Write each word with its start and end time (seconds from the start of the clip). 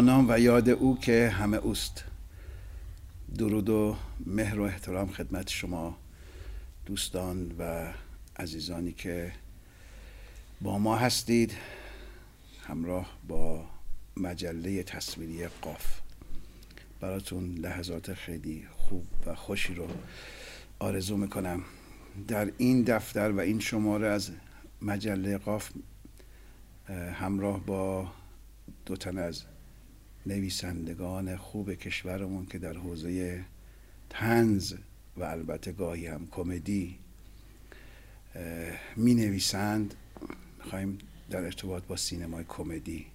نام 0.00 0.26
و 0.28 0.38
یاد 0.38 0.68
او 0.68 0.98
که 0.98 1.28
همه 1.28 1.56
اوست. 1.56 2.04
درود 3.38 3.68
و 3.68 3.96
مهر 4.26 4.60
و 4.60 4.62
احترام 4.62 5.10
خدمت 5.10 5.48
شما 5.48 5.98
دوستان 6.86 7.52
و 7.58 7.92
عزیزانی 8.36 8.92
که 8.92 9.32
با 10.60 10.78
ما 10.78 10.96
هستید 10.96 11.52
همراه 12.66 13.18
با 13.28 13.64
مجله 14.16 14.82
تصویری 14.82 15.46
قاف. 15.48 16.00
براتون 17.00 17.54
لحظات 17.54 18.14
خیلی 18.14 18.66
خوب 18.76 19.06
و 19.26 19.34
خوشی 19.34 19.74
رو 19.74 19.88
آرزو 20.78 21.16
می‌کنم. 21.16 21.64
در 22.28 22.52
این 22.58 22.82
دفتر 22.82 23.30
و 23.30 23.40
این 23.40 23.60
شماره 23.60 24.08
از 24.08 24.30
مجله 24.82 25.38
قاف 25.38 25.70
همراه 27.14 27.66
با 27.66 28.08
دو 28.86 28.96
تن 28.96 29.18
از 29.18 29.42
نویسندگان 30.26 31.36
خوب 31.36 31.74
کشورمون 31.74 32.46
که 32.46 32.58
در 32.58 32.72
حوزه 32.72 33.44
تنز 34.10 34.74
و 35.16 35.24
البته 35.24 35.72
گاهی 35.72 36.06
هم 36.06 36.28
کمدی 36.30 36.98
می 38.96 39.14
نویسند 39.14 39.94
می‌خوایم 40.58 40.98
در 41.30 41.44
ارتباط 41.44 41.82
با 41.82 41.96
سینمای 41.96 42.44
کمدی 42.48 43.06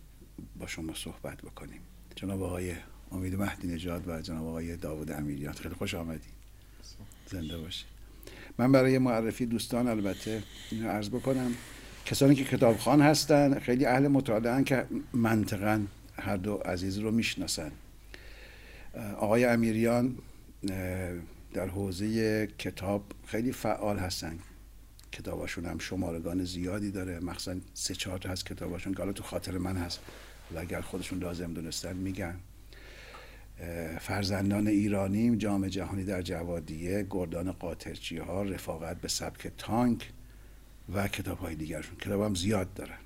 با 0.59 0.67
شما 0.67 0.93
صحبت 0.93 1.41
بکنیم. 1.41 1.81
جناب 2.15 2.43
آقای 2.43 2.73
امید 3.11 3.35
مهدی 3.35 3.67
نژاد 3.67 4.07
و 4.07 4.21
جناب 4.21 4.47
آقای 4.47 4.77
داوود 4.77 5.11
امیریان. 5.11 5.53
خیلی 5.53 5.75
خوش 5.75 5.95
آمدید. 5.95 6.37
زنده 7.31 7.57
باشید. 7.57 7.87
من 8.57 8.71
برای 8.71 8.97
معرفی 8.97 9.45
دوستان 9.45 9.87
البته 9.87 10.43
اینو 10.71 10.89
عرض 10.89 11.09
بکنم. 11.09 11.51
کسانی 12.05 12.35
که 12.35 12.43
کتابخان 12.43 13.01
هستن 13.01 13.59
خیلی 13.59 13.85
اهل 13.85 14.07
مطالعه 14.07 14.63
که 14.63 14.85
منطقا 15.13 15.85
هر 16.19 16.37
دو 16.37 16.55
عزیز 16.55 16.97
رو 16.97 17.11
می‌شناسن. 17.11 17.71
آقای 19.17 19.45
امیریان 19.45 20.15
در 21.53 21.67
حوزه 21.67 22.47
کتاب 22.47 23.03
خیلی 23.25 23.51
فعال 23.51 23.97
هستن. 23.99 24.39
کتاباشون 25.11 25.65
هم 25.65 25.77
شمارگان 25.79 26.43
زیادی 26.43 26.91
داره. 26.91 27.19
مخصوصا 27.19 27.59
سه 27.73 27.95
چهار 27.95 28.17
تا 28.17 28.29
هست 28.29 28.45
کتاباشون 28.45 28.93
که 28.93 28.99
حالا 28.99 29.11
تو 29.13 29.23
خاطر 29.23 29.57
من 29.57 29.77
هست. 29.77 29.99
و 30.55 30.59
اگر 30.59 30.81
خودشون 30.81 31.19
لازم 31.19 31.53
دونستن 31.53 31.93
میگن. 31.93 32.35
فرزندان 33.99 34.67
ایرانی 34.67 35.37
جام 35.37 35.67
جهانی 35.67 36.03
در 36.03 36.21
جوادیه 36.21 37.07
گردان 37.09 37.51
قاطرچی 37.51 38.17
ها 38.17 38.43
رفاقت 38.43 39.01
به 39.01 39.07
سبک 39.07 39.51
تانک 39.57 40.11
و 40.93 41.07
کتاب 41.07 41.37
های 41.37 41.55
دیگرشون. 41.55 41.97
کتاب 41.97 42.21
هم 42.21 42.35
زیاد 42.35 42.73
دارن 42.73 42.97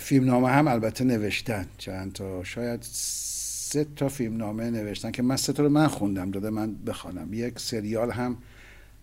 فیلم 0.00 0.24
نامه 0.24 0.48
هم 0.48 0.68
البته 0.68 1.04
نوشتن. 1.04 1.66
چند 1.78 2.12
تا 2.12 2.44
شاید 2.44 2.80
سه 2.82 3.86
تا 3.96 4.08
فیلم 4.08 4.36
نامه 4.36 4.70
نوشتن 4.70 5.10
که 5.10 5.22
من 5.22 5.36
سه 5.36 5.52
تا 5.52 5.62
رو 5.62 5.68
من 5.68 5.86
خوندم 5.86 6.30
داده 6.30 6.50
من 6.50 6.74
بخوانم. 6.74 7.34
یک 7.34 7.58
سریال 7.58 8.10
هم 8.10 8.36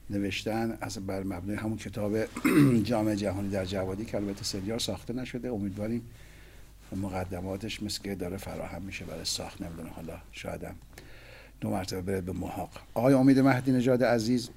نوشتن 0.09 0.77
از 0.81 0.97
بر 1.07 1.23
مبنای 1.23 1.55
همون 1.55 1.77
کتاب 1.77 2.17
جامعه 2.89 3.15
جهانی 3.15 3.49
در 3.49 3.65
جوادی 3.65 4.05
که 4.05 4.17
البته 4.17 4.43
سریال 4.43 4.79
ساخته 4.79 5.13
نشده. 5.13 5.49
امیدواریم 5.49 6.01
مقدماتش 6.95 7.83
مثل 7.83 8.01
که 8.01 8.15
داره 8.15 8.37
فراهم 8.37 8.81
میشه 8.81 9.05
برای 9.05 9.25
ساخت. 9.25 9.61
نمی‌دونه 9.61 9.89
حالا 9.89 10.17
شایدم 10.31 10.75
دو 11.61 11.69
مرتبه 11.69 12.01
بره 12.01 12.21
به 12.21 12.31
محاق. 12.31 12.69
آقای 12.93 13.13
امید 13.13 13.39
مهدی 13.39 13.71
نژاد 13.71 14.03
عزیز 14.03 14.49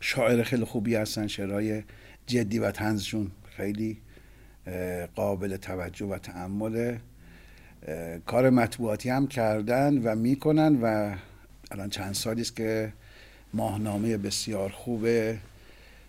شاعر 0.00 0.42
خیلی 0.42 0.64
خوبی 0.64 0.94
هستن 0.94 1.26
شعرهای 1.26 1.82
جدی 2.26 2.58
و 2.58 2.70
تنزشون 2.70 3.30
خیلی 3.56 3.98
قابل 5.14 5.56
توجه 5.56 6.06
و 6.06 6.18
تعمل 6.18 6.98
کار 8.26 8.50
مطبوعاتی 8.50 9.10
هم 9.10 9.26
کردن 9.26 9.98
و 10.02 10.14
می‌کنن 10.14 10.80
و 10.82 11.16
الان 11.70 11.90
چند 11.90 12.14
سالی 12.14 12.40
است 12.40 12.56
که 12.56 12.92
ماهنامه 13.54 14.16
بسیار 14.16 14.70
خوب 14.70 15.06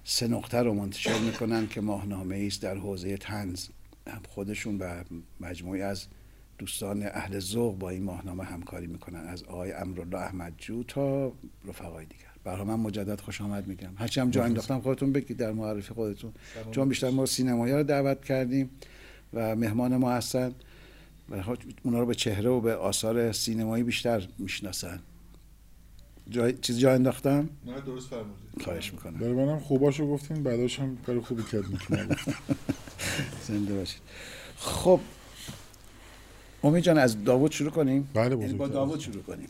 سه 0.04 0.28
نقطه 0.28 0.58
رو 0.58 0.74
منتشر 0.74 1.20
می‌کنن 1.20 1.68
که 1.68 1.82
ماهنامه 1.82 2.44
است 2.48 2.62
در 2.62 2.76
حوزه 2.76 3.18
تنز 3.18 3.68
خودشون 4.30 4.78
و 4.78 5.04
مجموعی 5.40 5.82
از 5.82 6.06
دوستان 6.58 7.04
اهل 7.04 7.40
ذوق 7.40 7.78
با 7.78 7.90
این 7.90 8.04
ماهنامه 8.04 8.44
همکاری 8.44 8.88
می‌کنن 8.88 9.28
از 9.28 9.44
آقای 9.44 9.72
امرالله 9.72 10.18
احمدجو 10.18 10.84
تا 10.84 11.32
رفقای 11.66 12.06
دیگر. 12.06 12.33
برای 12.44 12.64
من 12.64 12.76
مجدد 12.76 13.22
خوش 13.22 13.42
آمد 13.42 13.68
میگم. 13.68 13.90
هرچی 13.96 14.20
هم 14.20 14.30
جا 14.30 14.44
انداختم 14.44 14.80
خودتون 14.80 15.12
بگید 15.12 15.38
در 15.38 15.52
معرفی 15.52 15.94
خودتون. 15.94 16.32
چون 16.72 16.90
بیشتر 16.90 17.10
ما 17.10 17.26
سینمایی 17.26 17.74
رو 17.74 17.84
دعوت 17.84 18.26
کردیم 18.26 18.70
و 19.34 19.56
مهمان 19.56 19.98
ما 19.98 20.12
هستن 20.12 20.52
و 21.30 21.44
اونا 21.84 22.00
رو 22.00 22.06
به 22.06 22.16
چهره 22.16 22.50
و 22.50 22.62
به 22.62 22.76
آثار 22.76 23.32
سینمایی 23.32 23.84
بیشتر 23.84 24.28
می‌شناسن. 24.38 25.00
جای 26.30 26.54
چیز 26.54 26.80
جا 26.80 26.94
انداختم؟ 26.94 27.50
نه 27.66 27.82
درست 27.86 28.10
فرمودید. 28.10 28.64
خواهش 28.64 28.94
می‌کنم. 28.94 29.20
برای 29.20 29.34
منم 29.34 29.60
خوباشو 29.60 30.08
گفتین 30.08 30.44
بعداش 30.44 30.80
هم 30.80 30.98
کار 31.06 31.22
خوبی 31.22 31.44
کرد 31.44 31.64
زنده 33.48 33.76
باشید. 33.76 34.02
خب 34.58 35.00
امید 36.64 36.84
جان 36.84 36.98
از 36.98 37.24
داوود 37.24 37.52
شروع 37.52 37.72
کنیم؟ 37.72 38.10
بله 38.14 38.38
یعنی 38.38 38.54
با. 38.54 38.68
داوود 38.68 39.00
شروع 39.00 39.24
کنیم. 39.24 39.48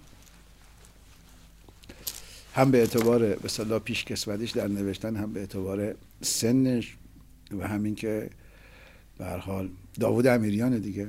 هم 2.53 2.71
به 2.71 2.77
اعتبار 2.77 3.35
به 3.35 3.49
صلاح 3.49 3.79
پیش 3.79 4.05
کسوتیش 4.05 4.51
در 4.51 4.67
نوشتن 4.67 5.15
هم 5.15 5.33
به 5.33 5.39
اعتبار 5.39 5.95
سنش 6.21 6.95
و 7.59 7.67
همین 7.67 7.95
که 7.95 8.29
به 9.17 9.25
هر 9.25 9.37
حال 9.37 9.69
داوود 9.99 10.27
امیریان 10.27 10.77
دیگه. 10.79 11.07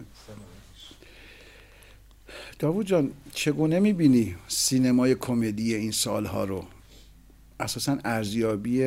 داوود 2.58 2.86
جان 2.86 3.10
چگونه 3.32 3.80
می‌بینی 3.80 4.36
سینمای 4.48 5.14
کمدی 5.14 5.74
این 5.74 5.90
سالها 5.90 6.44
رو؟ 6.44 6.64
اساسا 7.60 7.98
ارزیابی 8.04 8.84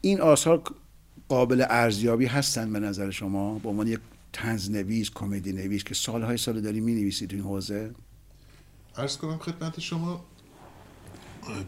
این 0.00 0.20
آثار 0.20 0.62
قابل 1.28 1.64
ارزیابی 1.70 2.26
هستن 2.26 2.72
به 2.72 2.78
نظر 2.78 3.10
شما؟ 3.10 3.58
به 3.58 3.68
عنوان 3.68 3.86
یک 3.86 4.00
تنز 4.32 4.70
نویس 4.70 5.10
کمدی 5.10 5.52
نویس 5.52 5.84
که 5.84 5.94
سالهای 5.94 6.36
سال 6.36 6.60
داری 6.60 6.80
می 6.80 6.94
نویسید 6.94 7.32
این 7.32 7.42
حوزه؟ 7.42 7.90
عرض 8.96 9.16
کنم 9.16 9.38
خدمت 9.38 9.80
شما 9.80 10.24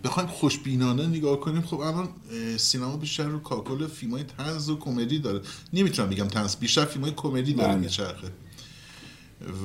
بخوایم 0.05 0.29
خوشبینانه 0.29 1.07
نگاه 1.07 1.41
کنیم 1.41 1.63
خب 1.63 1.81
الان 1.81 2.09
سینما 2.57 2.97
بیشتر 2.97 3.27
رو 3.27 3.39
کاکل 3.39 3.87
فیلم 3.87 4.13
های 4.13 4.25
تنز 4.39 4.69
و 4.69 4.77
کمدی 4.79 5.19
داره. 5.19 5.41
نمی‌تونم 5.73 6.11
بگم 6.11 6.29
تنز 6.29 6.57
بیشتر 6.57 6.85
فیلم 6.85 7.05
های 7.05 7.13
کمدی 7.17 7.53
داره 7.53 7.69
بله. 7.69 7.81
میچرخه. 7.81 8.29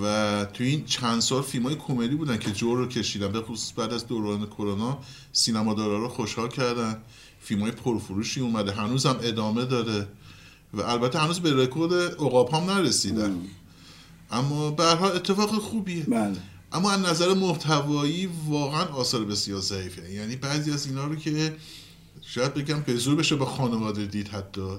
و 0.04 0.46
تو 0.54 0.64
این 0.64 0.86
چند 0.86 1.20
سال 1.20 1.42
فیلم 1.42 1.64
های 1.64 1.76
کمدی 1.76 2.16
بودن 2.16 2.38
که 2.38 2.52
جور 2.52 2.78
رو 2.78 2.88
کشیدن 2.88 3.32
به 3.32 3.42
خصوص 3.42 3.74
بعد 3.76 3.94
از 3.94 4.08
دوران 4.08 4.46
کرونا 4.46 4.98
سینما 5.32 5.74
دارا 5.74 6.00
رو 6.00 6.10
خوشحال 6.10 6.50
کردن. 6.50 6.98
فیلم 7.40 7.62
های 7.62 7.72
پرفروشی 7.72 8.42
اومده 8.42 8.72
هنوز 8.72 9.06
هم 9.06 9.18
ادامه 9.22 9.66
داره. 9.66 10.08
و 10.74 10.82
البته 10.82 11.20
هنوز 11.20 11.40
به 11.40 11.64
رکورد 11.64 11.94
عقاب 11.94 12.54
هم 12.54 12.64
نرسیدن 12.64 13.36
اما 14.32 14.72
به 14.72 14.84
هر 14.84 14.96
حال 14.96 15.12
اتفاق 15.12 15.50
خوبیه. 15.50 16.04
بله. 16.04 16.38
اما 16.72 16.92
از 16.92 17.00
نظر 17.00 17.34
محتوایی 17.34 18.30
واقعا 18.48 18.86
آثار 18.86 19.26
بسیار 19.26 19.62
ضعیفه. 19.62 20.12
یعنی 20.12 20.36
بعضی 20.36 20.72
از 20.72 20.86
اینا 20.86 21.06
رو 21.06 21.16
که 21.16 21.58
شاید 22.22 22.54
بگم 22.54 22.82
به 22.82 22.96
زور 22.96 23.16
بشه 23.16 23.36
به 23.36 23.46
خانواده 23.46 24.06
دید 24.06 24.28
حتی. 24.28 24.78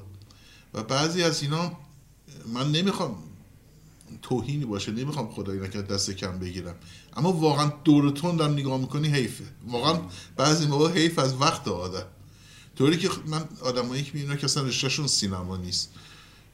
و 0.74 0.82
بعضی 0.82 1.22
از 1.22 1.42
اینا 1.42 1.72
من 2.54 2.72
نمی‌خوام 2.72 3.16
توهینی 4.22 4.64
باشه 4.64 4.92
نمی‌خوام 4.92 5.30
خدایی 5.30 5.60
نکرد 5.60 5.86
دست 5.88 6.10
کم 6.10 6.38
بگیرم. 6.38 6.74
اما 7.16 7.32
واقعا 7.32 7.72
دور 7.84 8.10
تندم 8.10 8.52
نگاه 8.52 8.78
می‌کنی 8.78 9.08
حیفه. 9.08 9.44
واقعا 9.66 10.00
بعضی 10.36 10.66
موقع 10.66 10.92
حیف 10.92 11.18
از 11.18 11.34
وقت 11.40 11.68
آدم 11.68 12.06
طوری 12.78 12.98
که 12.98 13.10
من 13.26 13.44
آدمایی 13.60 14.02
که 14.02 14.10
می‌بینم 14.14 14.36
که 14.36 14.44
اصلا 14.44 14.62
رشتهشون 14.62 15.06
سینما 15.06 15.56
نیست. 15.56 15.92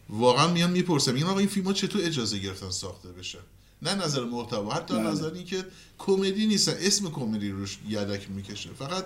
واقعا 0.09 0.53
میان 0.53 0.71
می‌پرسم 0.71 1.15
میگن 1.15 1.27
آقا 1.27 1.39
این 1.39 1.49
فیلم 1.49 1.67
ها 1.67 1.73
چطور 1.73 2.05
اجازه 2.05 2.39
گرفتن 2.39 2.71
ساخته 2.71 3.09
بشه 3.09 3.39
نه 3.85 3.95
نظر 3.95 4.25
محتوا 4.25 4.75
حتی 4.75 4.95
بله. 4.95 5.11
نظر 5.11 5.33
این 5.33 5.45
که 5.45 5.65
کمدی 5.99 6.47
نیستن 6.47 6.75
اسم 6.81 7.11
کمدی 7.11 7.49
روش 7.49 7.79
یدک 7.89 8.31
می‌کشه. 8.31 8.71
فقط 8.79 9.05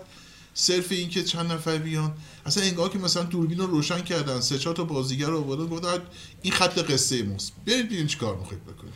صرف 0.55 0.93
این 0.93 1.09
که 1.09 1.23
چند 1.25 1.53
نفر 1.53 1.79
بیان. 1.79 2.15
اصلا 2.47 2.65
انگار 2.65 2.89
که 2.89 2.99
مثلا 2.99 3.23
دوربین 3.23 3.59
رو 3.59 3.67
روشن 3.67 4.01
کردن 4.01 4.41
سه 4.41 4.59
چهار 4.59 4.77
تا 4.77 4.85
بازیگر 4.85 5.27
رو 5.27 5.39
آوردن 5.39 5.67
گفتن 5.67 5.99
این 6.43 6.53
خط 6.53 6.79
قصه 6.79 7.23
ماست. 7.23 7.53
برید 7.67 7.87
ببینید 7.87 8.07
چیکار 8.07 8.37
می‌خواید 8.37 8.63
بکنید؟ 8.65 8.95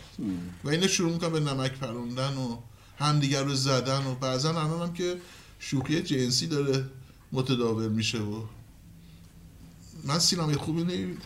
و 0.64 0.68
اینا 0.68 0.86
شروع 0.86 1.12
می‌کنن 1.12 1.32
به 1.32 1.40
نمک 1.40 1.72
پروندن 1.72 2.36
و 2.36 2.56
همدیگر 2.98 3.44
رو 3.44 3.54
زدن 3.54 4.06
و 4.06 4.14
بعضا 4.14 4.50
الان 4.50 4.82
هم 4.82 4.92
که 4.92 5.16
شوخی 5.58 6.02
جنسی 6.02 6.46
داره 6.46 6.84
متداول 7.32 7.88
میشه 7.88 8.18
و 8.18 8.42
من 10.04 10.18
سینمای 10.18 10.56
خوبی 10.56 10.82
نمی‌بینم 10.82 11.18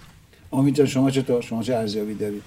امید 0.52 0.74
جان 0.74 0.86
شما 0.86 1.10
چطور؟ 1.10 1.42
شما 1.42 1.62
چه 1.62 1.74
ارزیابی 1.74 2.14
دارید؟ 2.14 2.42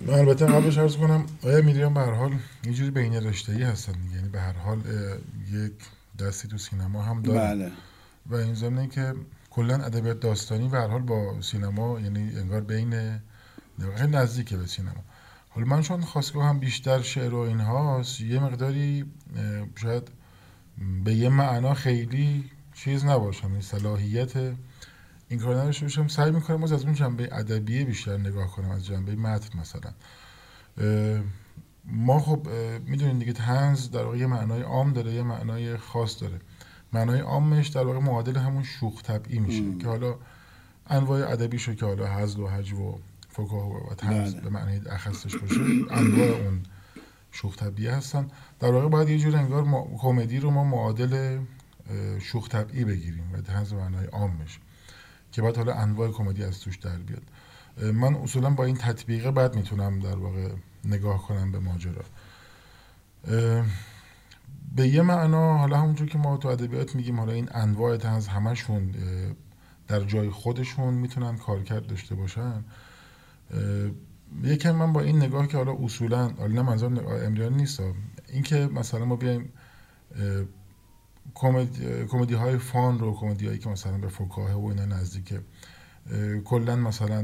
من 0.00 0.14
البته 0.14 0.46
قبلش 0.46 0.78
عرض 0.78 0.96
کنم 0.96 1.26
آیا 1.42 1.62
میریان 1.62 1.94
به 1.94 2.00
هر 2.00 2.12
حال 2.12 2.32
یه 2.64 2.72
جوری 2.72 2.90
بین 2.90 3.14
رشته‌ای 3.14 3.62
هستن 3.62 3.92
دیگه؟ 3.92 4.16
یعنی 4.16 4.28
به 4.28 4.40
هر 4.40 4.52
حال 4.52 4.78
یک 5.50 5.72
دستی 6.18 6.48
تو 6.48 6.58
سینما 6.58 7.02
هم 7.02 7.22
دارن. 7.22 7.38
بله. 7.38 7.72
و 8.26 8.34
این 8.34 8.54
ضمن 8.54 8.88
که 8.88 9.14
کلا 9.50 9.74
ادبیات 9.74 10.20
داستانی 10.20 10.68
به 10.68 10.78
هر 10.78 10.86
حال 10.86 11.02
با 11.02 11.40
سینما 11.40 12.00
یعنی 12.00 12.36
انگار 12.36 12.60
بین 12.60 13.20
خیلی 13.96 14.12
نزدیکه 14.12 14.56
به 14.56 14.66
سینما. 14.66 15.04
حالا 15.48 15.66
من 15.66 15.82
چون 15.82 16.00
خواستگاه 16.00 16.44
هم 16.44 16.58
بیشتر 16.58 17.02
شعر 17.02 17.34
و 17.34 17.38
این 17.38 17.60
هاست 17.60 18.20
یه 18.20 18.40
مقداری 18.40 19.04
شاید 19.76 20.08
به 21.04 21.14
یه 21.14 21.28
معنا 21.28 21.74
خیلی 21.74 22.50
چیز 22.74 23.04
نباشم 23.04 23.52
این 23.52 23.60
صلاحیت 23.60 24.32
این 25.28 25.40
کار 25.40 25.64
باشم. 25.64 26.08
سعی 26.08 26.30
می‌کنم 26.30 26.62
از 26.62 26.72
اون 26.72 26.94
جنبه 26.94 27.28
ادبیه 27.32 27.84
بیشتر 27.84 28.16
نگاه 28.16 28.50
کنم 28.50 28.70
از 28.70 28.86
جنبه 28.86 29.14
متن 29.14 29.58
مثلا. 29.58 29.92
ما 31.84 32.20
خب 32.20 32.48
می‌دونید 32.86 33.18
دیگه 33.18 33.32
تنز 33.32 33.90
در 33.90 34.04
واقع 34.04 34.18
یه 34.18 34.26
معنای 34.26 34.62
عام 34.62 34.92
داره 34.92 35.12
یه 35.12 35.22
معنای 35.22 35.76
خاص 35.76 36.22
داره. 36.22 36.40
معنای 36.92 37.20
عامش 37.20 37.68
در 37.68 37.84
واقع 37.86 37.98
معادل 37.98 38.36
همون 38.36 38.62
شوخ 38.62 39.02
طبعی 39.02 39.38
میشه 39.38 39.78
که 39.78 39.88
حالا 39.88 40.16
انواع 40.86 41.32
ادبی 41.32 41.58
شو 41.58 41.74
که 41.74 41.86
حالا 41.86 42.06
حزل 42.06 42.40
و 42.40 42.48
حج 42.48 42.72
و 42.72 42.98
فکاه 43.28 43.90
و 43.90 43.94
تنز 43.94 44.34
بله. 44.34 44.42
به 44.42 44.50
معنی 44.50 44.80
اخصش 44.90 45.36
باشه 45.36 45.60
انواع 45.90 46.28
اون 46.28 46.62
شوخ 47.32 47.56
طبعی 47.56 47.86
هستن. 47.86 48.30
در 48.60 48.72
واقع 48.72 48.88
باید 48.88 49.08
یه 49.08 49.18
جور 49.18 49.36
انگار 49.36 49.86
کمدی 49.98 50.40
رو 50.40 50.50
ما 50.50 50.64
معادل 50.64 51.38
شوخ 52.20 52.48
طبعی 52.48 52.84
بگیریم 52.84 53.30
و 53.32 53.40
تنز 53.40 53.72
معنای 53.72 54.06
عام 54.06 54.38
بشه 54.38 54.58
که 55.36 55.42
باید 55.42 55.56
حالا 55.56 55.74
انواع 55.74 56.10
کمدی 56.10 56.44
از 56.44 56.60
توش 56.60 56.76
در 56.76 56.96
بیاد. 56.96 57.22
من 57.92 58.14
اصولا 58.14 58.50
با 58.50 58.64
این 58.64 58.76
تطبیقه 58.76 59.30
بعد 59.30 59.56
می‌تونم 59.56 59.98
در 59.98 60.16
واقع 60.16 60.48
نگاه 60.84 61.22
کنم 61.22 61.52
به 61.52 61.58
ماجرا. 61.58 62.04
به 64.76 64.88
یه 64.88 65.02
معنا 65.02 65.58
حالا 65.58 65.76
همونجور 65.76 66.08
که 66.08 66.18
ما 66.18 66.36
تو 66.36 66.48
ادبیات 66.48 66.94
میگیم 66.94 67.20
حالا 67.20 67.32
این 67.32 67.48
انواع 67.54 67.96
تنز 67.96 68.26
همشون 68.26 68.94
در 69.88 70.00
جای 70.00 70.30
خودشون 70.30 70.94
می‌تونن 70.94 71.36
کارکرد 71.36 71.86
داشته 71.86 72.14
باشن. 72.14 72.64
یکم 74.42 74.72
من 74.72 74.92
با 74.92 75.00
این 75.00 75.16
نگاه 75.16 75.46
که 75.46 75.56
حالا 75.56 75.76
اصولا 75.82 76.28
حالا 76.28 76.52
نه 76.52 76.62
منظور 76.62 77.24
امریان 77.24 77.54
نیست 77.54 77.80
اینکه 78.28 78.68
مثلا 78.72 79.04
ما 79.04 79.16
بیایم 79.16 79.52
کمدی 81.34 82.34
های 82.34 82.58
فان 82.58 82.98
رو 82.98 83.14
کمدی 83.14 83.46
هایی 83.46 83.58
که 83.58 83.68
مثلا 83.68 83.98
به 83.98 84.08
فکاهه 84.08 84.54
و 84.54 84.66
اینا 84.66 84.84
نزدیکه 84.84 85.40
کلا 86.44 86.76
مثلا 86.76 87.22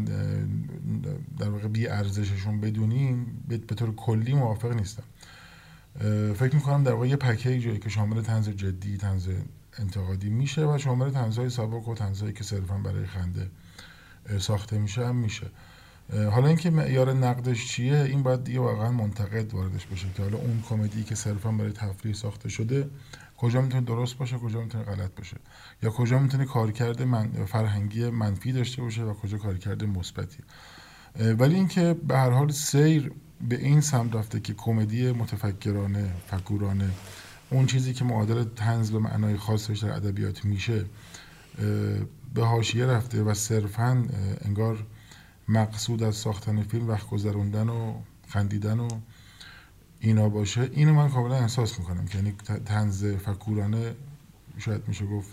در 1.38 1.48
واقع 1.48 1.68
بی 1.68 1.88
ارزششون 1.88 2.60
بدونیم 2.60 3.44
به 3.48 3.74
طور 3.74 3.94
کلی 3.94 4.34
موافق 4.34 4.72
نیستم. 4.72 5.02
فکر 6.34 6.54
می‌کنم 6.54 6.84
در 6.84 6.92
واقع 6.92 7.06
یه 7.06 7.16
پکیجی 7.16 7.78
که 7.78 7.88
شامل 7.88 8.22
تنز 8.22 8.48
جدی 8.48 8.96
تنز 8.96 9.28
انتقادی 9.78 10.30
میشه 10.30 10.66
و 10.66 10.78
شامل 10.78 11.10
تنزهای 11.10 11.50
سابق 11.50 11.88
و 11.88 11.94
تنزهایی 11.94 12.32
که 12.32 12.44
صرفا 12.44 12.78
برای 12.78 13.06
خنده 13.06 13.50
ساخته 14.38 14.78
میشه 14.78 15.06
هم 15.06 15.16
میشه. 15.16 15.46
حالا 16.30 16.48
اینکه 16.48 16.70
معیار 16.70 17.12
نقدش 17.12 17.68
چیه 17.68 17.96
این 17.96 18.22
باید 18.22 18.44
دیگه 18.44 18.60
واقعا 18.60 18.90
منتقد 18.90 19.54
واردش 19.54 19.86
بشه 19.86 20.06
که 20.16 20.22
حالا 20.22 20.38
اون 20.38 20.62
کمدی 20.68 21.04
که 21.04 21.14
صرفا 21.14 21.52
برای 21.52 21.72
تفریح 21.72 22.14
ساخته 22.14 22.48
شده 22.48 22.90
کجا 23.42 23.60
می‌تونه 23.60 23.84
درست 23.84 24.16
باشه 24.18 24.38
کجا 24.38 24.60
می‌تونه 24.60 24.84
غلط 24.84 25.14
باشه. 25.14 25.36
یا 25.82 25.90
کجا 25.90 26.18
می‌تونه 26.18 26.44
کارکرد 26.44 27.02
من 27.02 27.44
فرهنگی 27.46 28.10
منفی 28.10 28.52
داشته 28.52 28.82
باشه 28.82 29.02
و 29.02 29.14
کجا 29.14 29.38
کارکرد 29.38 29.84
مثبتی. 29.84 30.38
ولی 31.38 31.54
اینکه 31.54 31.94
به 32.08 32.18
هر 32.18 32.30
حال 32.30 32.50
سیر 32.50 33.12
به 33.48 33.58
این 33.58 33.80
سمت 33.80 34.16
رفته 34.16 34.40
که 34.40 34.54
کمدی 34.54 35.12
متفکرانه 35.12 36.14
فکورانه 36.26 36.90
اون 37.50 37.66
چیزی 37.66 37.94
که 37.94 38.04
معادل 38.04 38.44
تنز 38.44 38.90
به 38.90 38.98
معنای 38.98 39.36
خاصش 39.36 39.78
در 39.78 39.92
ادبیات 39.92 40.44
میشه 40.44 40.84
به 42.34 42.44
حاشیه 42.44 42.86
رفته 42.86 43.22
و 43.22 43.34
صرفا 43.34 44.04
انگار 44.44 44.86
مقصود 45.48 46.02
از 46.02 46.16
ساختن 46.16 46.62
فیلم 46.62 46.88
وقت 46.88 47.08
گذروندن 47.08 47.68
و 47.68 47.94
خندیدن 48.28 48.80
و 48.80 48.88
اینا 50.04 50.28
باشه 50.28 50.70
اینو 50.72 50.94
من 50.94 51.08
کاملا 51.08 51.34
احساس 51.34 51.78
می‌کنم 51.78 52.06
که 52.06 52.18
یعنی 52.18 52.34
تنز 52.66 53.04
فکورانه 53.04 53.94
شاید 54.58 54.88
میشه 54.88 55.06
گفت 55.06 55.30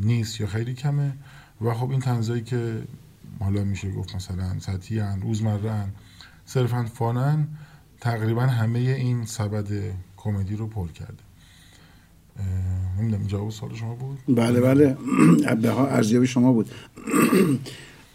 نیست 0.00 0.40
یا 0.40 0.46
خیلی 0.46 0.74
کمه. 0.74 1.12
و 1.60 1.74
خب 1.74 1.90
این 1.90 2.00
تنزایی 2.00 2.42
که 2.42 2.82
حالا 3.40 3.64
میشه 3.64 3.90
گفت 3.90 4.16
مثلا 4.16 4.58
سطحی 4.60 4.98
هن 4.98 5.20
روزمره 5.20 5.72
هن 5.72 5.92
صرفا 6.46 6.84
فانن 6.94 7.48
تقریبا 8.00 8.42
همه 8.42 8.78
این 8.78 9.24
سبد 9.24 9.68
کمدی 10.16 10.56
رو 10.56 10.66
پر 10.66 10.88
کرده. 10.88 11.22
نمی‌دونم 12.98 13.26
جواب 13.26 13.50
سوال 13.50 13.74
شما 13.74 13.94
بود؟ 13.94 14.18
بله 14.28 14.60
بله. 14.60 14.96
ارزیابی 15.90 16.26
شما 16.26 16.52
بود. 16.52 16.70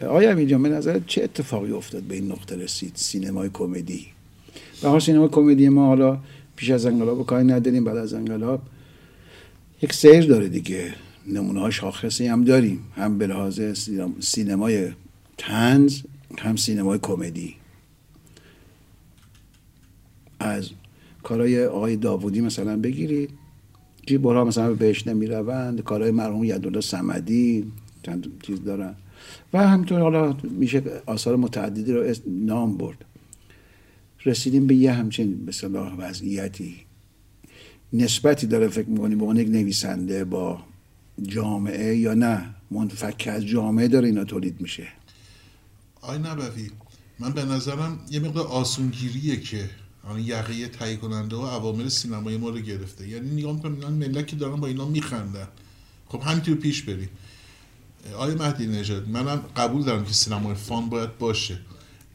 آیا 0.00 0.30
امیر 0.30 0.58
به 0.58 0.68
نظر 0.68 1.00
چه 1.06 1.24
اتفاقی 1.24 1.72
افتاد 1.72 2.02
به 2.02 2.14
این 2.14 2.32
نقطه 2.32 2.56
رسید؟ 2.56 2.92
سینمای 2.94 3.50
کمدی. 3.52 4.17
به 4.82 5.00
سینما 5.00 5.28
کمدی 5.28 5.68
ما 5.68 5.86
حالا 5.86 6.18
پیش 6.56 6.70
از 6.70 6.86
انقلاب 6.86 7.26
کاری 7.26 7.44
نداریم 7.44 7.84
بعد 7.84 7.96
از 7.96 8.14
انقلاب. 8.14 8.62
یک 9.82 9.92
سیر 9.92 10.26
داره 10.26 10.48
دیگه. 10.48 10.94
نمونه 11.26 11.60
های 11.60 11.72
شاخصی 11.72 12.26
هم 12.26 12.44
داریم. 12.44 12.80
هم 12.96 13.18
به 13.18 13.26
لحاظ 13.26 13.60
سینمای 14.20 14.88
تنز 15.38 16.02
هم 16.38 16.56
سینمای 16.56 16.98
کمدی. 17.02 17.54
از 20.40 20.70
کارهای 21.22 21.66
آقای 21.66 21.96
داوودی 21.96 22.40
مثلا 22.40 22.76
بگیرید. 22.76 23.30
جیبورها 24.06 24.44
مثلا 24.44 24.74
بهش 24.74 25.06
نمی 25.06 25.26
روند 25.26 25.82
کارهای 25.82 26.10
مرحوم 26.10 26.44
یدالله 26.44 26.80
سمدی 26.80 27.72
چند 28.02 28.26
چیز 28.42 28.64
دارن. 28.64 28.94
و 29.52 29.68
همینطور 29.68 30.00
حالا 30.00 30.36
میشه 30.42 30.82
آثار 31.06 31.36
متعددی 31.36 31.92
رو 31.92 32.14
نام 32.26 32.76
برد. 32.76 33.04
رسیدیم 34.28 34.66
به 34.66 34.74
یه 34.74 34.92
همچین 34.92 35.46
به 35.46 35.52
صلاح 35.52 35.94
وضعیتی. 35.96 36.76
نسبتی 37.92 38.46
داره 38.46 38.68
فکر 38.68 38.88
می‌کنیم 38.88 39.18
به 39.18 39.24
عنوان 39.24 39.36
یک 39.36 39.48
نویسنده 39.48 40.24
با 40.24 40.62
جامعه 41.22 41.96
یا 41.96 42.14
نه؟ 42.14 42.54
منفک 42.70 43.28
از 43.32 43.46
جامعه 43.46 43.88
داره 43.88 44.08
اینا 44.08 44.24
تولید 44.24 44.60
میشه. 44.60 44.88
آی 46.00 46.18
نبوی 46.18 46.70
من 47.18 47.32
به 47.32 47.44
نظرم 47.44 47.98
یه 48.10 48.20
مقدار 48.20 48.46
آسونگیریه 48.46 49.40
که 49.40 49.70
آن 50.04 50.20
یقه 50.20 50.68
تهیه 50.68 50.96
کننده 50.96 51.36
و 51.36 51.46
عوامل 51.46 51.88
سینمای 51.88 52.36
ما 52.36 52.48
رو 52.48 52.58
گرفته. 52.58 53.08
یعنی 53.08 53.30
نگاه 53.30 53.52
می‌کنم 53.52 53.92
ملت 53.92 54.26
که 54.26 54.36
دارن 54.36 54.56
با 54.60 54.66
اینا 54.66 54.88
میخندن. 54.88 55.48
خب 56.08 56.20
همینطور 56.20 56.54
پیش 56.54 56.82
بریم. 56.82 57.08
آیا 58.18 58.34
مهدی 58.34 58.66
نژاد 58.66 59.08
منم 59.08 59.36
قبول 59.56 59.82
دارم 59.84 60.04
که 60.04 60.12
سینمای 60.12 60.54
فان 60.54 60.88
باید 60.88 61.18
باشه. 61.18 61.58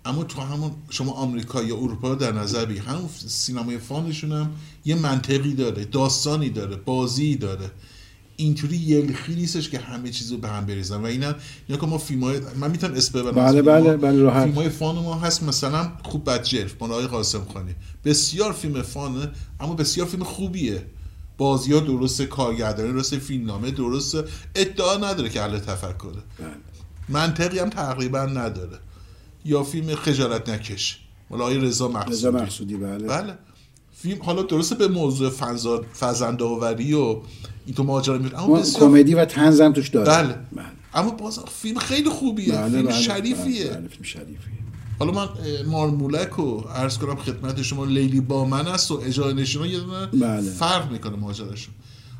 اما 0.06 0.24
تو 0.24 0.42
همون 0.42 0.72
شما 0.90 1.12
آمریکا 1.12 1.64
یا 1.64 1.76
اروپا 1.76 2.10
رو 2.10 2.16
در 2.16 2.32
نظر 2.32 2.66
بگیر. 2.66 2.82
همون 2.82 3.10
سینمای 3.28 3.78
فانشون 3.78 4.32
هم 4.32 4.52
یه 4.86 4.96
منطقی 4.96 5.54
داره 5.54 5.86
داستانی 5.86 6.50
داره 6.50 6.76
بازی 6.76 7.36
داره. 7.36 7.72
اینطوری 8.36 8.78
یلخی 8.78 9.36
نیستش 9.36 9.70
که 9.70 9.80
همه 9.80 10.10
چیز 10.10 10.32
رو 10.32 10.38
به 10.38 10.48
هم 10.48 10.66
بریزن. 10.66 11.02
و 11.02 11.06
اینا 11.06 11.36
یا 11.70 11.78
که 11.78 11.86
ما 11.86 11.98
فیلم 11.98 12.24
های 12.24 12.40
من 12.60 12.72
می‌تونم 12.72 12.94
اسم 12.94 13.20
ببرم 13.20 13.36
بله 13.36 13.62
بله 13.62 13.98
بله 13.98 14.22
راحت. 14.22 14.44
فیلم 14.44 14.56
های 14.56 14.70
فان 14.70 14.96
ما 14.96 15.16
هست 15.16 15.44
مثلا 15.44 15.92
خوب 16.04 16.30
بدجرف 16.30 16.76
مال 16.82 16.92
آقای 16.92 17.08
قاسم 17.08 17.46
خانی. 17.54 17.76
بسیار 18.06 18.54
فیلم 18.54 18.82
فانه 18.82 19.32
اما 19.60 19.74
بسیار 19.74 20.08
فیلم 20.08 20.24
خوبیه. 20.24 20.86
بازی 21.38 21.74
ها 21.74 21.80
درسته 21.80 22.26
کارگردانی 22.26 22.94
درسته 22.94 23.20
فیلمنامه 23.20 23.72
درسته. 23.72 24.24
ادعا 24.56 24.98
نداره 24.98 25.30
که 25.30 25.42
اهل 25.42 25.60
تفکره. 25.60 26.12
بله. 26.40 26.50
منطقی 27.10 27.60
هم 27.60 27.70
تقریبا 27.70 28.26
نداره. 28.26 28.80
یا 29.46 29.64
فیلم 29.64 29.96
خجالت 29.96 30.50
نکش 30.50 31.00
مال 31.30 31.42
آقای 31.42 31.58
رضا 31.58 31.88
مقصودی 31.88 32.12
رضا 32.12 32.32
مقصودی 32.32 32.78
بله 32.78 33.08
بله 33.08 33.38
فیلم 33.92 34.22
حالا 34.22 34.42
درسته 34.42 34.76
به 34.76 34.88
موضوع 34.88 35.32
فزندآوری 36.00 36.94
و 36.94 37.22
این 37.66 37.76
تو 37.76 37.84
ماجرا 37.84 38.18
میره 38.18 38.44
اما 38.44 38.60
بسیار... 38.60 38.90
کمدی 38.90 39.14
و 39.14 39.26
طنز 39.26 39.62
هم 39.62 39.74
توش 39.74 39.90
داره 39.90 40.08
بله. 40.08 40.34
بله. 40.34 40.66
اما 40.94 41.12
باز 41.12 41.40
فیلم 41.40 41.80
خیلی 41.80 42.10
خوبیه 42.10 42.54
بله 42.54 42.70
فیلم 42.70 42.86
بله. 42.86 43.02
شریفیه 43.02 43.68
بله. 43.68 43.88
فیلم 43.88 44.04
شریفیه 44.04 44.54
حالا 45.00 45.12
من 45.12 45.28
مارمولک 45.66 46.30
رو 46.30 46.60
عرض 46.60 46.98
کنم 46.98 47.16
خدمت 47.16 47.62
شما 47.62 47.86
لیلی 47.86 48.22
با 48.22 48.46
من 48.46 48.68
است 48.68 48.92
و 48.92 49.02
اجاره 49.06 49.34
نشون 49.34 49.70
یه 49.70 49.80
بله. 50.14 50.42
فرق 50.42 50.92
می‌کنه 50.92 51.16
ماجراشون 51.16 51.74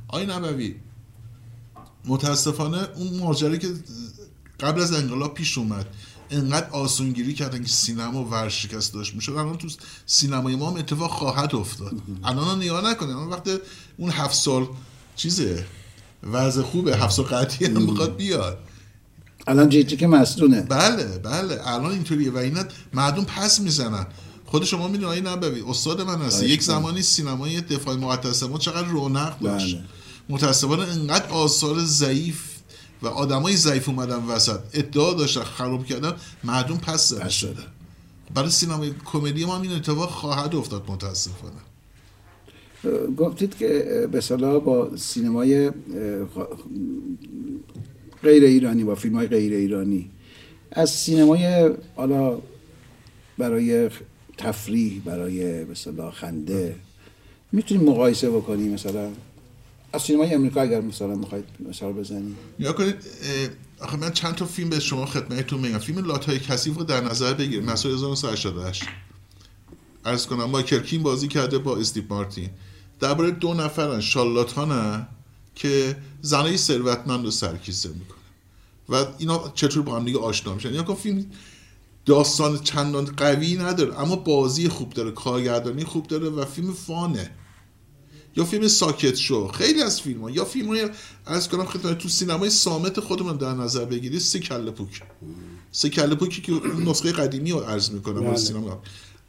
آی 0.08 0.26
نبوی 0.26 0.76
متاسفانه 2.06 2.88
اون 2.96 3.20
ماجرایی 3.20 3.60
که 3.60 3.68
قبل 4.60 4.82
از 4.82 4.94
انقلاب 4.94 5.34
پیش 5.34 5.58
اومد 5.58 5.86
انقدر 6.34 6.70
آسونگیری 6.70 7.34
کردن 7.34 7.64
که 7.64 7.70
سینما 7.70 8.24
ورشکست 8.26 8.94
داشت 8.94 9.16
می‌شد. 9.16 9.32
الان 9.32 9.58
تو 9.58 9.68
سینمای 10.06 10.56
ما 10.56 10.70
هم 10.70 10.78
اتفاق 10.78 11.12
خواهد 11.12 11.56
افتاد. 11.56 11.94
الان 12.24 12.58
نگاه 12.58 12.92
نکنه 12.92 13.18
اون 13.18 13.30
وقت 13.30 13.50
اون 13.98 14.12
هفت 14.12 14.36
سال 14.36 14.68
چیزه. 15.16 15.66
وضع 16.32 16.62
خوبه. 16.62 16.98
هفت 16.98 17.16
سال 17.16 17.26
قطعی 17.26 17.68
هم 17.68 17.82
می‌خواد 17.82 18.16
بیاد. 18.16 18.58
الان 19.48 19.70
جیجی 19.70 19.98
که 19.98 20.08
مصدونه 20.08 20.62
بله 20.62 21.18
بله. 21.18 21.62
الان 21.68 21.92
اینطوریه 21.92 22.32
و 22.32 22.38
اینا 22.38 22.64
مردم 22.94 23.24
پس 23.24 23.60
می‌زنن. 23.60 24.08
خود 24.46 24.64
شما 24.64 24.88
می‌دونید 24.88 25.08
آیه 25.08 25.22
نبوی 25.22 25.62
استاد 25.68 26.02
من 26.02 26.22
هست. 26.22 26.44
یک 26.44 26.64
زمانی 26.64 27.02
سینمای 27.02 27.62
دفاع 27.62 27.96
مقدس 27.96 28.44
ما 28.44 28.58
چقدر 28.58 28.88
رونق 28.88 29.40
داشت. 29.40 29.76
بله. 29.76 29.86
متاسفانه 30.30 30.84
انقدر 30.84 31.30
آثار 31.30 31.84
ضعیف 31.86 32.42
و 33.04 33.08
آدمای 33.08 33.58
ضعیف 33.58 33.90
اومدن 33.90 34.24
وسط. 34.24 34.60
ادعا 34.74 35.14
داشتن 35.14 35.44
خراب 35.44 35.86
کردن. 35.86 36.14
مردم 36.44 36.78
پس 36.78 37.10
زده 37.10 37.30
شده 37.30 37.64
برای 38.34 38.50
سینمای 38.50 38.92
کمدی 39.06 39.46
ما 39.46 39.56
هم 39.56 39.62
این 39.62 39.72
اتفاق 39.72 40.10
خواهد 40.10 40.56
افتاد 40.56 40.84
متاسفانه. 40.88 41.54
گفتید 43.18 43.58
که 43.58 44.08
به 44.12 44.22
صلاح 44.22 44.64
با 44.64 44.98
سینمای 44.98 45.72
غیر 48.24 48.44
ایرانی 48.44 48.84
با 48.84 48.96
فیلم 48.96 49.16
های 49.16 49.28
غیر 49.28 49.54
ایرانی. 49.54 50.10
از 50.72 50.90
سینمای 50.90 51.72
حالا 51.96 52.38
برای 53.38 53.90
تفریح 54.38 55.02
برای 55.06 55.66
به 55.66 55.76
خنده 56.14 56.76
می‌تونیم 57.52 57.90
مقایسه 57.90 58.30
بکنیم 58.30 58.74
مثلا؟ 58.74 59.10
از 59.94 60.02
سینمای 60.02 60.34
امریکا 60.34 60.62
اگر 60.62 60.82
مثلا 60.82 61.16
می‌خواید 61.16 61.46
مثلا 61.70 61.92
بزنید 61.92 62.36
یا 62.60 62.74
کنید 62.74 62.96
آخه 63.80 63.98
من 63.98 64.12
چند 64.12 64.36
تا 64.36 64.46
فیلم 64.46 64.70
به 64.70 64.80
شما 64.80 65.06
خدمتتون 65.06 65.60
میگم. 65.60 65.78
فیلم 65.78 66.06
لاتای 66.06 66.40
کثیف 66.40 66.78
رو 66.78 66.84
در 66.84 67.02
نظر 67.02 67.34
بگیر. 67.34 67.62
مسئول 67.62 67.94
1988 67.94 68.84
عرض 70.06 70.26
کنم 70.26 70.44
مایکل 70.44 70.80
کین 70.80 71.04
بازی 71.04 71.28
کرده 71.28 71.58
با 71.58 71.78
استیو 71.78 72.04
مارتین. 72.10 72.50
درباره 73.00 73.32
دو 73.32 73.54
نفرن 73.54 74.02
شالاتانن 74.02 75.08
که 75.56 75.98
زنای 76.22 76.58
ثروتمند 76.58 77.26
رو 77.26 77.32
سرکیسه 77.32 77.90
می‌کنه 77.90 78.18
و 78.90 79.06
اینا 79.18 79.52
چطور 79.56 79.84
با 79.84 79.96
هم 79.96 80.06
دیگه 80.06 80.20
آشنا 80.20 80.54
میشن؟ 80.54 80.74
یا 80.74 80.84
فیلم 80.84 81.26
داستان 82.06 82.60
چندان 82.60 83.06
قوی 83.06 83.58
نداره 83.58 84.02
اما 84.02 84.16
بازی 84.16 84.70
خوب 84.70 84.90
داره 84.90 85.12
کارگردانی 85.12 85.84
خوب 85.84 86.08
داره 86.08 86.30
و 86.30 86.46
فیلم 86.46 86.74
فانه. 86.74 87.32
یا 88.36 88.46
فیلم 88.46 88.68
ساکت 88.68 89.16
شو 89.16 89.48
خیلی 89.48 89.82
از 89.82 90.02
فیلم 90.02 90.22
ها 90.22 90.30
یا 90.30 90.46
فیلم 90.46 90.68
های 90.68 90.90
از 91.26 91.50
کنم 91.50 91.66
خدمت 91.66 91.98
تو 91.98 92.10
سینمای 92.10 92.50
سامت 92.50 93.00
خودمون 93.00 93.38
در 93.38 93.54
نظر 93.54 93.86
بگیری 93.86 94.20
سی 94.20 94.40
کله 94.40 94.72
پوک 94.72 95.02
سی 95.72 95.90
کله 95.90 96.16
پوکی 96.16 96.42
که 96.42 96.52
نسخه 96.86 97.12
قدیمی 97.12 97.52
رو 97.52 97.60
عرض 97.60 97.92
می‌کنم 97.92 98.24
بله. 98.24 98.38
سینما 98.38 98.82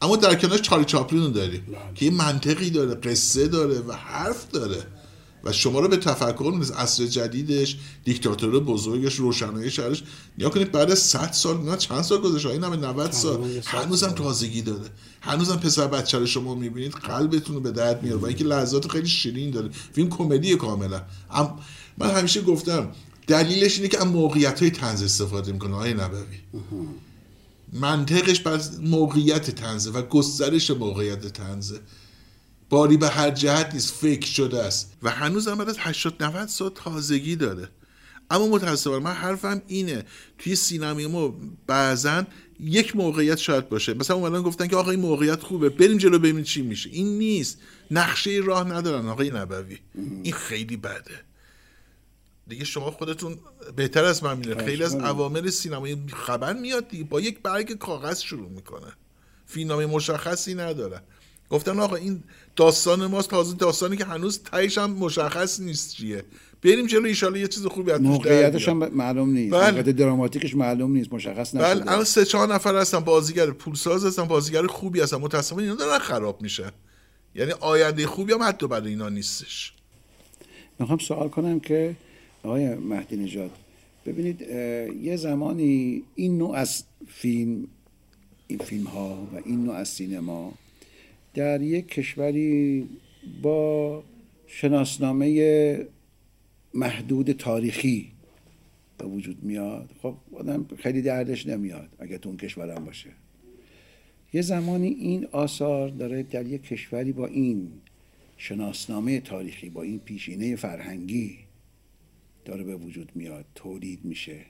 اما 0.03 0.17
در 0.17 0.35
کنارش 0.35 0.61
چارلی 0.61 0.85
چاپلین 0.85 1.23
رو 1.23 1.31
داریم 1.31 1.67
بله. 1.67 1.79
که 1.95 2.05
یه 2.05 2.11
منطقی 2.11 2.71
داره 2.71 2.95
قصه 2.95 3.49
داره 3.49 3.81
و 3.81 3.93
حرف 3.93 4.51
داره 4.51 4.87
و 5.45 5.53
شما 5.53 5.81
رو 5.81 5.89
به 5.89 5.97
تفکر 5.97 6.55
میز 6.59 6.71
عصر 6.71 7.07
جدیدش 7.07 7.77
دیکتاتور 8.05 8.61
بزرگش 8.61 9.15
روشنایی 9.15 9.71
شهرش. 9.71 10.03
نیا 10.39 10.49
کنید 10.51 10.73
بعد 10.73 10.95
100 10.95 11.33
سال 11.33 11.63
نه 11.63 11.77
چند 11.77 12.03
سال 12.03 12.21
گذشته؟ 12.21 12.49
این 12.49 12.65
همه 12.65 12.77
90 12.77 13.13
سال. 13.13 13.61
هنوزم 13.65 14.11
تازگی 14.11 14.63
داره. 14.63 14.85
هنوزم 15.21 15.57
پسر 15.57 15.87
بچه 15.87 16.19
رو 16.19 16.27
شما 16.27 16.55
می‌بینید 16.55 16.93
قلبتون 16.93 17.55
رو 17.55 17.61
به 17.63 17.71
درد 17.71 18.03
میاره 18.03 18.21
و 18.21 18.25
اینکه 18.25 18.45
لحظات 18.45 18.89
خیلی 18.89 19.09
شیرین 19.09 19.51
داره. 19.51 19.71
فیلم 19.93 20.09
کمدی 20.09 20.57
کاملا. 20.57 21.03
من 21.99 22.11
همیشه 22.11 22.43
گفتم 22.43 22.91
دلیلش 23.27 23.77
اینه 23.77 23.89
که 23.89 24.01
از 24.01 24.07
موقعیت 24.07 24.61
های 24.61 24.71
تنز 24.71 25.03
استفاده 25.03 25.53
می‌کنه 25.53 25.75
آقای 25.75 25.95
نبوی. 25.95 26.39
منطقش 27.73 28.41
بر 28.41 28.61
موقعیت 28.81 29.51
تنزه 29.51 29.91
و 29.91 30.03
گسترش 30.03 30.71
موقعیت 30.71 31.27
تنزه 31.27 31.81
باری 32.75 32.97
به 32.97 33.09
هر 33.09 33.31
جهت 33.31 33.75
نیست 33.75 33.95
فکر 33.95 34.27
شده 34.27 34.63
است. 34.63 34.93
و 35.03 35.11
هنوز 35.11 35.49
هم 35.49 35.61
از 35.61 35.77
80 35.79 36.23
90 36.23 36.49
سال 36.49 36.71
تازگی 36.75 37.37
داره. 37.37 37.69
اما 38.31 38.47
متاسفانه 38.47 38.99
من 39.05 39.13
حرفم 39.13 39.63
اینه 39.67 40.05
توی 40.39 40.57
سینمای 40.57 41.07
ما 41.07 41.35
بعضا 41.67 42.25
یک 42.61 42.97
موقعیت 42.97 43.39
شاید 43.39 43.69
باشه. 43.69 43.95
مثلا 43.95 44.17
اومدن 44.17 44.43
گفتن 44.43 44.67
که 44.67 44.77
آقا 44.77 44.91
این 44.91 45.01
موقعیت 45.01 45.43
خوبه 45.43 45.69
بریم 45.69 45.99
جلو 45.99 46.19
ببینیم 46.19 46.43
چی 46.43 46.63
میشه. 46.63 46.91
این 46.91 47.19
نیست. 47.19 47.59
نقشه 47.91 48.41
راه 48.45 48.69
ندارن 48.69 49.09
آقای 49.09 49.31
نبوی. 49.31 49.79
این 50.23 50.33
خیلی 50.33 50.77
بده. 50.77 51.21
دیگه 52.49 52.65
شما 52.65 52.91
خودتون 52.91 53.39
بهتر 53.77 54.05
از 54.05 54.25
من 54.25 54.37
می‌دونید. 54.37 54.65
خیلی 54.65 54.85
از 54.85 54.95
عوامل 54.95 55.51
سینمایی 55.51 56.05
خبر 56.27 56.53
میاد 56.53 56.89
دیگه. 56.89 57.05
با 57.05 57.21
یک 57.21 57.39
برگ 57.43 57.79
کاغذ 57.79 58.21
شروع 58.21 58.49
می‌کنه. 58.51 58.93
فیلمنامه 59.47 59.87
مشخصی 59.87 60.55
نداره. 60.55 61.03
گفتن 61.55 61.81
آقا 61.81 61.97
این 61.97 62.23
داستان 62.57 63.07
ماست 63.07 63.31
تازه 63.31 63.57
داستانی 63.57 63.97
که 63.97 64.05
هنوز 64.05 64.43
تایش 64.43 64.79
هم 64.79 64.91
مشخص 64.91 65.61
نیست 65.61 65.95
چیه. 65.95 66.25
بریم 66.63 66.87
جلو 66.87 67.05
ایشالا 67.05 67.39
یه 67.39 67.49
چیز 67.49 67.67
خوبی 67.67 67.91
از 67.91 68.01
موقعیتش 68.01 68.69
هم 68.69 68.77
معلوم 68.77 69.31
نیست. 69.31 69.55
بله. 69.55 69.83
دراماتیکش 69.83 70.57
معلوم 70.57 70.93
نیست 70.93 71.13
مشخص 71.13 71.55
نشده. 71.55 71.75
بله 71.75 71.93
الان 71.93 72.05
سه 72.05 72.25
چهار 72.25 72.55
نفر 72.55 72.77
هستن 72.77 73.01
بازیگر 73.01 73.51
پولساز 73.51 74.05
هستن 74.05 74.25
بازیگر 74.25 74.67
خوبی 74.67 75.01
هستن 75.01 75.17
متاسفانه 75.17 75.63
اینا 75.63 75.75
دارن 75.75 75.99
خراب 75.99 76.43
میشه 76.43 76.73
یعنی 77.35 77.53
آینده 77.53 78.07
خوبی 78.07 78.33
هم 78.33 78.43
حتی 78.43 78.67
برای 78.67 78.89
اینا 78.89 79.09
نیستش. 79.09 79.73
می‌خوام 80.79 80.99
سوال 80.99 81.29
کنم 81.29 81.61
که 81.61 81.97
آقای 82.43 82.75
مهدی 82.75 83.17
نژاد 83.17 83.51
ببینید 84.07 84.41
یه 85.03 85.17
زمانی 85.17 86.03
این 86.15 86.39
نوع 86.39 86.57
از 86.57 86.85
فیلم 87.09 87.67
این 88.47 88.59
فیلم 88.59 88.87
ها 88.87 89.29
و 89.35 89.41
این 89.45 89.65
نوع 89.65 89.75
از 89.75 89.89
سینما 89.89 90.53
در 91.35 91.63
یک 91.63 91.89
کشوری 91.89 92.89
با 93.43 94.03
شناسنامه 94.47 95.87
محدود 96.75 97.33
تاریخی 97.33 98.11
به 98.99 99.05
وجود 99.05 99.45
میاد. 99.45 99.91
خب 100.03 100.15
آدم 100.33 100.67
خیلی 100.79 101.03
دردش 101.03 101.47
نمیاد 101.47 101.89
اگه 101.99 102.19
تو 102.19 102.29
اون 102.29 102.39
کشورم 102.39 102.85
باشه. 102.85 103.11
یه 104.33 104.43
زمانی 104.43 104.89
این 104.89 105.27
آثار 105.33 105.89
داره 105.89 106.23
در 106.23 106.47
یک 106.47 106.63
کشوری 106.63 107.13
با 107.13 107.27
این 107.27 107.73
شناسنامه 108.37 109.21
تاریخی 109.21 109.71
با 109.71 109.83
این 109.83 109.99
پیشینه 109.99 110.57
فرهنگی 110.57 111.39
داره 112.45 112.65
به 112.65 112.77
وجود 112.77 113.13
میاد 113.15 113.45
تولید 113.55 114.05
میشه. 114.05 114.41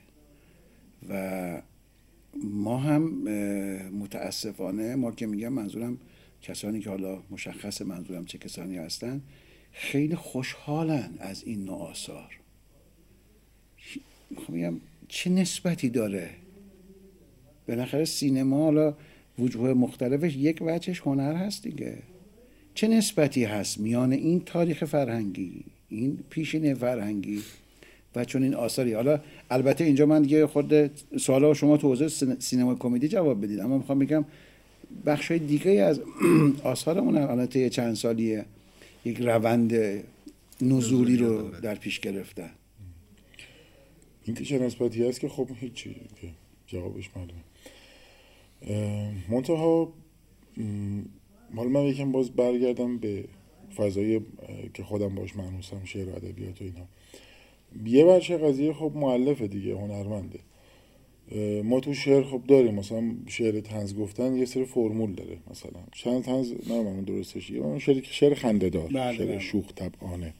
و 1.09 1.61
ما 2.43 2.77
هم 2.77 3.01
متاسفانه 3.89 4.95
ما 4.95 5.11
که 5.11 5.25
میگم 5.25 5.53
منظورم 5.53 5.97
کسانی 6.47 6.79
که 6.79 6.89
حالا 6.89 7.19
مشخص 7.31 7.81
منظورم 7.81 8.25
چه 8.25 8.37
کسانی 8.37 8.77
هستن 8.77 9.21
خیلی 9.71 10.15
خوشحالن 10.15 11.09
از 11.19 11.43
این 11.43 11.65
نوع 11.65 11.81
آثار. 11.81 12.39
میگم 14.49 14.73
چه 15.07 15.29
نسبتی 15.29 15.89
داره؟ 15.89 16.29
بالاخره 17.67 18.05
سینما 18.05 18.63
حالا 18.63 18.93
وجوه 19.39 19.73
مختلفش 19.73 20.35
یک 20.35 20.57
وجهش 20.61 20.99
هنر 20.99 21.35
هست 21.35 21.63
دیگه. 21.63 21.97
چه 22.73 22.87
نسبتی 22.87 23.43
هست 23.43 23.79
میان 23.79 24.11
این 24.11 24.41
تاریخ 24.45 24.83
فرهنگی 24.83 25.63
این 25.89 26.19
پیشینه 26.29 26.73
فرهنگی 26.73 27.41
و 28.15 28.25
چون 28.25 28.43
این 28.43 28.53
آثاری؟ 28.53 28.93
حالا 28.93 29.19
البته 29.49 29.83
اینجا 29.83 30.05
من 30.05 30.21
دیگه 30.21 30.47
خود 30.47 30.91
سوالا 31.17 31.53
شما 31.53 31.77
تو 31.77 31.87
حوزه 31.87 32.35
سینما 32.39 32.75
کمدی 32.75 33.07
جواب 33.07 33.43
بدید 33.43 33.59
اما 33.59 33.77
می‌خوام 33.77 33.99
بگم 33.99 34.25
بخش 35.05 35.31
های 35.31 35.39
دیگه 35.39 35.71
از 35.71 36.01
آثارمون 36.63 37.17
البته 37.17 37.69
چند 37.69 37.95
سالیه 37.95 38.45
یک 39.05 39.17
روند 39.17 39.73
نزولی 40.61 41.17
رو 41.17 41.51
در 41.51 41.75
پیش 41.75 41.99
گرفتن. 41.99 42.49
این 44.23 44.35
که 44.35 44.45
چه 44.45 44.59
نسبتی 44.59 45.07
هست 45.07 45.19
که 45.19 45.29
خب 45.29 45.47
هیچی 45.59 45.95
جوابش 46.67 47.09
معلومه. 47.15 47.43
منتها 49.29 49.93
حالا 51.55 51.69
من 51.69 51.83
یکم 51.83 52.11
باز 52.11 52.31
برگردم 52.31 52.97
به 52.97 53.25
فضای 53.75 54.21
که 54.73 54.83
خودم 54.83 55.15
باش 55.15 55.35
معنوسم 55.35 55.85
شعر 55.85 56.09
و 56.09 56.15
ادبیات 56.15 56.61
و 56.61 56.65
اینا. 56.65 56.87
یه 57.85 58.05
بچه 58.05 58.37
قضیه 58.37 58.73
خب 58.73 58.91
معلفه 58.95 59.47
دیگه 59.47 59.73
هنرمنده. 59.73 60.39
ما 61.63 61.79
تو 61.79 61.93
شعر 61.93 62.23
خب 62.23 62.41
داریم. 62.47 62.73
مثلا 62.73 63.03
شعر 63.27 63.59
تنز 63.59 63.95
گفتن 63.95 64.35
یه 64.35 64.45
سری 64.45 64.65
فرمول 64.65 65.11
داره. 65.13 65.37
مثلا 65.51 65.81
چند 65.91 66.23
تنز 66.23 66.53
نه 66.69 66.83
من 66.83 67.01
درستش. 67.01 67.49
یه 67.49 67.79
شعر 67.79 68.01
شعر 68.03 68.33
خنده 68.33 68.69
دار 68.69 68.87
بله 68.87 69.17
شعر 69.17 69.27
بله. 69.27 69.39
شوخ 69.39 69.65
طبعانه. 69.75 70.33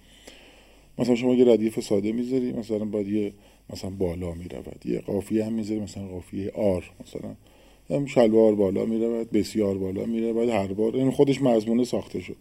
مثلا 0.98 1.16
شما 1.16 1.36
یه 1.36 1.46
ردیف 1.54 1.80
ساده 1.80 2.12
می‌ذاری 2.12 2.54
مثلا 2.54 2.86
باید 2.86 3.08
یه 3.08 3.34
مثلا 3.70 3.90
بالا 3.90 4.32
می‌رود. 4.32 4.86
یه 4.86 5.00
قافیه 5.00 5.46
هم 5.46 5.54
می‌ذاری 5.54 5.80
مثلا 5.80 6.08
قافیه 6.08 6.52
آر 6.52 6.92
مثلا. 7.02 7.36
هم 7.90 8.06
شلوار 8.06 8.56
بالا 8.56 8.86
می‌رود 8.86 9.32
بسیار 9.32 9.78
بالا 9.78 10.06
میره 10.06 10.34
باید 10.34 10.50
هر 10.50 10.68
بار. 10.68 10.96
این 10.96 11.12
خودش 11.12 11.42
مضمونه 11.42 11.84
ساخته 11.84 12.20
شد. 12.20 12.36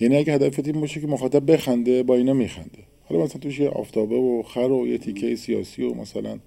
یعنی 0.00 0.16
اگه 0.16 0.32
هدفت 0.32 0.66
این 0.66 0.80
باشه 0.80 1.00
که 1.00 1.06
مخاطب 1.06 1.52
بخنده 1.52 2.02
با 2.02 2.16
اینا 2.16 2.32
میخنده. 2.32 2.78
حالا 3.04 3.24
مثلا 3.24 3.40
توش 3.40 3.60
یه 3.60 3.68
آفتابه 3.68 4.16
و 4.16 4.42
خر 4.42 4.60
و 4.60 4.86
یه 4.86 4.98
تیکه 4.98 5.36
سیاسی 5.36 5.82
و 5.82 5.94
مثلا 5.94 6.38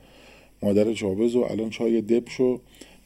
مادر 0.64 0.94
چابز 0.94 1.36
و 1.36 1.40
الان 1.40 1.70
چای 1.70 2.02
دب 2.02 2.30
شو 2.30 2.60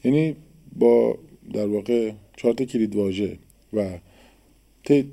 یعنی 0.04 0.36
با 0.78 1.18
در 1.52 1.66
واقع 1.66 2.12
چهار 2.36 2.54
تا 2.54 2.64
کلید 2.64 2.96
واژه 2.96 3.38
و 3.72 3.98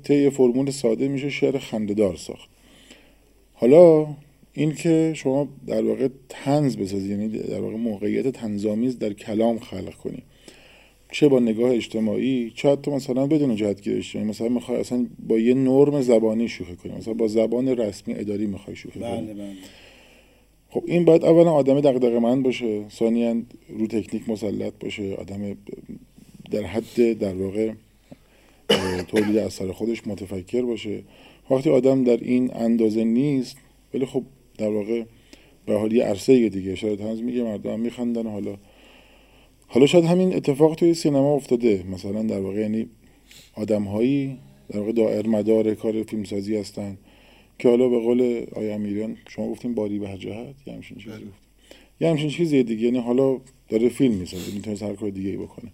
طی 0.02 0.30
فرمول 0.30 0.70
ساده 0.70 1.08
میشه 1.08 1.30
شعر 1.30 1.58
خندهدار 1.58 2.16
ساخت. 2.16 2.48
حالا 3.52 4.06
این 4.52 4.74
که 4.74 5.12
شما 5.16 5.48
در 5.66 5.82
واقع 5.82 6.08
تنز 6.28 6.76
بسازی 6.76 7.10
یعنی 7.10 7.28
در 7.28 7.60
واقع 7.60 7.76
موقعیت 7.76 8.28
تنظامیز 8.28 8.98
در 8.98 9.12
کلام 9.12 9.58
خلق 9.58 9.94
کنی. 9.94 10.22
چه 11.12 11.28
با 11.28 11.40
نگاه 11.40 11.70
اجتماعی 11.72 12.52
چه 12.54 12.68
حتی 12.68 12.90
مثلا 12.90 13.26
بدون 13.26 13.56
جهتگیر 13.56 13.96
اجتماعی. 13.96 14.28
مثلا 14.28 14.48
می‌خوای 14.48 14.80
اصلا 14.80 15.06
با 15.28 15.38
یه 15.38 15.54
نرم 15.54 16.02
زبانی 16.02 16.48
شوخی 16.48 16.76
کنی 16.76 16.92
مثلا 16.92 17.14
با 17.14 17.28
زبان 17.28 17.68
رسمی 17.68 18.14
اداری 18.14 18.46
می‌خوای 18.46 18.76
شوخی 18.76 19.00
بله 19.00 19.16
کنی 19.16 19.34
بله. 19.34 19.54
خب 20.70 20.84
این 20.86 21.04
باید 21.04 21.24
اولا 21.24 21.52
آدم 21.52 21.80
دغدغه 21.80 22.18
من 22.18 22.42
باشه 22.42 22.88
ثانیا 22.88 23.42
رو 23.68 23.86
تکنیک 23.86 24.28
مسلط 24.28 24.72
باشه 24.80 25.14
آدم 25.14 25.56
در 26.50 26.62
حد 26.62 27.18
در 27.18 27.34
واقع 27.34 27.72
تولید 29.08 29.36
اثر 29.36 29.72
خودش 29.72 30.06
متفکر 30.06 30.62
باشه. 30.62 31.02
وقتی 31.50 31.70
آدم 31.70 32.04
در 32.04 32.16
این 32.16 32.54
اندازه 32.54 33.04
نیست 33.04 33.56
ولی 33.94 34.06
خب 34.06 34.22
در 34.58 34.68
واقع 34.68 35.04
به 35.66 35.78
حال 35.78 35.92
یه 35.92 36.04
عرصه 36.04 36.48
دیگه 36.48 36.74
شاید 36.74 37.00
هنوز 37.00 37.22
میگه 37.22 37.42
مردم 37.42 37.80
میخندن 37.80 38.26
حالا 38.26 38.56
حالا 39.66 39.86
شاید 39.86 40.04
همین 40.04 40.34
اتفاق 40.34 40.74
توی 40.74 40.94
سینما 40.94 41.34
افتاده. 41.34 41.84
مثلا 41.90 42.22
در 42.22 42.40
واقع 42.40 42.60
یعنی 42.60 42.86
آدم 43.54 43.82
هایی 43.82 44.38
در 44.68 44.78
واقع 44.78 44.92
دائر 44.92 45.26
مدار 45.26 45.74
کار 45.74 46.02
فیلمسازی 46.02 46.56
هستن. 46.56 46.98
که 47.60 47.68
حالا 47.68 47.88
به 47.88 47.98
قول 47.98 48.46
آیا 48.52 48.74
امیریان 48.74 49.16
شما 49.28 49.50
گفتیم 49.50 49.74
باری 49.74 49.98
به 49.98 50.16
جهت 50.18 50.54
یه 50.66 50.72
همچین 50.74 50.98
چیزی 50.98 51.10
بله. 51.10 51.26
یه 52.00 52.08
همچین 52.08 52.28
چیزیه 52.28 52.62
دیگه 52.62 52.84
یعنی 52.84 52.98
حالا 52.98 53.40
داره 53.68 53.88
فیلم 53.88 54.14
می‌سازه 54.14 54.54
می‌تونه 54.54 54.76
هر 54.76 54.94
کار 54.94 55.10
دیگه 55.10 55.30
ای 55.30 55.36
بکنه. 55.36 55.70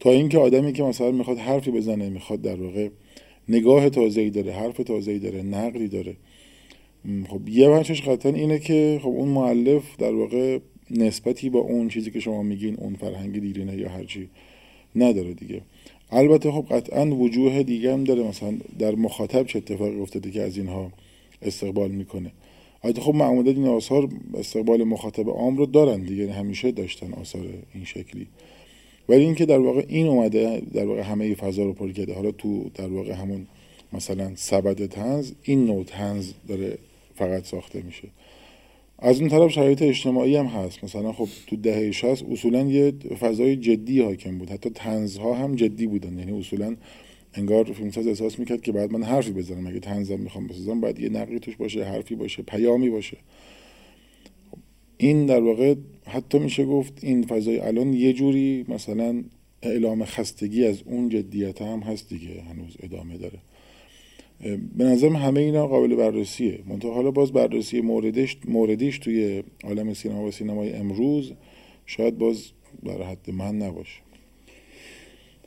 تا 0.00 0.10
اینکه 0.10 0.38
آدمی 0.38 0.72
که 0.72 0.82
مثلا 0.82 1.10
می‌خواد 1.10 1.38
حرفی 1.38 1.70
بزنه 1.70 2.08
می‌خواد 2.08 2.42
در 2.42 2.62
واقع 2.62 2.88
نگاه 3.48 3.90
تازه‌ای 3.90 4.30
داره 4.30 4.52
حرف 4.52 4.76
تازه‌ای 4.76 5.18
داره 5.18 5.42
نقدی 5.42 5.88
داره. 5.88 6.16
خب 7.28 7.48
یه 7.48 7.68
بچش 7.68 8.02
قطعا 8.02 8.32
اینه 8.32 8.58
که 8.58 9.00
خب 9.02 9.08
اون 9.08 9.28
معلف 9.28 9.96
در 9.98 10.14
واقع 10.14 10.58
نسبتی 10.90 11.50
با 11.50 11.58
اون 11.58 11.88
چیزی 11.88 12.10
که 12.10 12.20
شما 12.20 12.42
میگین 12.42 12.76
اون 12.76 12.94
فرهنگ 12.94 13.40
دیرینه 13.40 13.76
یا 13.76 13.88
هرچی 13.88 14.28
نداره 14.96 15.34
دیگه. 15.34 15.62
البته 16.10 16.50
خب 16.52 16.66
قطعا 16.70 17.06
وجوه 17.06 17.62
دیگه 17.62 17.92
هم 17.92 18.04
داره 18.04 18.22
مثلا 18.22 18.54
در 18.78 18.94
مخاطب 18.94 19.46
چه 19.46 19.58
اتفاقی 19.58 20.00
افتاده 20.00 20.30
که 20.30 20.42
از 20.42 20.56
اینها 20.56 20.92
استقبال 21.42 21.90
می‌کنه. 21.90 22.32
البته 22.84 23.00
خب 23.00 23.14
معمولا 23.14 23.50
این 23.50 23.66
آثار 23.66 24.08
استقبال 24.34 24.84
مخاطب 24.84 25.28
عام 25.28 25.56
رو 25.56 25.66
دارن 25.66 26.00
دیگه 26.00 26.32
همیشه 26.32 26.70
داشتن 26.70 27.12
آثار 27.12 27.46
این 27.74 27.84
شکلی. 27.84 28.26
ولی 29.08 29.24
اینکه 29.24 29.46
در 29.46 29.58
واقع 29.58 29.84
این 29.88 30.06
اومده 30.06 30.62
در 30.74 30.86
واقع 30.86 31.00
همه 31.00 31.34
فضا 31.34 31.62
رو 31.62 31.72
پر 31.72 31.92
کرده. 31.92 32.14
حالا 32.14 32.30
تو 32.30 32.70
در 32.74 32.88
واقع 32.88 33.12
همون 33.12 33.46
مثلا 33.92 34.32
سبد 34.34 34.86
تنز 34.86 35.32
این 35.42 35.66
نوع 35.66 35.84
تنز 35.84 36.32
داره 36.48 36.78
فقط 37.14 37.44
ساخته 37.44 37.82
میشه. 37.82 38.08
از 38.98 39.20
اون 39.20 39.28
طرف 39.28 39.50
شرایط 39.50 39.82
اجتماعی 39.82 40.36
هم 40.36 40.46
هست. 40.46 40.84
مثلا 40.84 41.12
خب 41.12 41.28
تو 41.46 41.56
دهه 41.56 41.90
60 41.90 42.24
اصولا 42.30 42.62
یه 42.62 42.92
فضای 43.20 43.56
جدی 43.56 44.00
حاکم 44.00 44.38
بود. 44.38 44.50
حتی 44.50 44.70
تنزها 44.70 45.34
هم 45.34 45.54
جدی 45.54 45.86
بودن. 45.86 46.18
یعنی 46.18 46.38
اصولا 46.38 46.76
انگار 47.36 47.64
فیلمساز 47.64 48.06
احساس 48.06 48.38
می‌کرد 48.38 48.62
که 48.62 48.72
بعد 48.72 48.92
من 48.92 49.02
حرفی 49.02 49.32
بزنم. 49.32 49.66
اگه 49.66 49.80
تنزم 49.80 50.20
می‌خوام 50.20 50.46
بسازم 50.46 50.80
باید 50.80 51.00
یه 51.00 51.08
نقلی 51.08 51.38
توش 51.38 51.56
باشه 51.56 51.84
حرفی 51.84 52.14
باشه 52.14 52.42
پیامی 52.42 52.90
باشه. 52.90 53.16
این 54.98 55.26
در 55.26 55.40
واقع 55.40 55.74
حتی 56.06 56.38
میشه 56.38 56.64
گفت 56.64 57.04
این 57.04 57.22
فضای 57.22 57.58
الان 57.58 57.92
یه 57.92 58.12
جوری 58.12 58.64
مثلا 58.68 59.24
اعلام 59.62 60.04
خستگی 60.04 60.64
از 60.64 60.82
اون 60.86 61.08
جدیت 61.08 61.62
هم 61.62 61.80
هست 61.80 62.08
دیگه 62.08 62.42
هنوز 62.42 62.76
ادامه 62.82 63.18
داره. 63.18 63.38
به 64.76 64.84
نظرم 64.84 65.16
همه 65.16 65.40
اینا 65.40 65.66
قابل 65.66 65.94
بررسیه. 65.94 66.58
منتها 66.66 66.94
حالا 66.94 67.10
باز 67.10 67.32
بررسی 67.32 67.80
موردش 67.80 68.36
موردیش 68.48 68.98
توی 68.98 69.42
عالم 69.64 69.94
سینما 69.94 70.24
و 70.24 70.30
سینمای 70.30 70.72
امروز 70.72 71.32
شاید 71.86 72.18
باز 72.18 72.44
در 72.84 73.02
حد 73.02 73.30
من 73.30 73.56
نباشه. 73.56 74.05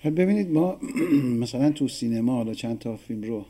ببینید 0.03 0.51
ما 0.51 0.79
مثلا 1.43 1.71
تو 1.71 1.87
سینما 1.87 2.35
حالا 2.35 2.53
چند 2.53 2.79
تا 2.79 2.97
فیلم 2.97 3.21
رو 3.21 3.45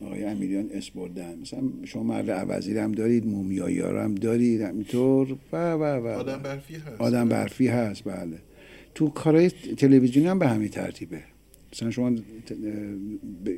آقای 0.00 0.24
امیریان 0.24 0.68
اس 0.72 0.90
بردن. 0.90 1.38
مثلا 1.38 1.62
شما 1.84 2.02
مرد 2.02 2.30
عوضی 2.30 2.78
هم 2.78 2.92
دارید 2.92 3.26
مومیایی 3.26 3.80
ها 3.80 4.02
هم 4.02 4.14
دارید 4.14 4.60
همینطور. 4.60 5.36
و 5.52 5.72
و 5.72 5.84
و 5.84 6.06
آدم 6.06 6.42
برفی 6.42 6.74
هست. 6.74 7.00
آدم 7.00 7.28
برفی 7.28 7.68
هست 7.68 8.04
بله. 8.04 8.38
تو 8.94 9.08
کارهای 9.08 9.50
تلویزیونی 9.50 10.28
هم 10.28 10.38
به 10.38 10.48
همین 10.48 10.68
ترتیبه. 10.68 11.20
مثلا 11.72 11.90
شما 11.90 12.12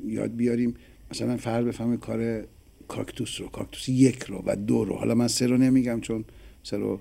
یاد 0.04 0.36
بیاریم 0.36 0.74
مثلا 1.10 1.36
فرد 1.36 1.66
بفهمه 1.66 1.96
کار 1.96 2.44
کاکتوس 2.88 3.40
رو 3.40 3.48
کاکتوس 3.48 3.88
یک 3.88 4.22
رو 4.22 4.42
و 4.46 4.56
دو 4.56 4.84
رو. 4.84 4.94
حالا 4.94 5.14
من 5.14 5.28
سه 5.28 5.46
رو 5.46 5.56
نمیگم 5.56 6.00
چون 6.00 6.24
سه 6.62 6.76
رو 6.76 7.00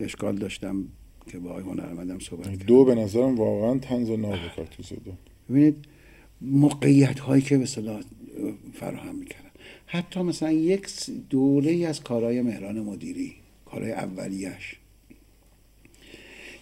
اشکال 0.00 0.36
داشتم. 0.36 0.84
که 1.28 1.38
با 1.38 1.50
آقای 1.50 1.62
هنرمندم 1.62 2.18
صحبت 2.18 2.46
کردم 2.46 2.66
دو 2.66 2.84
به 2.84 2.94
نظرم 2.94 3.36
واقعا 3.36 3.78
تنز 3.78 4.10
و 4.10 4.16
ناب 4.16 4.38
کاکتوس 4.56 4.92
دو 4.92 5.12
ببینید 5.50 5.76
موقعیت 6.40 7.20
هایی 7.20 7.42
که 7.42 7.58
به 7.58 7.66
صلاح 7.66 8.00
فراهم 8.72 9.14
می‌کردن. 9.14 9.50
حتی 9.86 10.22
مثلا 10.22 10.52
یک 10.52 10.88
دوره 11.30 11.70
ای 11.70 11.84
از 11.84 12.02
کارهای 12.02 12.42
مهران 12.42 12.80
مدیری 12.80 13.34
کارهای 13.66 13.92
اولیش 13.92 14.76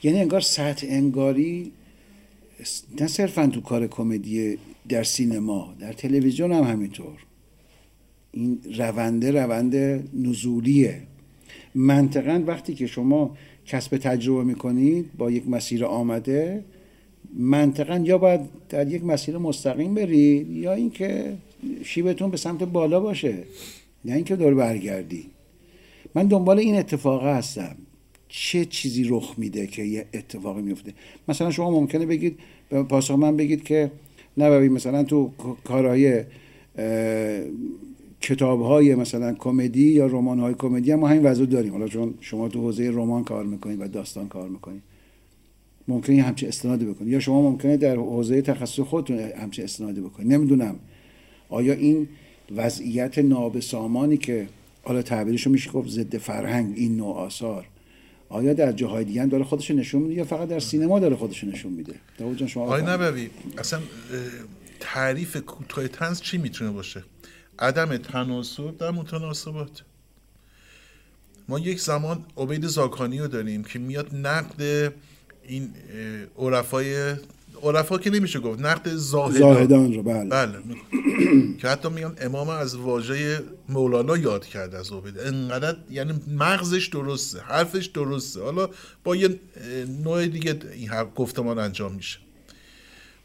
یعنی 0.02 0.18
انگار 0.18 0.40
سطح 0.40 0.86
انگاری 0.90 1.72
نه 3.00 3.06
صرفا 3.06 3.46
تو 3.46 3.60
کار 3.60 3.86
کمدی 3.86 4.58
در 4.88 5.02
سینما 5.02 5.74
در 5.80 5.92
تلویزیون 5.92 6.52
هم 6.52 6.64
همینطور. 6.64 7.18
این 8.32 8.60
رونده 8.78 9.30
روند 9.30 9.76
نزولیه. 10.14 11.02
منطقا 11.74 12.42
وقتی 12.46 12.74
که 12.74 12.86
شما 12.86 13.36
کسب 13.66 13.96
تجربه 13.96 14.44
می‌کنید 14.44 15.10
با 15.18 15.30
یک 15.30 15.48
مسیر 15.48 15.84
آمده 15.84 16.64
منطقا 17.38 17.96
یا 18.04 18.18
باید 18.18 18.40
در 18.68 18.88
یک 18.88 19.04
مسیر 19.04 19.38
مستقیم 19.38 19.94
برید 19.94 20.50
یا 20.50 20.72
اینکه 20.72 21.36
شیبتون 21.84 22.30
به 22.30 22.36
سمت 22.36 22.62
بالا 22.62 23.00
باشه 23.00 23.38
نه 24.04 24.14
اینکه 24.14 24.36
دور 24.36 24.54
برگردی. 24.54 25.26
من 26.14 26.26
دنبال 26.26 26.58
این 26.58 26.74
اتفاق 26.74 27.24
هستم. 27.24 27.76
چه 28.28 28.64
چیزی 28.64 29.04
رخ 29.08 29.34
میده 29.36 29.66
که 29.66 29.82
یه 29.82 30.06
اتفاقی 30.14 30.62
میفته 30.62 30.92
مثلا 31.28 31.50
شما 31.50 31.70
ممکنه 31.70 32.06
بگید 32.06 32.38
به 32.68 32.82
پاسخ 32.82 33.14
من 33.14 33.36
بگید 33.36 33.64
که 33.64 33.90
نه 34.36 34.68
مثلا 34.68 35.04
تو 35.04 35.30
کارهای 35.64 36.24
کتاب 38.28 38.62
های 38.62 38.94
مثلا 38.94 39.34
کمدی 39.34 39.88
یا 39.88 40.06
رمان 40.06 40.38
های 40.38 40.54
کمدی 40.54 40.92
هم 40.92 40.98
ما 40.98 41.08
همین 41.08 41.22
وضع 41.22 41.46
داریم. 41.46 41.72
حالا 41.72 41.88
چون 41.88 42.14
شما 42.20 42.48
تو 42.48 42.60
حوزه 42.60 42.90
رمان 42.90 43.24
کار 43.24 43.44
می‌کنید 43.44 43.80
و 43.80 43.88
داستان 43.88 44.28
کار 44.28 44.48
می‌کنید 44.48 44.82
ممکنه 45.88 46.22
همچه 46.22 46.48
استنادی 46.48 46.84
بکنید. 46.84 47.12
یا 47.12 47.20
شما 47.20 47.42
ممکنه 47.42 47.76
در 47.76 47.96
حوزه 47.96 48.42
تخصص 48.42 48.80
خودتون 48.80 49.18
همچه 49.18 49.64
استنادی 49.64 50.00
بکنید. 50.00 50.32
نمی‌دونم. 50.32 50.76
آیا 51.48 51.72
این 51.72 52.08
وضعیت 52.56 53.18
نابسامانی 53.18 54.16
که 54.16 54.48
حالا 54.82 55.02
تعبیرش 55.02 55.46
رو 55.46 55.52
میشه 55.52 55.70
گفت 55.70 55.88
ضد 55.88 56.16
فرهنگ 56.16 56.74
این 56.76 56.96
نوع 56.96 57.16
آثار 57.16 57.66
آیا 58.28 58.52
در 58.52 58.72
جاهای 58.72 59.04
دیگه 59.04 59.22
هم 59.22 59.28
داره 59.28 59.44
خودش 59.44 59.70
نشون 59.70 60.02
میده 60.02 60.14
یا 60.14 60.24
فقط 60.24 60.48
در 60.48 60.58
سینما 60.58 60.98
داره 60.98 61.16
خودش 61.16 61.44
نشون 61.44 61.72
میده؟ 61.72 61.94
داوود 62.18 62.36
جان 62.36 62.48
شما 62.48 62.64
آقای. 62.64 62.82
نبوی 62.82 63.28
اصلا 63.58 63.80
تعریف 64.80 65.36
کوتاه 65.36 65.88
تنز 65.88 66.20
چی 66.20 66.38
می‌تونه 66.38 66.70
باشه؟ 66.70 67.04
عدم 67.58 67.96
تناسب 67.96 68.78
در 68.78 68.90
متناسبات. 68.90 69.82
ما 71.48 71.58
یک 71.58 71.80
زمان 71.80 72.24
عبید 72.36 72.66
زاکانی 72.66 73.18
رو 73.18 73.26
داریم 73.26 73.64
که 73.64 73.78
میاد 73.78 74.14
نقد 74.14 74.92
این 75.48 75.70
عرفای 76.38 77.14
عرفا 77.62 77.98
که 77.98 78.10
نمیشه 78.10 78.40
گفت 78.40 78.60
نقد 78.60 78.88
زاهدان, 78.94 79.40
زاهدان 79.40 79.92
رو 79.92 80.02
بله. 80.02 80.28
بله. 80.28 80.58
که 81.58 81.68
حتی 81.68 81.88
میگن 81.88 82.14
امام 82.20 82.48
از 82.48 82.76
واژه 82.76 83.42
مولانا 83.68 84.16
یاد 84.16 84.46
کرده 84.46 84.78
از 84.78 84.92
عبید. 84.92 85.18
انقدر 85.18 85.76
یعنی 85.90 86.12
مغزش 86.28 86.86
درسته 86.86 87.40
حرفش 87.40 87.86
درسته. 87.86 88.42
حالا 88.42 88.68
با 89.04 89.16
یه 89.16 89.40
نوع 90.04 90.26
دیگه 90.26 90.58
این 90.74 90.90
گفتمان 91.16 91.58
انجام 91.58 91.92
میشه. 91.92 92.18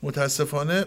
متاسفانه 0.03 0.85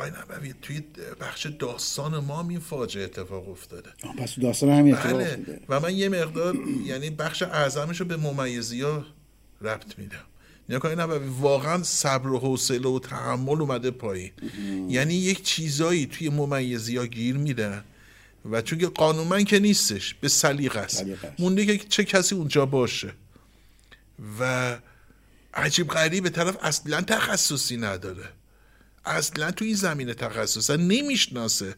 آی 0.00 0.10
نبوی 0.10 0.54
توی 0.62 0.82
بخش 1.20 1.46
داستان 1.46 2.18
ما 2.18 2.38
هم 2.38 2.48
این 2.48 2.58
فاجعه 2.58 3.04
اتفاق 3.04 3.48
افتاده. 3.48 3.90
پس 4.18 4.38
داستان 4.38 4.70
همین 4.70 4.94
اتفاق 4.94 5.12
بله. 5.12 5.24
افتاده. 5.24 5.60
و 5.68 5.80
من 5.80 5.96
یه 5.96 6.08
مقدار 6.08 6.56
یعنی 6.84 7.10
بخش 7.10 7.42
اعظمش 7.42 8.00
رو 8.00 8.06
به 8.06 8.16
ممیزی 8.16 8.82
ها 8.82 9.04
ربط 9.60 9.98
میدم. 9.98 10.24
نیا 10.68 10.78
کنی 10.78 10.94
نبوی 10.94 11.28
واقعا 11.40 11.82
صبر 11.82 12.28
و 12.28 12.38
حوصله 12.38 12.88
و 12.88 12.98
تحمل 12.98 13.60
اومده 13.60 13.90
پایین. 13.90 14.30
یعنی 14.88 15.14
یک 15.14 15.42
چیزایی 15.42 16.06
توی 16.06 16.28
ممیزی 16.28 16.96
ها 16.96 17.06
گیر 17.06 17.36
میدن 17.36 17.84
و 18.50 18.62
چون 18.62 18.78
که 18.78 18.86
قانونمند 18.86 19.44
که 19.44 19.58
نیستش 19.58 20.14
به 20.14 20.28
سلیقه 20.28 20.80
است. 20.80 21.04
مونده 21.38 21.66
که 21.66 21.78
چه 21.88 22.04
کسی 22.04 22.34
اونجا 22.34 22.66
باشه. 22.66 23.12
و 24.40 24.76
عجیب 25.54 25.88
غریبه 25.88 26.30
طرف 26.30 26.56
اصلا 26.62 27.00
تخصصی 27.00 27.76
نداره. 27.76 28.24
اصلا 29.04 29.50
تو 29.50 29.64
این 29.64 29.74
زمینه 29.74 30.14
تخصص 30.14 30.70
نمی‌شناسه. 30.70 31.74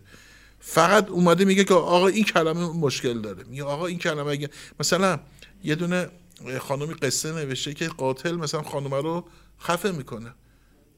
فقط 0.60 1.08
اومده 1.08 1.44
میگه 1.44 1.64
که 1.64 1.74
آقا 1.74 2.06
این 2.06 2.24
کلمه 2.24 2.78
مشکل 2.78 3.20
داره. 3.20 3.44
میگه 3.44 3.64
آقا 3.64 3.86
این 3.86 3.98
کلمه 3.98 4.30
اگه 4.30 4.50
مثلا 4.80 5.20
یه 5.64 5.74
دونه 5.74 6.08
خانمی 6.60 6.94
قصه 6.94 7.32
نوشته 7.32 7.74
که 7.74 7.88
قاتل 7.88 8.32
مثلا 8.32 8.62
خانم 8.62 8.94
رو 8.94 9.24
خفه 9.60 9.90
می‌کنه. 9.90 10.34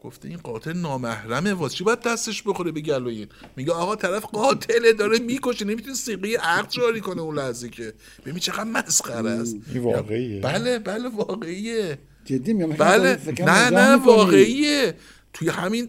گفته 0.03 0.29
این 0.29 0.39
قاتل 0.39 0.73
نامحرمه. 0.73 1.53
واسه 1.53 1.75
چی 1.77 1.85
باید 1.85 2.01
دستش 2.01 2.43
بخوره 2.43 2.73
به 2.73 2.81
گلوی 2.81 3.19
این 3.19 3.29
میگه 3.57 3.73
آقا 3.73 3.97
طرف 3.97 4.25
قاتله 4.25 4.93
داره 4.93 5.19
می‌کشه. 5.19 5.65
نمی‌تونه 5.65 5.95
سیقه 5.95 6.37
عقد 6.43 6.71
جاری 6.71 7.01
کنه 7.01 7.21
اون 7.21 7.39
لحظه 7.39 7.69
که. 7.69 7.95
ببین 8.27 8.39
چقدر 8.39 8.65
مسخره 8.65 9.31
است. 9.31 9.57
این 9.73 9.83
واقعیه. 9.83 10.41
بله 10.41 10.79
بله 10.79 11.09
واقعیه. 11.09 11.99
جدی 12.25 12.53
میگم 12.53 12.73
بله. 12.73 13.21
نه 13.39 13.71
نه 13.71 13.97
واقعیه. 13.97 14.95
توی 15.33 15.49
همین 15.49 15.89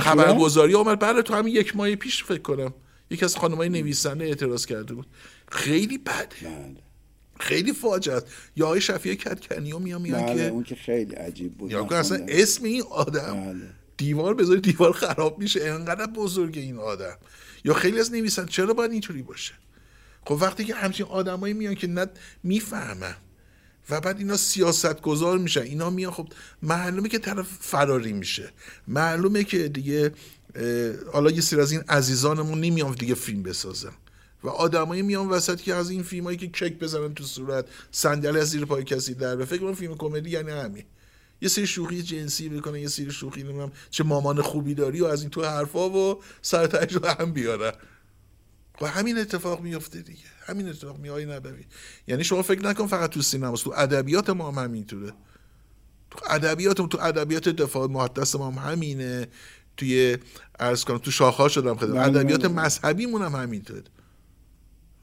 خبرگزاری 0.00 0.74
آمد 0.74 1.00
بله 1.00 1.22
تو 1.22 1.34
همین 1.34 1.54
یک 1.54 1.76
ماه 1.76 1.94
پیش 1.94 2.24
فکر 2.24 2.42
کنم. 2.42 2.74
یکی 3.10 3.24
از 3.24 3.36
خانمای 3.36 3.68
نویسنده 3.68 4.24
اعتراض 4.24 4.66
کرده 4.66 4.94
بود. 4.94 5.06
خیلی 5.48 5.98
بده 5.98 6.28
بله. 6.42 6.76
خیلی 7.40 7.72
فاجعه 7.72 8.14
است. 8.14 8.26
یا 8.56 8.66
آقای 8.66 8.80
شفیع 8.80 9.14
کدکنیو 9.14 9.78
میان 9.78 10.02
میان 10.02 10.26
بله 10.26 10.34
که 10.34 10.48
اون 10.48 10.62
که 10.64 10.74
خیلی 10.74 11.14
عجیب 11.14 11.54
بود. 11.54 11.70
یا 11.70 11.86
اصلا. 11.86 12.26
اسم 12.28 12.64
این 12.64 12.82
آدم 12.90 13.44
بله. 13.44 13.70
دیوار 13.96 14.34
بذاری 14.34 14.60
دیوار 14.60 14.92
خراب 14.92 15.38
میشه. 15.38 15.64
انقدر 15.64 16.06
بزرگ 16.06 16.58
این 16.58 16.78
آدم. 16.78 17.16
یا 17.64 17.74
خیلی 17.74 18.00
از 18.00 18.12
نویسن 18.12 18.46
چرا 18.46 18.74
باید 18.74 18.92
اینطوری 18.92 19.22
باشه؟ 19.22 19.54
خب 20.24 20.38
وقتی 20.40 20.64
که 20.64 20.74
همچین 20.74 21.06
آدمایی 21.06 21.54
میان 21.54 21.74
که 21.74 21.86
نه 21.86 22.06
می‌فهمن. 22.42 23.16
و 23.90 24.00
بعد 24.00 24.18
اینا 24.18 24.36
سیاست 24.36 25.00
گذار 25.00 25.38
میشن. 25.38 25.62
اینا 25.62 25.90
میان 25.90 26.12
خب 26.12 26.28
معلومه 26.62 27.08
که 27.08 27.18
طرف 27.18 27.46
فراری 27.60 28.12
میشه. 28.12 28.50
معلومه 28.88 29.44
که 29.44 29.68
دیگه 29.68 30.12
حالا 31.12 31.30
یه 31.30 31.40
سری 31.40 31.60
از 31.60 31.72
این 31.72 31.80
عزیزانمون 31.88 32.60
نمیان 32.60 32.92
دیگه 32.92 33.14
فیلم 33.14 33.42
بسازن. 33.42 33.92
و 34.44 34.48
آدمایی 34.48 35.02
میان 35.02 35.28
وسط 35.28 35.60
که 35.60 35.74
از 35.74 35.90
این 35.90 36.02
فیلم 36.02 36.24
هایی 36.24 36.38
که 36.38 36.50
چک 36.52 36.78
بزنن 36.78 37.14
تو 37.14 37.24
صورت 37.24 37.66
صندلی 37.90 38.38
از 38.38 38.50
زیر 38.50 38.64
پای 38.64 38.84
کسی 38.84 39.14
در 39.14 39.36
به 39.36 39.44
فکر 39.44 39.60
کنم 39.60 39.74
فیلم 39.74 39.96
کمدی 39.96 40.30
یعنی 40.30 40.50
همین. 40.50 40.84
یه 41.40 41.48
سری 41.48 41.66
شوخی 41.66 42.02
جنسی 42.02 42.48
بکنن 42.48 42.78
یه 42.78 42.88
سری 42.88 43.10
شوخی 43.10 43.42
نمی‌دونم 43.42 43.72
چه 43.90 44.04
مامان 44.04 44.42
خوبی 44.42 44.74
داری 44.74 45.00
و 45.00 45.04
از 45.04 45.20
این 45.20 45.30
تو 45.30 45.44
حرفا 45.44 45.90
و 45.90 46.22
سر 46.42 46.86
رو 46.86 47.06
هم 47.06 47.32
بیارن. 47.32 47.72
و 48.80 48.86
همین 48.86 49.18
اتفاق 49.18 49.60
میفته 49.60 50.02
دیگه. 50.02 50.24
همین 50.46 50.68
اتفاق 50.68 50.98
می 50.98 51.08
آقای 51.08 51.26
نبوی. 51.26 51.64
یعنی 52.06 52.24
شما 52.24 52.42
فکر 52.42 52.62
نکن 52.62 52.86
فقط 52.86 53.10
تو 53.10 53.22
سینما 53.22 53.56
تو 53.56 53.72
ادبیات 53.76 54.30
ما 54.30 54.50
هم 54.50 54.64
همینطوره. 54.64 55.12
تو 56.10 56.18
ادبیات 56.30 56.76
تو 56.76 56.98
ادبیات 57.00 57.48
دفاع 57.48 57.88
محدث 57.88 58.34
ما 58.34 58.50
هم 58.50 58.72
همینه. 58.72 59.28
توی 59.76 60.18
ارز 60.58 60.84
کنم 60.84 60.98
تو 60.98 61.10
شاخه 61.10 61.48
شدم 61.48 61.76
خدمت. 61.76 61.94
بله، 61.94 62.18
ادبیات 62.18 62.46
بله. 62.46 62.52
مذهبیمون 62.52 63.22
هم 63.22 63.34
همینطوره. 63.34 63.82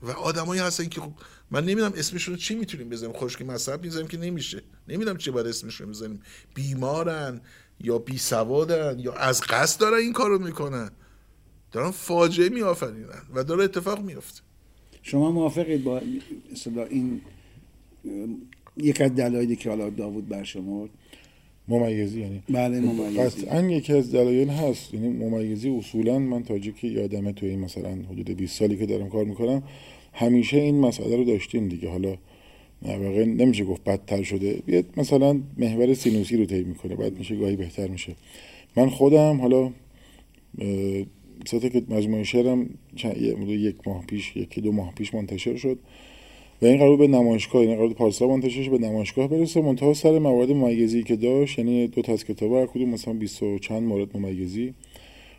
و 0.01 0.12
آدمایی 0.12 0.62
هستن 0.62 0.86
که 0.86 1.01
خب 1.01 1.13
من 1.51 1.63
نمی‌دونم 1.63 1.93
اسمشون 1.95 2.36
چی 2.36 2.55
می‌تونیم 2.55 2.89
بزنیم. 2.89 3.13
خشک 3.13 3.41
مذهب 3.41 3.84
می‌ذاریم 3.84 4.07
که 4.07 4.17
نمیشه. 4.17 4.63
نمی‌دونم 4.88 5.17
چی 5.17 5.31
باید 5.31 5.47
اسمشون 5.47 5.88
رو 5.88 5.93
بزنیم. 5.93 6.21
بیمارن 6.53 7.41
یا 7.79 7.97
بی 7.97 8.17
سوادن 8.17 8.99
یا 8.99 9.13
از 9.13 9.41
قصد 9.41 9.79
دارن 9.79 9.97
این 9.97 10.13
کارو 10.13 10.39
می‌کنن. 10.39 10.91
دارن 11.71 11.91
فاجعه 11.91 12.49
میآفرینن 12.49 13.21
و 13.36 13.43
داره 13.43 13.63
اتفاق 13.63 14.01
میفته 14.03 14.41
شما 15.01 15.31
موافقید 15.31 15.84
با 15.84 16.01
اصطلاح 16.51 16.88
این 16.89 17.21
یک 18.77 19.01
از 19.01 19.15
دلایلی 19.15 19.55
که 19.55 19.69
حالا 19.69 19.89
داوود 19.89 20.27
برشمرد 20.29 20.89
ممیزی 21.67 22.21
یعنی. 22.21 22.43
بله 22.49 22.79
ممیزی. 22.79 23.17
قطعا 23.17 23.62
یکی 23.62 23.93
از 23.93 24.12
دلایل 24.12 24.49
هست. 24.49 24.93
یعنی 24.93 25.10
ممیزی 25.10 25.69
اصولا 25.69 26.19
من 26.19 26.43
تا 26.43 26.60
که 26.60 26.88
یادمه 26.88 27.31
توی 27.31 27.49
این 27.49 27.60
مثلا 27.60 27.89
حدود 27.89 28.29
20 28.29 28.60
سالی 28.60 28.77
که 28.77 28.86
دارم 28.86 29.10
کار 29.10 29.25
می‌کنم 29.25 29.63
همیشه 30.13 30.57
این 30.57 30.79
مسئله 30.79 31.15
رو 31.15 31.23
داشتیم 31.23 31.67
دیگه. 31.67 31.89
حالا 31.89 32.17
نه 32.81 32.97
واقعا 32.97 33.23
نمیشه 33.23 33.65
گفت 33.65 33.84
بدتر 33.84 34.23
شده. 34.23 34.62
بیاد 34.65 34.86
مثلا 34.97 35.41
محور 35.57 35.93
سینوسی 35.93 36.38
رو 36.38 36.45
طی 36.45 36.63
می‌کنه. 36.63 36.95
بعد 36.95 37.17
میشه 37.17 37.36
گاهی 37.36 37.55
بهتر 37.55 37.88
میشه. 37.88 38.15
من 38.75 38.89
خودم 38.89 39.41
حالا 39.41 39.71
ساعت 41.45 41.71
که 41.71 41.84
مجموعه 41.89 42.23
شعرم 42.23 42.69
یک 43.47 43.75
ماه 43.86 44.06
پیش 44.06 44.38
یکی 44.38 44.62
دو 44.62 44.71
ماه 44.71 44.93
پیش 44.95 45.13
منتشر 45.13 45.56
شد 45.56 45.80
و 46.62 46.65
این 46.65 46.77
قرار 46.77 46.97
به 46.97 47.08
نمایشگاه 47.08 47.62
این 47.62 47.75
قرار 47.75 47.88
بود 47.88 47.97
پارسال 47.97 48.30
منتشر 48.30 48.69
به 48.69 48.77
نمایشگاه 48.77 49.27
برسه 49.27 49.62
منتها 49.62 49.93
سر 49.93 50.19
موارد 50.19 50.51
ممیزی 50.51 51.04
که 51.04 51.15
داشت 51.15 51.60
یعنی 51.60 51.88
دو 51.88 52.01
تا 52.01 52.13
از 52.13 52.25
کتابا 52.25 52.60
هر 52.60 52.65
کدوم 52.65 52.89
مثلا 52.89 53.13
20 53.13 53.43
و 53.43 53.60
چند 53.60 53.84
مورد 53.84 54.17
ممیزی 54.17 54.73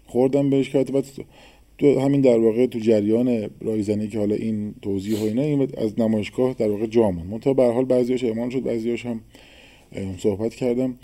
خوردم 0.06 0.50
بهش 0.50 0.70
که 0.70 0.84
بعد 0.84 1.04
تو 1.78 2.00
همین 2.00 2.20
در 2.20 2.38
واقع 2.38 2.66
تو 2.66 2.78
جریان 2.78 3.50
رایزنی 3.60 4.08
که 4.08 4.18
حالا 4.18 4.34
این 4.34 4.74
توضیح 4.82 5.20
و 5.20 5.24
اینا 5.24 5.42
این 5.42 5.68
از 5.76 6.00
نمایشگاه 6.00 6.54
در 6.54 6.70
واقع 6.70 6.86
جا 6.86 7.10
موند. 7.10 7.30
منتها 7.30 7.54
به 7.54 7.62
هر 7.62 7.72
حال 7.72 7.84
بعضیاش 7.84 8.24
اعمال 8.24 8.50
شد 8.50 8.62
بعضیاش 8.62 9.06
هم 9.06 9.20
صحبت 10.18 10.54
کردم. 10.54 10.98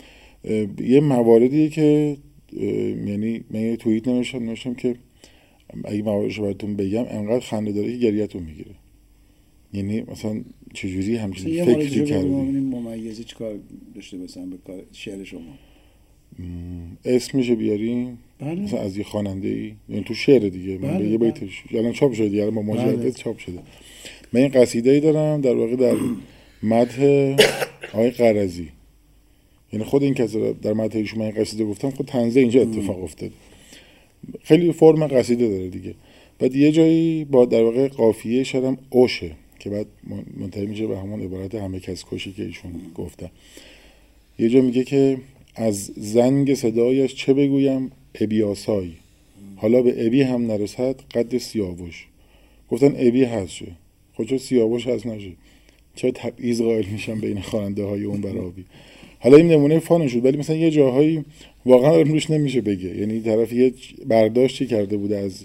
یه 0.80 1.00
مواردی 1.00 1.68
که 1.68 2.16
یعنی 2.52 3.44
من 3.50 3.60
یه 3.60 3.76
توییت 3.76 4.08
نوشتم 4.08 4.44
نوشتم 4.44 4.74
که 4.74 4.94
اگه 5.84 6.02
مواردش 6.02 6.38
رو 6.38 6.44
براتون 6.44 6.76
بگم 6.76 7.04
انقدر 7.08 7.40
خنده 7.40 7.72
داره 7.72 7.92
که 7.92 7.98
گریتون 7.98 8.42
می‌گیره. 8.42 8.70
یعنی 9.72 10.04
مثلا 10.12 10.40
چجوری 10.74 11.16
همچین 11.16 11.64
فکری 11.64 12.04
کردی؟ 12.04 12.28
ممیزی 12.28 13.24
چیکار 13.24 13.58
داشته 13.94 14.16
مثلا 14.16 14.46
به 14.46 14.56
کار 14.66 14.82
شعر 14.92 15.24
شما؟ 15.24 15.58
اسمشو 17.04 17.56
بیاریم 17.56 18.18
بله. 18.38 18.54
مثلا 18.54 18.80
از 18.80 18.96
یه 18.96 19.04
خواننده 19.04 19.48
ای؟ 19.48 19.74
یعنی 19.88 20.04
تو 20.04 20.14
شعر 20.14 20.48
دیگه 20.48 20.78
من 20.78 20.88
بله، 20.88 20.98
به 20.98 21.08
یه 21.10 21.18
بله. 21.18 21.30
بیتش 21.30 21.64
الان 21.70 21.92
چاپ 21.92 22.12
شده 22.12 22.28
دیگه 22.28 22.42
الان 22.42 22.54
با 22.54 22.62
بله. 22.62 22.84
مجلد 22.84 23.16
چاپ 23.16 23.38
شده. 23.38 23.58
من 24.32 24.40
این 24.40 24.48
قصیده 24.48 24.90
ای 24.90 25.00
دارم 25.00 25.40
در 25.40 25.54
واقع 25.54 25.76
در 25.76 25.96
مدح 26.62 27.36
آقای 27.92 28.10
قرضی. 28.10 28.68
یعنی 29.72 29.84
خود 29.84 30.02
این 30.02 30.14
کسی 30.14 30.52
در 30.52 30.80
ایشون 30.80 31.18
من 31.18 31.24
این 31.24 31.34
قصیده 31.34 31.64
گفتم 31.64 31.90
خود 31.90 32.06
تنزه 32.06 32.40
اینجا 32.40 32.60
اتفاق 32.62 33.02
افتاد 33.04 33.30
خیلی 34.42 34.72
فرم 34.72 35.06
قصیده 35.06 35.48
داره 35.48 35.68
دیگه. 35.68 35.94
بعد 36.38 36.56
یه 36.56 36.72
جایی 36.72 37.24
با 37.24 37.44
در 37.44 37.62
واقع 37.62 37.88
قافیه 37.88 38.44
شرم 38.44 38.78
اوشه 38.90 39.30
که 39.58 39.70
بعد 39.70 39.86
من- 40.04 40.24
منتهی 40.36 40.66
میشه 40.66 40.86
به 40.86 40.98
همون 40.98 41.20
عبارت 41.20 41.54
همه 41.54 41.80
کس 41.80 42.04
کشی 42.12 42.32
که 42.32 42.42
ایشون 42.42 42.72
گفتن 42.94 43.30
یه 44.38 44.48
جا 44.48 44.60
میگه 44.60 44.84
که 44.84 45.18
از 45.54 45.90
زنگ 45.96 46.54
صدایش 46.54 47.14
چه 47.14 47.34
بگویم؟ 47.34 47.90
ابیاسای 48.20 48.90
حالا 49.56 49.82
به 49.82 50.06
ابی 50.06 50.22
هم 50.22 50.46
نرسد 50.46 51.00
قد 51.14 51.38
سیاوش. 51.38 52.06
گفتن 52.70 52.94
ابی 52.96 53.24
هست 53.24 53.52
شه. 53.52 53.66
خب 54.14 54.24
چرا 54.24 54.38
سیاوش 54.38 54.86
هست 54.86 55.06
نشه؟ 55.06 55.32
چرا 55.94 56.10
تبعیض 56.10 56.62
قائل 56.62 56.84
میشن 56.86 57.20
بین 57.20 57.40
خواننده 57.40 57.84
های 57.84 58.04
اون 58.04 58.20
برابی 58.20 58.64
حالا 59.18 59.36
این 59.36 59.48
نمونه 59.48 59.78
فان 59.78 60.08
شد 60.08 60.24
ولی 60.24 60.36
مثلا 60.36 60.56
یه 60.56 60.70
جاهایی 60.70 61.24
واقعا 61.66 62.00
روش 62.00 62.30
نمیشه 62.30 62.60
بگه. 62.60 62.96
یعنی 62.96 63.20
طرف 63.20 63.52
یه 63.52 63.72
برداشتی 64.06 64.66
کرده 64.66 64.96
بوده 64.96 65.18
از 65.18 65.44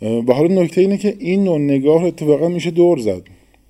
به 0.00 0.34
حال 0.34 0.52
نکته 0.58 0.80
اینه 0.80 0.98
که 0.98 1.16
این 1.18 1.44
نوع 1.44 1.58
نگاه 1.58 2.04
اتفاقا 2.04 2.48
میشه 2.48 2.70
دور 2.70 2.98
زد. 2.98 3.22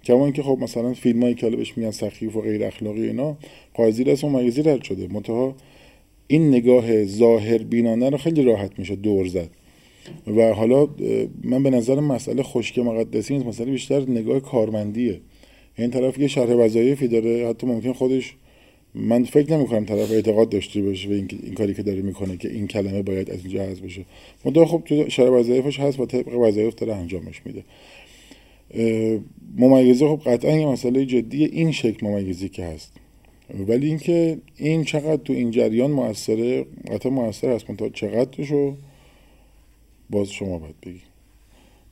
کما 0.05 0.25
اینکه 0.25 0.43
خب 0.43 0.59
مثلا 0.61 0.95
فیلم 0.95 1.23
هایی 1.23 1.35
که 1.35 1.47
حالا 1.47 1.57
بهش 1.57 1.79
میگن 1.79 1.91
سخیف 1.91 2.37
و 2.37 2.41
غیر 2.41 2.65
اخلاقی 2.65 3.07
اینا 3.07 3.37
قاضی 3.75 4.05
رسم 4.05 4.27
و 4.35 4.39
مگزی 4.39 4.63
رد 4.63 4.83
شده. 4.83 5.09
منتها 5.09 5.55
این 6.27 6.49
نگاه 6.49 7.05
ظاهر 7.05 7.59
بینانه 7.59 8.11
رو 8.11 8.17
خیلی 8.19 8.43
راحت 8.43 8.79
میشه 8.79 8.97
دور 8.97 9.27
زد. 9.27 9.49
و 10.37 10.53
حالا 10.53 10.89
من 11.45 11.63
به 11.63 11.71
نظر 11.71 12.01
مسئله 12.01 12.43
خشک 12.43 12.79
مقدسی 12.79 13.35
نیست 13.35 13.47
مسئله 13.47 13.71
بیشتر 13.71 14.11
نگاه 14.11 14.41
کارمندیه. 14.41 15.21
این 15.79 15.91
طرف 15.91 16.19
یه 16.19 16.29
شرح 16.29 16.53
وظایفی 16.53 17.09
داره 17.09 17.49
حتی 17.49 17.67
ممکن 17.67 17.93
خودش 17.93 18.35
من 18.95 19.25
فکر 19.25 19.57
نمی 19.57 19.67
کنم 19.67 19.85
طرف 19.85 20.11
اعتقاد 20.11 20.49
داشته 20.49 20.83
باشه 20.83 21.09
به 21.09 21.15
این, 21.15 21.29
این 21.43 21.55
کاری 21.55 21.75
که 21.75 21.83
داره 21.83 22.03
می‌کنه 22.03 22.37
که 22.37 22.49
این 22.49 22.67
کلمه 22.67 23.03
باید 23.03 23.31
از 23.31 23.45
اینجا 23.45 23.63
حذف 23.63 23.81
بشه. 23.81 24.05
منتها 24.45 24.67
خب 24.67 24.83
تو 24.85 25.11
شرح 25.11 25.29
وظایفش 25.29 25.81
هست 25.81 26.01
و 26.01 26.07
طبق 26.07 26.29
وظایف 26.29 26.75
داره 26.75 26.95
انجامش 26.95 27.43
میده. 27.45 27.65
ممیزه 29.57 30.09
خب 30.09 30.21
قطعا 30.27 30.57
یه 30.57 30.67
مسئله 30.67 31.07
جدی 31.07 31.45
این 31.45 31.73
شکل 31.73 32.07
ممیزی 32.07 32.49
که 32.49 32.65
هست. 32.65 32.93
ولی 33.69 33.87
اینکه 33.87 34.39
این 34.57 34.85
چقدر 34.85 35.17
تو 35.17 35.33
این 35.33 35.51
جریان 35.51 35.91
موثره 35.91 36.67
قطعا 36.91 37.13
موثر 37.13 37.53
هست 37.53 37.71
منتها 37.71 37.89
چقدرشو 37.89 38.77
باز 40.11 40.31
شما 40.31 40.59
باید 40.59 40.81
بگی. 40.87 41.01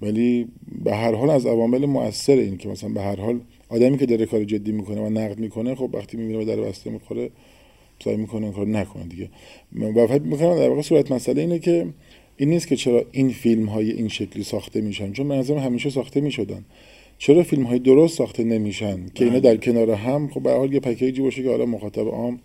ولی 0.03 0.49
به 0.85 0.95
هر 0.95 1.15
حال 1.15 1.31
از 1.31 1.47
عوامل 1.47 1.87
مؤثر 1.87 2.37
این 2.37 2.57
که 2.57 2.69
مثلا 2.69 2.91
به 2.91 3.01
هر 3.01 3.21
حال 3.21 3.41
آدمی 3.71 3.99
که 3.99 4.07
داره 4.07 4.27
کار 4.27 4.45
جدی 4.45 4.73
می‌کنه 4.73 5.01
و 5.01 5.09
نقد 5.09 5.39
می‌کنه 5.39 5.75
خب 5.75 5.91
وقتی 5.93 6.17
می‌بینه 6.17 6.39
به 6.39 6.45
در 6.45 6.61
بسته 6.61 6.91
می‌خوره 6.91 7.31
سعی 8.05 8.17
می‌کنه 8.17 8.45
این 8.45 8.53
کار 8.53 8.67
نکنه 8.67 9.05
دیگه. 9.05 9.29
و 9.97 10.07
فکر 10.07 10.23
می‌کنم 10.23 10.57
در 10.57 10.69
واقع 10.69 10.83
صورت 10.83 11.13
مسئله 11.13 11.41
اینه 11.41 11.59
که 11.59 11.87
این 12.37 12.49
نیست 12.49 12.69
که 12.69 12.77
چرا 12.77 13.05
این 13.13 13.31
فیلم 13.31 13.67
های 13.67 13.91
این 13.91 14.09
شکلی 14.09 14.43
ساخته 14.43 14.81
میشن 14.81 15.13
چون 15.13 15.29
به 15.29 15.35
نظرم 15.35 15.59
همیشه 15.59 15.91
ساخته 15.91 16.21
می‌شدن. 16.21 16.65
چرا 17.19 17.43
فیلم 17.43 17.63
های 17.63 17.79
درست 17.79 18.19
ساخته 18.19 18.45
نمیشن؟ 18.45 19.07
که 19.15 19.25
اینا 19.25 19.39
در 19.39 19.57
کنار 19.57 19.91
هم 19.91 20.29
خب 20.29 20.43
به 20.43 20.53
حال 20.53 20.73
یه 20.73 20.81
پکیجی 20.81 21.23
باشه 21.23 21.43
که 21.43 21.49
حالا 21.49 21.67
مخاطب 21.67 22.09
عام 22.09 22.41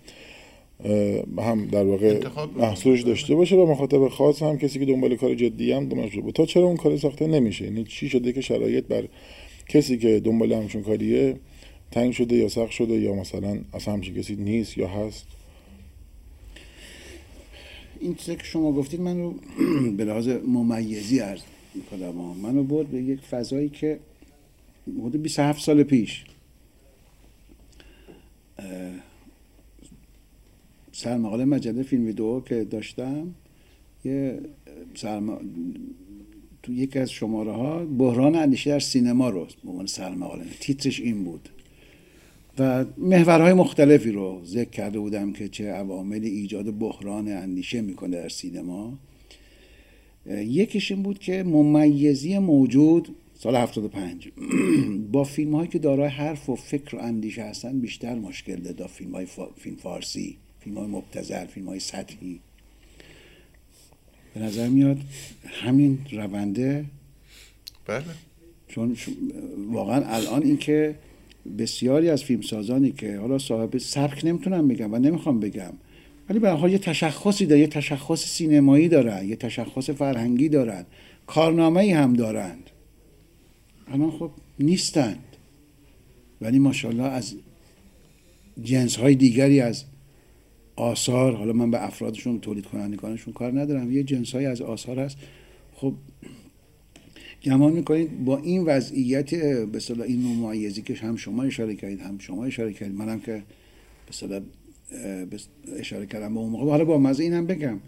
هم 1.37 1.65
در 1.65 1.83
واقع. 1.83 2.19
محصولش 2.57 3.01
داشته 3.01 3.35
باشه 3.35 3.55
و 3.55 3.65
مخاطب 3.71 4.07
خاص 4.07 4.43
هم 4.43 4.57
کسی 4.57 4.79
که 4.79 4.85
دنبال 4.85 5.15
کار 5.15 5.35
جدی 5.35 5.71
هم 5.71 5.89
دنبالش 5.89 6.15
بود 6.15 6.33
تا 6.33 6.45
چرا 6.45 6.63
اون 6.63 6.77
کار 6.77 6.97
ساخته 6.97 7.27
نمیشه؟ 7.27 7.65
یعنی 7.65 7.83
چی 7.83 8.09
شده 8.09 8.33
که 8.33 8.41
شرایط 8.41 8.85
بر 8.85 9.03
کسی 9.67 9.97
که 9.97 10.19
دنبال 10.19 10.53
همچون 10.53 10.83
کاریه 10.83 11.39
تنگ 11.91 12.11
شده 12.11 12.35
یا 12.35 12.49
سخت 12.49 12.71
شده 12.71 12.93
یا 12.93 13.13
مثلا 13.13 13.59
اصلا 13.73 13.93
همچین 13.93 14.15
کسی 14.15 14.35
نیست 14.35 14.77
یا 14.77 14.87
هست؟ 14.87 15.25
این 17.99 18.15
چیزی 18.15 18.35
که 18.35 18.43
شما 18.43 18.71
گفتید 18.71 19.01
من 19.01 19.17
رو 19.17 19.35
به 19.97 20.05
لحاظ 20.05 20.27
ممیزی 20.27 21.19
عرض 21.19 21.41
می‌کنم. 21.75 22.15
منو 22.15 22.63
برد 22.63 22.87
به 22.87 23.01
یک 23.01 23.19
فضایی 23.19 23.69
که 23.69 23.99
حدود 24.99 25.21
27 25.21 25.63
سال 25.63 25.83
پیش 25.83 26.25
سرمقاله 30.91 31.45
مجله 31.45 31.83
فیلم 31.83 32.05
ویدئو 32.05 32.41
که 32.41 32.63
داشتم 32.63 33.35
یه 34.05 34.39
سرم... 34.95 35.39
تو 36.65 36.73
یکی 36.73 36.99
از 36.99 37.11
شماره 37.11 37.51
ها 37.51 37.85
بحران 37.85 38.35
اندیشه 38.35 38.69
در 38.69 38.79
سینما 38.79 39.29
رو 39.29 39.47
به 39.63 39.69
عنوان 39.69 39.85
سرمقاله. 39.85 40.45
تیترش 40.59 40.99
این 40.99 41.23
بود. 41.23 41.49
و 42.59 42.85
محورهای 42.97 43.53
مختلفی 43.53 44.11
رو 44.11 44.41
ذکر 44.45 44.69
کرده 44.69 44.99
بودم 44.99 45.33
که 45.33 45.47
چه 45.47 45.71
عوامل 45.71 46.23
ایجاد 46.23 46.77
بحران 46.79 47.27
اندیشه 47.27 47.81
می‌کنه 47.81 48.17
در 48.17 48.29
سینما. 48.29 48.93
یکیش 50.29 50.91
این 50.91 51.03
بود 51.03 51.19
که 51.19 51.43
ممیزی 51.43 52.37
موجود 52.37 53.15
سال 53.39 53.55
75 53.55 54.29
با 55.11 55.23
فیلم 55.23 55.55
هایی 55.55 55.69
که 55.69 55.79
دارای 55.79 56.07
حرف 56.07 56.49
و 56.49 56.55
فکر 56.55 56.95
و 56.95 56.99
اندیشه 56.99 57.43
هستن 57.43 57.79
بیشتر 57.79 58.15
مشکل 58.15 58.55
داد. 58.55 58.87
فیلم 58.87 59.11
های 59.11 59.27
فیلم 59.57 59.75
فارسی 59.75 60.37
فیلم 60.59 60.77
های 60.77 60.87
مبتزل 60.87 61.45
فیلم 61.45 61.67
های 61.67 61.79
سطحی. 61.79 62.39
به 64.35 64.41
نظر 64.41 64.67
میاد 64.67 64.97
همین 65.45 65.99
رونده 66.11 66.85
بله. 67.85 68.03
چون 68.67 68.97
واقعا 69.71 70.05
الان 70.05 70.43
اینکه 70.43 70.95
بسیاری 71.57 72.09
از 72.09 72.23
فیلمسازانی 72.23 72.91
که 72.91 73.17
حالا 73.17 73.37
صاحب 73.37 73.77
سبک 73.77 74.25
نمی‌تونم 74.25 74.67
بگم 74.67 74.93
و 74.93 74.97
نمی‌خوام 74.97 75.39
بگم 75.39 75.73
ولی 76.29 76.39
به 76.39 76.49
حال 76.49 76.71
یه 76.71 76.77
تشخصی 76.77 77.45
داره 77.45 77.61
یه 77.61 77.67
تشخص 77.67 78.25
سینمایی 78.25 78.87
دارن 78.87 79.29
یه 79.29 79.35
تشخص 79.35 79.89
فرهنگی 79.89 80.49
دارن 80.49 80.85
کارنامه 81.27 81.81
ای 81.81 81.91
هم 81.91 82.13
دارند 82.13 82.69
الان 83.87 84.11
خب 84.11 84.31
نیستند. 84.59 85.23
ولی 86.41 86.59
ماشاءالله 86.59 87.03
از 87.03 87.33
جنس 88.63 88.95
های 88.95 89.15
دیگری 89.15 89.61
از 89.61 89.83
آثار 90.75 91.35
حالا 91.35 91.53
من 91.53 91.71
به 91.71 91.85
افرادشون 91.85 92.39
تولید 92.39 92.65
کنندگانشون 92.65 93.33
کار 93.33 93.59
ندارم. 93.59 93.91
یه 93.91 94.03
جنس 94.03 94.35
های 94.35 94.45
از 94.45 94.61
آثار 94.61 94.99
هست. 94.99 95.17
خب 95.75 95.93
گمان 97.43 97.73
می‌کنید 97.73 98.25
با 98.25 98.37
این 98.37 98.63
وضعیت 98.63 99.35
به 99.65 99.79
صلاح 99.79 100.07
این 100.07 100.21
ممیزی 100.21 100.81
که 100.81 100.93
هم 100.93 101.15
شما 101.15 101.43
اشاره 101.43 101.75
کردید 101.75 101.99
هم 101.99 102.17
شما 102.19 102.45
اشاره 102.45 102.73
کردید 102.73 102.97
منم 102.97 103.19
که 103.19 103.43
به 104.05 104.11
صلاح 104.11 104.39
اشاره 105.79 106.05
کردم 106.05 106.33
به 106.33 106.39
اون 106.39 106.49
موقع. 106.49 106.69
حالا 106.69 106.85
با 106.85 106.97
مزه 106.97 107.23
اینم 107.23 107.45
بگم 107.45 107.79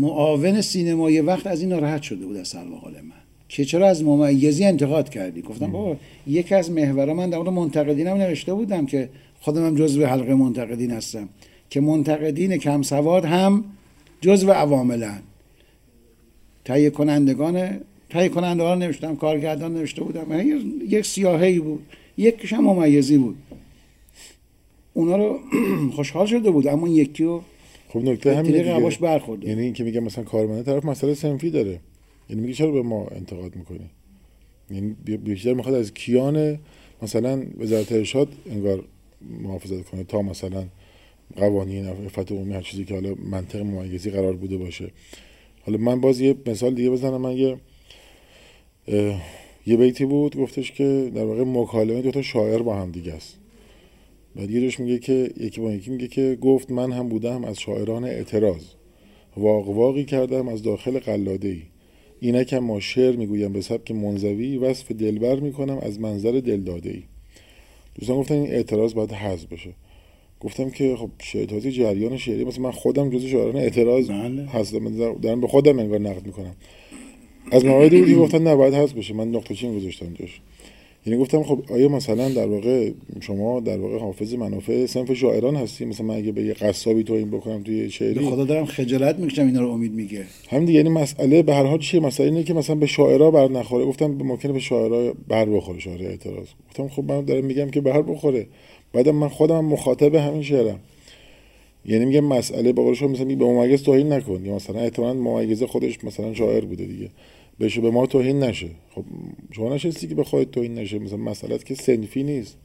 معاون 0.00 0.60
سینمایی 0.60 1.20
وقت 1.20 1.46
از 1.46 1.60
این 1.62 1.80
راحت 1.80 2.02
شده 2.02 2.26
بود 2.26 2.36
از 2.36 2.48
سرمقال 2.48 2.92
من. 2.92 3.20
که 3.48 3.64
چرا 3.64 3.88
از 3.88 4.04
ممیزی 4.04 4.64
انتقاد 4.64 5.08
کردی؟ 5.08 5.42
گفتم 5.42 5.72
بابا 5.72 5.96
یکی 6.26 6.54
از 6.54 6.70
محورا 6.70 7.14
من 7.14 7.30
در 7.30 7.38
مورد 7.38 7.48
منتقدینم 7.48 8.16
نوشته 8.16 8.54
بودم 8.54 8.86
که 8.86 9.08
خودم 9.40 9.66
هم 9.66 9.74
جزو 9.74 10.06
حلقه 10.06 10.34
منتقدین 10.34 10.90
هستم. 10.90 11.28
که 11.70 11.80
منتقدین 11.80 12.56
کم 12.56 12.82
سواد 12.82 13.24
هم 13.24 13.64
جزو 14.20 14.50
عواملن. 14.50 15.22
تهیه 16.64 16.90
کنندگان 16.90 17.80
تهیه 18.10 18.28
کنندگان 18.28 18.78
نوشتم 18.78 19.16
کارگردان 19.16 19.74
نوشته 19.74 20.02
بودم. 20.02 20.50
یک 20.88 21.06
سیاهی 21.06 21.58
بود. 21.58 21.86
یکیش 22.16 22.52
هم 22.52 22.64
ممیزی 22.64 23.18
بود. 23.18 23.36
اونا 24.94 25.16
رو 25.16 25.38
خوشحال 25.96 26.26
شده 26.26 26.50
بود 26.50 26.66
اما 26.66 26.88
یکی 26.88 27.24
رو 27.24 27.42
خب 27.88 27.98
نکته 27.98 28.36
همین 28.36 28.52
دیگه. 28.52 28.98
برخورده. 29.00 29.48
یعنی 29.48 29.62
اینکه 29.62 29.84
میگه 29.84 30.00
مثلا 30.00 30.24
کارمند 30.24 30.64
طرف 30.64 30.84
مسئله 30.84 31.14
سنفی 31.14 31.50
داره. 31.50 31.80
یعنی 32.30 32.42
میگه 32.42 32.54
چرا 32.54 32.70
به 32.70 32.82
ما 32.82 33.06
انتقاد 33.06 33.56
می‌کنی؟ 33.56 33.90
یعنی 34.70 34.96
بیشتر 35.16 35.54
می‌خواد 35.54 35.74
از 35.74 35.94
کیان 35.94 36.58
مثلا 37.02 37.42
وزارت 37.58 37.92
ارشاد 37.92 38.28
انگار 38.50 38.84
محافظت 39.42 39.84
کنه 39.84 40.04
تا 40.04 40.22
مثلا 40.22 40.64
قوانین 41.36 41.86
عفت 41.86 42.32
عمومی 42.32 42.54
هر 42.54 42.62
چیزی 42.62 42.84
که 42.84 42.94
حالا 42.94 43.14
منطق 43.14 43.60
ممیزی 43.60 44.10
قرار 44.10 44.36
بوده 44.36 44.56
باشه. 44.56 44.90
حالا 45.62 45.78
من 45.78 46.00
باز 46.00 46.20
یه 46.20 46.34
مثال 46.46 46.74
دیگه 46.74 46.90
بزنم. 46.90 47.20
من 47.20 47.36
یه 47.36 47.56
یه 49.66 49.76
بیتی 49.76 50.04
بود 50.04 50.36
گفتش 50.36 50.72
که 50.72 51.12
در 51.14 51.24
واقع 51.24 51.44
مکالمه 51.46 52.02
دو 52.02 52.10
تا 52.10 52.22
شاعر 52.22 52.62
با 52.62 52.76
هم 52.76 52.90
دیگه 52.90 53.12
است. 53.12 53.36
بعد 54.36 54.50
یه 54.50 54.72
میگه 54.78 54.98
که 54.98 55.30
یکی 55.40 55.60
با 55.60 55.72
یکی 55.72 55.90
میگه 55.90 56.08
که 56.08 56.38
گفت 56.40 56.70
من 56.70 56.92
هم 56.92 57.08
بودم 57.08 57.44
از 57.44 57.60
شاعران 57.60 58.04
اعتراض. 58.04 58.64
واقواقی 59.36 60.04
کردم 60.04 60.48
از 60.48 60.62
داخل 60.62 60.98
قلاده 60.98 61.48
ای 61.48 61.62
اینک 62.20 62.54
ما 62.54 62.80
شعر 62.80 63.16
می‌گویم 63.16 63.52
به 63.52 63.60
سبک 63.60 63.90
منزوی 63.90 64.56
وصف 64.56 64.92
دلبر 64.92 65.40
می‌کنم 65.40 65.78
از 65.78 66.00
منظر 66.00 66.32
دلداده 66.32 66.90
ای 66.90 67.02
دوستان 67.94 68.16
گفتن 68.16 68.34
این 68.34 68.50
اعتراض 68.50 68.94
باید 68.94 69.12
حذف 69.12 69.46
بشه. 69.46 69.70
گفتم 70.40 70.70
که 70.70 70.96
خب 70.96 71.10
تازی 71.46 71.72
جریان 71.72 72.16
شعری 72.16 72.44
مثلا 72.44 72.62
من 72.62 72.70
خودم 72.70 73.10
جزو 73.10 73.28
شاعران 73.28 73.56
اعتراض 73.56 74.10
بله. 74.10 74.46
هستم. 74.46 75.14
دارم 75.22 75.40
به 75.40 75.46
خودم 75.46 75.78
انگار 75.78 75.98
نقد 75.98 76.26
می‌کنم. 76.26 76.54
از 77.52 77.64
مواردی 77.64 78.02
بود 78.02 78.18
گفتن 78.18 78.42
نه 78.42 78.56
باید 78.56 78.74
حذف 78.74 78.92
بشه. 78.92 79.14
من 79.14 79.28
نقطه 79.28 79.54
چین 79.54 79.78
گذاشتم 79.78 80.14
جاش. 80.14 80.40
یعنی 81.06 81.20
گفتم 81.20 81.42
خب 81.42 81.62
آیا 81.70 81.88
مثلا 81.88 82.28
در 82.28 82.46
واقع 82.46 82.90
شما 83.20 83.60
در 83.60 83.78
واقع 83.78 83.98
حافظ 83.98 84.34
منافع 84.34 84.86
سنف 84.86 85.12
شاعران 85.12 85.56
هستی؟ 85.56 85.84
مثلا 85.84 86.06
من 86.06 86.16
اگه 86.16 86.32
به 86.32 86.42
یه 86.42 86.52
قصابی 86.52 87.02
تو 87.02 87.12
این 87.12 87.30
بکنم 87.30 87.62
توی 87.62 87.90
شعری 87.90 88.20
خدا 88.20 88.44
دارم 88.44 88.64
خجالت 88.64 89.18
می‌کشم 89.18 89.46
اینا 89.46 89.60
رو 89.60 89.68
امید 89.68 89.92
میگه. 89.92 90.24
هم 90.48 90.64
دیگه. 90.64 90.76
یعنی 90.78 90.88
مسئله 90.88 91.42
به 91.42 91.54
هر 91.54 91.64
حال 91.64 91.78
چیه؟ 91.78 92.00
مسئله 92.00 92.26
اینه 92.26 92.42
که 92.42 92.54
مثلا 92.54 92.76
به 92.76 92.86
شاعرها 92.86 93.30
بر 93.30 93.48
نخوره. 93.48 93.84
گفتم 93.84 94.18
به 94.18 94.24
ممکنه 94.24 94.52
به 94.52 94.58
شاعرها 94.58 95.12
بر 95.28 95.44
بخوره 95.44 95.78
شاعر 95.78 96.02
اعتراض. 96.02 96.46
گفتم 96.70 96.88
خب 96.88 97.04
من 97.04 97.24
دارم 97.24 97.44
میگم 97.44 97.70
که 97.70 97.80
بر 97.80 98.02
بخوره. 98.02 98.46
بعدم 98.92 99.14
من 99.14 99.28
خودم 99.28 99.64
مخاطب 99.64 100.14
همین 100.14 100.42
شعرم. 100.42 100.80
یعنی 101.84 102.04
میگم 102.04 102.24
مسئله 102.24 102.72
به 102.72 102.82
قولش 102.82 103.02
مثلا 103.02 103.24
به 103.24 103.44
ممیز 103.44 103.82
توهین 103.82 104.12
نکن. 104.12 104.44
یا 104.44 104.54
مثلا 104.54 104.80
احتمالاً 104.80 105.14
ممیز 105.14 105.62
خودش 105.62 106.04
مثلا 106.04 106.34
شاعر 106.34 106.64
بوده 106.64 106.84
دیگه. 106.84 107.10
بشه 107.60 107.80
به 107.80 107.90
ما 107.90 108.06
توهین 108.06 108.40
نشه. 108.40 108.70
خب 108.94 109.04
شما 109.52 109.74
نشستی 109.74 110.08
که 110.08 110.14
به 110.14 110.44
توهین 110.44 110.74
نشه. 110.74 110.98
مثلا 110.98 111.16
مسئله 111.16 111.58
که 111.58 111.74
سنفی 111.74 112.22
نیست. 112.22 112.56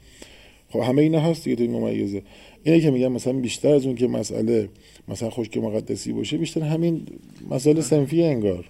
خب 0.69 0.79
همه 0.79 1.01
اینا 1.01 1.19
هست 1.19 1.43
دیگه 1.43 1.55
توی 1.55 1.67
ممیزه. 1.67 2.23
اینه 2.63 2.81
که 2.81 2.91
میگم 2.91 3.11
مثلا 3.11 3.33
بیشتر 3.33 3.73
از 3.73 3.85
اون 3.85 3.95
که 3.95 4.07
مسئله 4.07 4.69
مثلا 5.07 5.29
خشک 5.29 5.57
مقدسی 5.57 6.13
باشه 6.13 6.37
بیشتر 6.37 6.61
همین 6.61 7.07
مسئله 7.49 7.81
سنفی 7.81 8.23
انگار. 8.23 8.69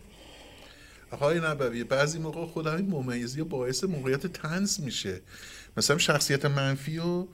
آقای 1.11 1.39
نبوی 1.39 1.83
بعضی 1.83 2.19
موقع 2.19 2.45
خود 2.45 2.67
همین 2.67 2.89
ممیزی 2.89 3.43
باعث 3.43 3.83
موقعیت 3.83 4.27
تنز 4.27 4.81
میشه. 4.81 5.21
مثلا 5.77 5.97
شخصیت 5.97 6.45
منفی 6.45 6.97
و 6.97 7.25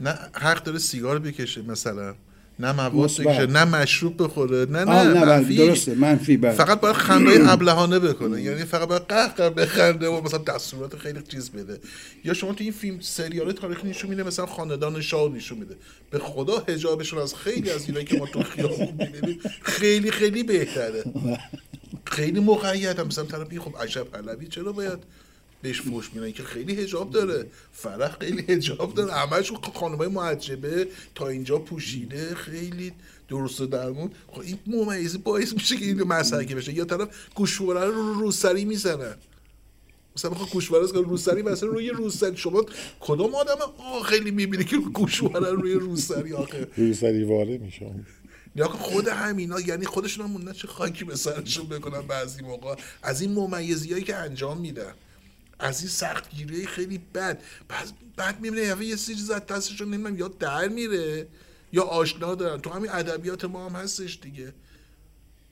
نه 0.00 0.18
حق 0.32 0.62
داره 0.62 0.78
سیگار 0.78 1.18
بکشه 1.18 1.62
مثلا. 1.62 2.14
نه 2.58 2.72
مواد 2.72 3.10
بکشه 3.10 3.46
نه 3.46 3.64
مشروب 3.64 4.22
بخوره 4.22 4.66
نه 4.70 4.84
نه, 4.84 5.02
نه 5.02 5.24
منفی. 5.24 5.56
درسته 5.56 5.94
منفی 5.94 6.36
بله. 6.36 6.52
فقط 6.52 6.80
باید 6.80 6.96
خنده 6.96 7.50
ابلهانه 7.52 7.98
بکنه 7.98 8.42
یعنی 8.42 8.64
فقط 8.64 8.88
باید 8.88 9.02
قهقه 9.02 9.50
بخنده 9.50 10.08
و 10.08 10.20
مثلا 10.20 10.38
دستورات 10.38 10.96
خیلی 10.96 11.22
چیز 11.22 11.50
بده. 11.50 11.80
یا 12.24 12.34
شما 12.34 12.52
تو 12.52 12.64
این 12.64 12.72
فیلم 12.72 13.00
سریال 13.00 13.52
تاریخی 13.52 13.88
نشون 13.88 14.10
میده 14.10 14.22
مثلا 14.22 14.46
خاندان 14.46 15.00
شاه 15.00 15.32
نشون 15.32 15.58
میده. 15.58 15.76
به 16.10 16.18
خدا 16.18 16.64
حجابشون 16.68 17.18
از 17.18 17.34
خیلی 17.34 17.70
از 17.70 17.86
اینایی 17.86 18.06
که 18.06 18.18
ما 18.18 18.26
تو 18.26 18.42
خیابون 18.42 18.88
می‌بینیم 18.98 19.40
خیلی 19.62 20.10
خیلی 20.10 20.42
بهتره. 20.42 21.04
خیلی 22.04 22.40
مقید 22.40 22.98
هم 22.98 23.06
مثلا 23.06 23.24
طرف 23.24 23.58
خب 23.58 23.76
عجب 23.82 24.02
پهلوی 24.02 24.46
چرا 24.48 24.72
باید 24.72 24.98
بهش 25.62 25.80
فوش 25.80 26.10
میدن 26.14 26.32
که 26.32 26.42
خیلی 26.42 26.74
هجاب 26.74 27.10
داره. 27.10 27.46
فرق 27.72 28.18
خیلی 28.20 28.42
هجاب 28.42 28.94
داره. 28.94 29.12
همش 29.12 29.50
های 29.98 30.08
معجبه. 30.08 30.88
تا 31.14 31.28
اینجا 31.28 31.58
پوشیده. 31.58 32.34
خیلی 32.34 32.92
درست 33.28 33.62
درمون. 33.62 34.10
خب 34.28 34.40
این 34.40 34.58
ممیزی 34.66 35.18
باعث 35.18 35.52
میشه 35.52 35.76
که 35.76 35.84
این 35.84 36.02
مسئله 36.02 36.54
بشه. 36.54 36.72
یا 36.72 36.84
طرف 36.84 37.08
گوشواره 37.34 37.86
رو 37.86 38.12
روسری 38.12 38.64
می‌زنن 38.64 39.14
مثلا 40.16 40.30
بخواه 40.30 40.50
گوشواره 40.50 40.86
رو 40.86 41.02
روسری 41.02 41.42
مثلا 41.42 41.68
روی 41.68 41.90
روسری. 41.90 42.36
شما 42.36 42.64
کدوم 43.00 43.34
آدم 43.34 43.54
خیلی 44.04 44.30
می‌بینی 44.30 44.64
که 44.64 44.76
گوشواره 44.76 45.50
روی 45.50 45.72
روسری 45.74 46.32
آخه. 46.32 46.68
روسری 46.76 47.24
واره 47.24 47.58
میشه. 47.58 47.90
یا 48.56 48.68
خود 48.68 49.08
همینا 49.08 49.60
یعنی 49.60 49.84
خودشون 49.84 50.26
هم 50.26 50.52
چه 50.52 50.68
خاکی 50.68 51.04
به 51.04 51.16
سرشون 51.16 51.66
بکنن 51.66 52.06
بعضی 52.06 52.42
موقع. 52.42 52.74
از 53.02 53.20
این 53.20 53.32
ممیزی 53.32 53.92
هایی 53.92 54.04
که 54.04 54.16
انجام 54.16 54.58
میدن. 54.60 54.92
از 55.58 55.80
این 55.80 55.90
سختگیری 55.90 56.66
خیلی 56.66 56.98
بد. 56.98 57.42
بعد 57.68 57.92
بعد 58.16 58.40
می‌بینه 58.40 58.84
یه 58.86 58.96
چیزی 58.96 59.32
از 59.32 59.46
دستشون 59.46 59.88
نمی‌دونم 59.88 60.18
یا 60.18 60.28
در 60.28 60.68
میره 60.68 61.26
یا 61.72 61.82
آشنا 61.82 62.34
دارن. 62.34 62.60
تو 62.60 62.70
همین 62.70 62.90
ادبیات 62.90 63.44
ما 63.44 63.68
هم 63.68 63.76
هستش 63.76 64.18
دیگه. 64.22 64.54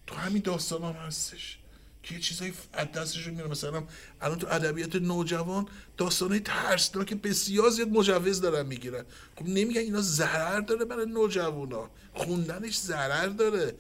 تو 0.07 0.14
همین 0.14 0.43
داستان 0.43 0.83
هم 0.83 0.93
هستش. 0.93 1.59
که 2.03 2.14
یه 2.14 2.21
چیزایی 2.21 2.53
از 2.73 2.93
دستشون 2.93 3.35
میره. 3.35 3.49
مثلا 3.49 3.85
الان 4.21 4.38
تو 4.38 4.47
ادبیات 4.51 4.97
نوجوان 4.97 5.67
داستانهای 5.97 6.40
ترسناک 6.40 7.14
بسیار 7.14 7.71
زیاد 7.71 7.88
مجوز 7.88 8.40
دارن 8.40 8.67
می‌گیرن. 8.67 9.05
خب 9.37 9.47
نمیگن 9.49 9.81
اینا 9.81 10.01
ضرر 10.01 10.61
داره 10.61 10.85
برای 10.85 11.07
نوجوانا. 11.07 11.90
خوندنش 12.14 12.79
ضرر 12.79 13.27
داره. 13.27 13.75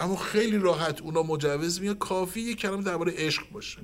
اما 0.00 0.16
خیلی 0.16 0.58
راحت 0.58 1.00
اونا 1.00 1.22
مجوز 1.22 1.80
میاد 1.80 1.98
کافی 1.98 2.40
یه 2.40 2.54
کلمه 2.54 2.82
درباره 2.82 3.12
عشق 3.16 3.50
باشه. 3.50 3.78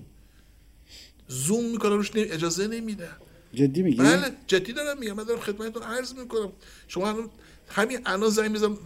زوم 1.30 1.64
می‌کنه 1.64 1.96
روش 1.96 2.10
اجازه 2.14 2.66
نمیده. 2.66 3.08
جدی 3.54 3.82
میگی؟ 3.82 3.96
بله 3.96 4.32
جدی 4.46 4.72
دارم 4.72 4.98
میگم. 4.98 5.12
من 5.12 5.24
دارم 5.24 5.40
خدمتتون 5.40 5.82
عرض 5.82 6.14
می‌کنم. 6.14 6.52
شما 6.88 7.08
الان 7.08 7.30
همین 7.68 8.00
الان 8.06 8.30
زنگ 8.30 8.50
می‌زنم 8.50 8.78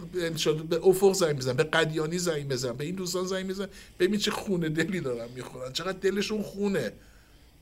به 0.69 0.87
افق 0.87 1.13
زنگ 1.13 1.35
می‌زنم 1.35 1.55
به 1.55 1.63
قدیانی 1.63 2.19
زنگ 2.19 2.45
می‌زنم 2.51 2.75
به 2.77 2.85
این 2.85 2.95
دوستان 2.95 3.25
زنگ 3.25 3.45
می‌زنم 3.45 3.69
ببین 3.99 4.19
چه 4.19 4.31
خونه 4.31 4.69
دلی 4.69 4.99
دارم 4.99 5.29
می‌خورن. 5.35 5.73
چقدر 5.73 5.97
دلشون 5.97 6.41
خونه. 6.41 6.91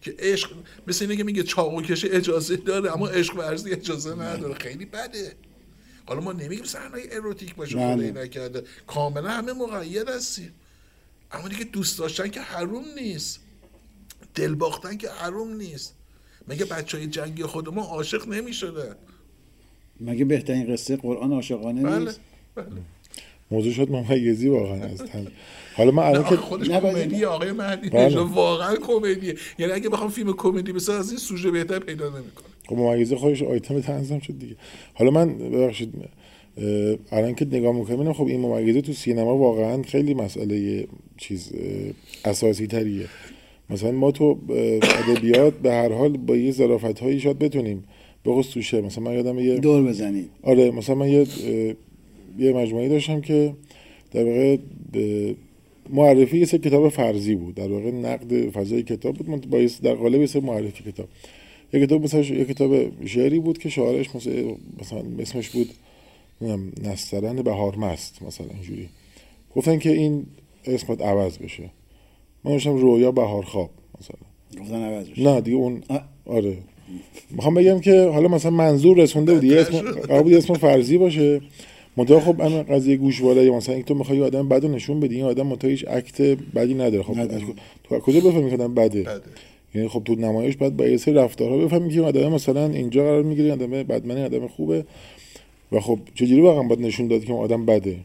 که 0.02 0.16
عشق 0.20 0.52
مثل 0.88 1.06
اینه 1.06 1.16
که 1.16 1.24
میگه 1.24 1.44
چاقو 1.44 1.82
کشه 1.82 2.08
اجازه 2.12 2.56
داره 2.56 2.94
اما 2.94 3.08
عشق 3.08 3.38
ورزی 3.38 3.72
اجازه 3.72 4.16
نداره. 4.16 4.54
خیلی 4.54 4.86
بده. 4.86 5.36
حالا 6.06 6.22
ما 6.22 6.32
نمیگیم 6.32 6.66
صحنه 6.66 7.02
اروتیک 7.12 7.56
باشه 7.56 7.76
بله. 7.76 7.96
خدایی 7.96 8.12
نکرده. 8.12 8.64
کاملا 8.88 9.30
همه 9.30 9.54
مقید 9.54 10.10
هستیم. 10.10 10.54
اما 11.32 11.48
دیگه 11.48 11.64
دوست 11.64 12.00
داشتن 12.00 12.28
که 12.28 12.42
حروم 12.42 12.86
نیست. 12.96 13.40
دل 14.36 14.56
باختن 14.56 14.98
که 14.98 15.10
حروم 15.10 15.56
نیست. 15.56 15.96
مگه 16.48 16.66
بچه 16.66 16.98
های 16.98 17.08
جنگی 17.08 17.44
خود 17.44 17.74
ما 17.74 17.82
عاشق 17.82 18.28
نمی 18.28 18.54
شدن 18.54 18.96
مگه 20.02 20.26
بهترین 20.26 20.74
قصه 20.74 20.96
قرآن 20.96 21.34
عاشقانه 21.34 21.82
بله 21.82 22.00
نیست؟ 22.00 22.20
بله. 22.56 22.66
موضوع 23.52 23.74
شد 23.74 23.92
ممیزی 23.92 24.48
واقعا 24.48 24.84
از 24.84 24.98
تن. 24.98 25.28
حالا 25.76 25.92
من 25.92 26.04
الان 26.04 26.24
که 26.24 26.36
خودش 26.36 26.70
کمدی 26.70 27.26
آقای 27.26 27.52
مهدی. 27.52 27.90
بله. 27.90 28.20
واقعا 28.20 28.76
کمدیه. 28.76 29.36
یعنی 29.60 29.74
اگه 29.74 29.90
بخوام 29.90 30.10
فیلم 30.10 30.34
کمدی 30.34 30.72
بسازم 30.72 31.00
از 31.00 31.10
این 31.10 31.20
سوژه 31.20 31.52
بهتر 31.52 31.80
پیدا 31.80 32.06
نمی‌کنه 32.06 32.46
خب 32.68 32.76
ممیزی 32.76 33.16
خودش 33.16 33.42
آیتم 33.42 33.82
تنظیم 33.82 34.20
شد 34.20 34.40
دیگه. 34.40 34.56
حالا 34.94 35.12
من 35.12 35.38
ببخشید 35.38 35.94
الان 37.12 37.36
که 37.36 37.46
نگاه 37.46 37.76
می‌کنم 37.76 38.14
خب 38.14 38.26
این 38.26 38.40
ممیزی 38.40 38.82
تو 38.82 38.94
سینما 38.94 39.38
واقعا 39.38 39.84
خیلی 39.84 40.14
مسئله 40.14 40.88
چیز 41.18 41.52
اساسی 42.26 42.68
تریه 42.68 43.08
مثلا 43.70 43.92
ما 43.92 44.12
تو 44.12 44.38
ادبیات 45.10 45.54
به 45.54 45.72
هر 45.72 45.92
حال 45.94 46.18
با 46.18 46.36
یه 46.36 46.52
ظرافت 46.52 47.00
هایی 47.00 47.20
شاید 47.20 47.40
بتونیم 47.40 47.84
بخصوص 48.26 48.54
توشه 48.54 48.82
مثلا 48.82 49.04
من 49.04 49.14
یادم 49.14 49.40
یه 49.40 49.58
دور 49.58 49.84
بزنید. 49.84 50.30
آره 50.44 50.72
مثلا 50.72 50.96
من 50.96 51.10
یه 51.10 51.28
یه 52.40 52.54
مجموعه 52.54 52.90
داشتم 52.90 53.22
که 53.22 53.54
در 54.12 54.24
واقع 54.24 54.58
به 54.92 55.36
معرفی 55.90 56.38
یه 56.38 56.46
سری 56.46 56.60
کتاب 56.60 56.90
فرضی 56.90 57.36
بود. 57.36 57.56
در 57.56 57.72
واقع 57.72 57.92
نقد 57.92 58.50
فضای 58.50 58.84
کتاب 58.84 59.16
بود. 59.16 59.30
من 59.30 59.38
با 59.40 59.60
یه- 59.60 59.70
در 59.84 59.94
قالب 59.94 60.22
یه 60.22 60.28
سری 60.28 60.42
معرفی 60.42 60.92
کتاب. 60.92 61.08
یه 61.74 61.86
کتاب 61.86 62.04
مثلا 62.04 62.22
یه 62.22 62.46
کتاب 62.46 63.06
شعری 63.08 63.40
بود 63.40 63.58
که 63.58 63.70
شاعرش 63.70 64.16
مثلا 64.16 64.34
مثلا 64.82 65.04
اسمش 65.20 65.50
بود 65.50 65.70
نسترن 66.84 67.36
بهار 67.42 67.76
مست 67.76 68.22
مثلا 68.24 68.48
اینجوری. 68.54 68.90
گفتن 69.56 69.80
که 69.80 69.92
این 69.92 70.26
اسمت 70.66 71.02
عوض 71.02 71.38
بشه. 71.38 71.64
من 72.46 72.52
داشتم 72.52 72.76
رویا 72.76 73.12
بهار 73.12 73.44
خواب 73.44 73.70
مثلا. 74.02 74.18
گفتن 74.64 74.84
عوض 74.84 75.10
بشه. 75.10 75.24
نه 75.24 75.42
دیگه 75.42 75.58
اون. 75.58 75.84
آره. 76.26 76.58
می‌خوام 77.32 77.54
بگم 77.54 77.80
که 77.80 78.10
حالا 78.14 78.28
مثلا 78.28 78.52
منظور 78.52 78.98
رسونده 78.98 79.34
بود 79.34 79.44
یه 79.44 79.60
اسم 79.62 79.78
قرار 80.10 80.34
اسم 80.34 80.54
فرضی 80.54 80.98
باشه. 80.98 81.42
منتها 81.98 82.20
خب 82.20 82.42
اما 82.42 82.64
قضیه 82.64 82.98
گوشواره 82.98 83.50
مثلا 83.52 83.76
این 83.76 83.84
تو 83.84 83.96
می‌خوای 83.96 84.22
آدم 84.22 84.50
بدو 84.50 84.68
نشون 84.68 85.00
بدی 85.00 85.16
این 85.16 85.26
آدم 85.26 85.48
منتها 85.48 85.70
هیچ 85.72 85.86
اکت 85.88 86.22
بدی 86.56 86.74
نداره. 86.74 87.04
خب 87.04 87.18
نداره. 87.20 87.44
تو 87.84 88.00
کجا 88.00 88.20
بفهمی 88.20 88.50
که 88.50 88.56
آدم 88.56 88.74
بده؟ 88.74 89.02
بده. 89.02 89.22
یعنی 89.76 89.88
خب 89.88 90.02
تو 90.06 90.16
نمایش 90.16 90.58
باید 90.58 90.78
با 90.78 90.86
یه 90.86 90.98
سری 90.98 91.14
رفتارها 91.14 91.58
بفهمی 91.58 91.94
که 91.94 92.02
آدم 92.02 92.32
مثلا 92.32 92.66
اینجا 92.66 93.04
قرار 93.04 93.24
می‌گیره 93.24 93.52
آدم 93.52 93.70
بدمنه 93.70 94.26
آدم 94.26 94.48
خوبه. 94.48 94.86
و 95.72 95.80
خب 95.80 96.00
چجوری 96.16 96.42
واقعا 96.42 96.64
باید 96.64 96.82
نشون 96.82 97.08
داد 97.08 97.24
که 97.26 97.34
آدم 97.34 97.66
بده؟ 97.66 97.96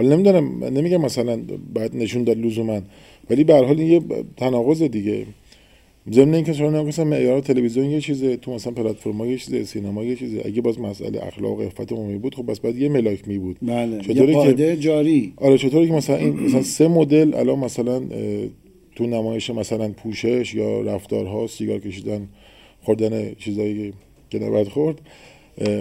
حالا 0.00 0.14
نمی‌دونم 0.16 0.64
نمیگم 0.64 1.00
مثلا 1.00 1.40
باید 1.74 1.96
نشون 1.96 2.24
داد 2.24 2.38
لزوما 2.38 2.80
ولی 3.30 3.44
به 3.44 3.54
هر 3.54 3.64
حال 3.64 3.80
این 3.80 3.92
یه 3.92 4.00
تناقض 4.36 4.82
دیگه. 4.82 5.26
ضمن 6.12 6.34
اینکه 6.34 6.52
شما 6.52 6.68
نگاه 6.70 6.82
مثلا 6.82 7.04
معیار 7.04 7.40
تلویزیون 7.40 7.90
یه 7.90 8.00
چیزه 8.00 8.36
تو 8.36 8.54
مثلا 8.54 8.72
پلتفرم 8.72 9.24
یه 9.30 9.36
چیزه 9.36 9.64
سینما 9.64 10.04
یه 10.04 10.16
چیزه. 10.16 10.42
اگه 10.44 10.60
باز 10.62 10.80
مسئله 10.80 11.26
اخلاق 11.26 11.58
و 11.58 11.62
عفت 11.62 11.92
عمومی 11.92 12.18
بود 12.18 12.34
خب 12.34 12.46
بس 12.50 12.60
باید 12.60 12.76
یه 12.76 12.88
ملاک 12.88 13.28
می 13.28 13.38
بود. 13.38 13.56
بله 13.62 14.00
چطوری 14.00 14.54
که- 14.56 14.76
جاری. 14.76 15.32
آره 15.36 15.58
چطوری 15.58 15.86
که 15.86 15.92
مثلا 15.92 16.16
این 16.16 16.40
مثلا 16.40 16.62
سه 16.62 16.88
مدل 16.88 17.34
الان 17.34 17.58
مثلا 17.58 18.00
تو 18.96 19.06
نمایش 19.06 19.50
مثلا 19.50 19.88
پوشش 19.88 20.54
یا 20.54 20.80
رفتارها 20.80 21.46
سیگار 21.46 21.78
کشیدن 21.78 22.28
خوردن 22.82 23.34
چیزایی 23.34 23.92
که 24.30 24.38
نباید 24.38 24.68
خورد. 24.68 25.00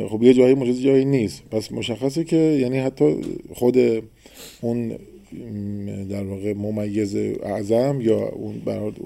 خب 0.10 0.24
یه 0.24 0.34
جایی 0.34 0.54
مجاز 0.56 0.82
جایی 0.82 1.06
نیست. 1.06 1.44
پس 1.52 1.72
مشخصه 1.72 2.24
که 2.24 2.36
یعنی 2.36 2.78
حتی 2.78 3.16
خود 3.54 3.78
اون 4.62 4.96
در 6.10 6.24
واقع 6.24 6.54
ممیز 6.54 7.16
اعظم 7.16 8.02
یا 8.02 8.28
اون 8.28 8.62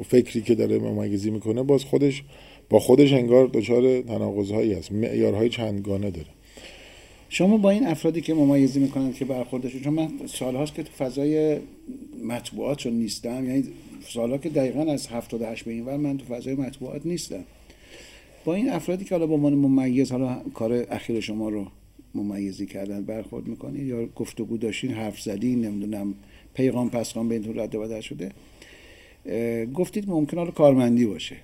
فکری 0.09 0.41
که 0.41 0.55
داره 0.55 0.79
ممیزی 0.79 1.31
می‌کنه 1.31 1.63
باز 1.63 1.83
خودش 1.83 2.23
با 2.69 2.79
خودش 2.79 3.13
انگار 3.13 3.49
دچار 3.53 4.01
تناقض‌هایی 4.01 4.73
هست. 4.73 4.91
معیارهای 4.91 5.49
چندگانه 5.49 6.11
داره. 6.11 6.27
شما 7.29 7.57
با 7.57 7.69
این 7.69 7.87
افرادی 7.87 8.21
که 8.21 8.33
ممیزی 8.33 8.79
می‌کنن 8.79 9.13
که 9.13 9.25
برخوردشون 9.25 9.81
چون 9.81 9.93
من 9.93 10.07
سالهاست 10.25 10.75
که 10.75 10.83
تو 10.83 10.91
فضای 10.91 11.57
مطبوعات 12.25 12.77
چون 12.77 12.93
نیستم 12.93 13.47
یعنی 13.47 13.63
سالها 14.09 14.37
که 14.37 14.49
دقیقا 14.49 14.91
از 14.91 15.07
78 15.07 15.65
به 15.65 15.71
این 15.71 15.85
ور 15.85 15.97
من 15.97 16.17
تو 16.17 16.25
فضای 16.25 16.55
مطبوعات 16.55 17.05
نیستم. 17.05 17.43
با 18.45 18.53
این 18.53 18.69
افرادی 18.69 19.05
که 19.05 19.15
حالا 19.15 19.27
با 19.27 19.35
عنوان 19.35 19.53
ممیز 19.53 20.11
حالا 20.11 20.41
کار 20.53 20.85
اخیر 20.89 21.19
شما 21.19 21.49
رو 21.49 21.67
ممیزی 22.15 22.65
کردن 22.65 23.03
برخورد 23.03 23.47
می‌کنید 23.47 23.87
یا 23.87 24.05
گفتگو 24.05 24.57
داشتین 24.57 24.91
حرف 24.91 25.21
زدین 25.21 25.65
نمی‌دونم 25.65 26.13
پیغام 26.53 26.89
پسخان 26.89 27.29
بینتون 27.29 27.59
رد 27.59 27.75
و 27.75 27.79
بدل 27.79 28.01
شده 28.01 28.31
گفتید 29.73 30.09
ممکن 30.09 30.37
حالا 30.37 30.51
کارمندی 30.51 31.05
باشه 31.05 31.35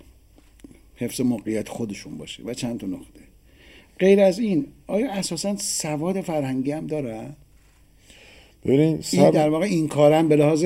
حفظ 0.96 1.22
موقعیت 1.22 1.70
خودشون 1.70 2.18
باشه 2.18 2.44
و 2.44 2.54
چند 2.54 2.80
تا 2.80 2.88
نقطه. 2.88 3.20
غیر 4.00 4.20
از 4.20 4.40
این 4.40 4.66
آیا 4.88 5.12
اساسا 5.12 5.56
سواد 5.58 6.22
فرهنگی 6.22 6.72
هم 6.72 6.88
داره؟ 6.88 7.30
ببینید 8.66 8.88
این 8.88 9.02
سب... 9.02 9.32
در 9.32 9.50
واقع 9.50 9.66
این 9.66 9.88
کارم 9.88 10.28
به 10.28 10.36
لحاظ 10.36 10.66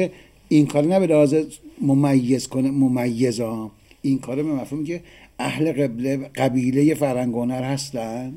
این 0.50 0.65
کار 0.65 0.84
نه 0.84 1.00
به 1.00 1.08
لحاظ 1.08 1.36
ممیز 1.82 2.48
کنه 2.48 2.72
ممیز 2.72 3.39
ها 3.39 3.72
این 4.02 4.19
کار 4.19 4.36
به 4.36 4.43
مفهومی 4.43 4.86
که 4.86 5.02
اهل 5.43 5.71
قبله 5.71 6.17
قبیله 6.17 6.95
هنر 7.01 7.63
هستن؟ 7.63 8.34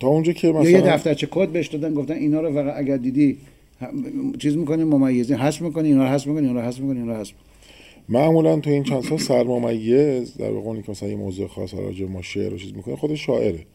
تا 0.00 0.08
اونجا 0.08 0.32
که 0.32 0.48
مثلا 0.48 0.70
یه 0.70 0.80
دفترچه 0.80 1.28
کد 1.30 1.48
بهش 1.48 1.66
دادن 1.66 1.94
گفتن 1.94 2.14
اینا 2.14 2.40
رو 2.40 2.52
فقط 2.52 2.74
اگر 2.76 2.96
دیدی 2.96 3.36
چیز 4.38 4.56
می‌کنی 4.56 4.84
ممیزی 4.84 5.34
حذف 5.34 5.62
می‌کنی 5.62 5.88
اینا 5.88 6.04
رو 6.04 6.10
حذف 6.10 6.26
می‌کنی 6.26 6.46
اینا 6.46 6.60
رو 6.60 6.66
حذف 6.66 6.80
می‌کنی 6.80 6.98
اینا 6.98 7.12
رو 7.12 7.20
حذف 7.20 7.32
معمولا 8.08 8.60
تو 8.60 8.70
این 8.70 8.82
چند 8.82 9.02
سال 9.02 9.18
سرممیز 9.18 10.36
در 10.36 10.50
واقع 10.50 10.80
که 10.80 10.90
مثلا 10.90 11.08
یه 11.08 11.16
موضوع 11.16 11.48
خاص 11.48 11.74
راجع 11.74 12.06
ما 12.06 12.22
شعر 12.22 12.54
و 12.54 12.58
چیز 12.58 12.74
می‌کنه 12.74 12.96
خود 12.96 13.14
شاعره. 13.14 13.66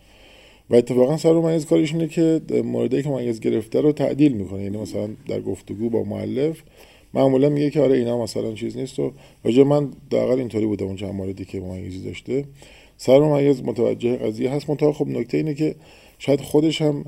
و 0.70 0.76
اتفاقا 0.76 1.18
سرممیز 1.18 1.66
کارش 1.66 1.94
اینه 1.94 2.08
که 2.08 2.42
موردی 2.64 3.04
که 3.04 3.10
ممیز 3.10 3.40
گرفته 3.40 3.82
رو 3.82 3.92
تعدیل 3.92 4.34
می‌کنه. 4.34 4.64
یعنی 4.64 4.78
مثلا 4.78 5.10
در 5.28 5.42
گفتگو 5.42 5.90
با 5.90 6.04
مؤلف 6.04 6.62
معمولا 7.14 7.50
میگه 7.50 7.70
که 7.70 7.82
آره 7.82 7.98
اینا 7.98 8.24
مثلا 8.24 8.54
چیز 8.54 8.78
نیست 8.78 9.00
و 9.00 9.12
راجع 9.44 9.64
من 9.64 9.92
دقیقا 10.12 10.34
اینطوری 10.34 10.66
بوده 10.66 10.86
اون 10.86 10.96
چند 10.96 11.14
موردی 11.14 11.46
که 11.46 11.60
ممیزی 11.60 12.04
داشته. 12.04 12.46
سرممیز 12.98 13.64
متوجه 13.64 14.16
قضیه 14.16 14.52
هست؟ 14.52 14.70
منتها 14.70 14.94
خب 14.94 15.08
نکته 15.08 15.38
اینه 15.38 15.54
که 15.54 15.76
شاید 16.20 16.42
خودش 16.42 16.82
هم 16.82 17.06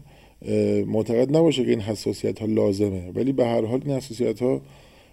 معتقد 0.88 1.38
نباشه 1.38 1.64
که 1.64 1.70
این 1.70 1.82
حساسیت 1.82 2.39
ها 2.39 2.45
لازمه. 2.45 3.12
ولی 3.16 3.32
به 3.32 3.45
هر 3.45 3.66
حال 3.66 3.82
این 3.86 3.95
حساسیت 3.95 4.41
ها 4.41 4.62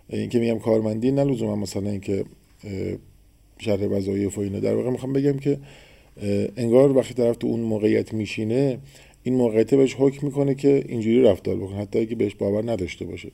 این 0.08 0.28
که 0.28 0.38
میگم 0.38 0.58
کارمندی 0.58 1.10
نه 1.10 1.24
لزوما 1.24 1.56
مثلا 1.56 1.90
اینکه 1.90 2.24
شرح 3.58 3.86
وظایف 3.86 4.38
و 4.38 4.40
اینا. 4.40 4.60
در 4.60 4.74
واقع 4.74 4.90
می‌خوام 4.90 5.12
بگم 5.12 5.38
که 5.38 5.58
انگار 6.56 6.96
وقتی 6.96 7.14
طرف 7.14 7.36
تو 7.36 7.46
اون 7.46 7.60
موقعیت 7.60 8.14
میشینه 8.14 8.78
این 9.22 9.34
موقعیت 9.34 9.74
بهش 9.74 9.96
حکم 9.98 10.26
می‌کنه 10.26 10.54
که 10.54 10.84
اینجوری 10.88 11.22
رفتار 11.22 11.56
بکنه. 11.56 11.76
حتی 11.76 11.98
اگه 11.98 12.14
بهش 12.14 12.34
باور 12.34 12.72
نداشته 12.72 13.04
باشه. 13.04 13.30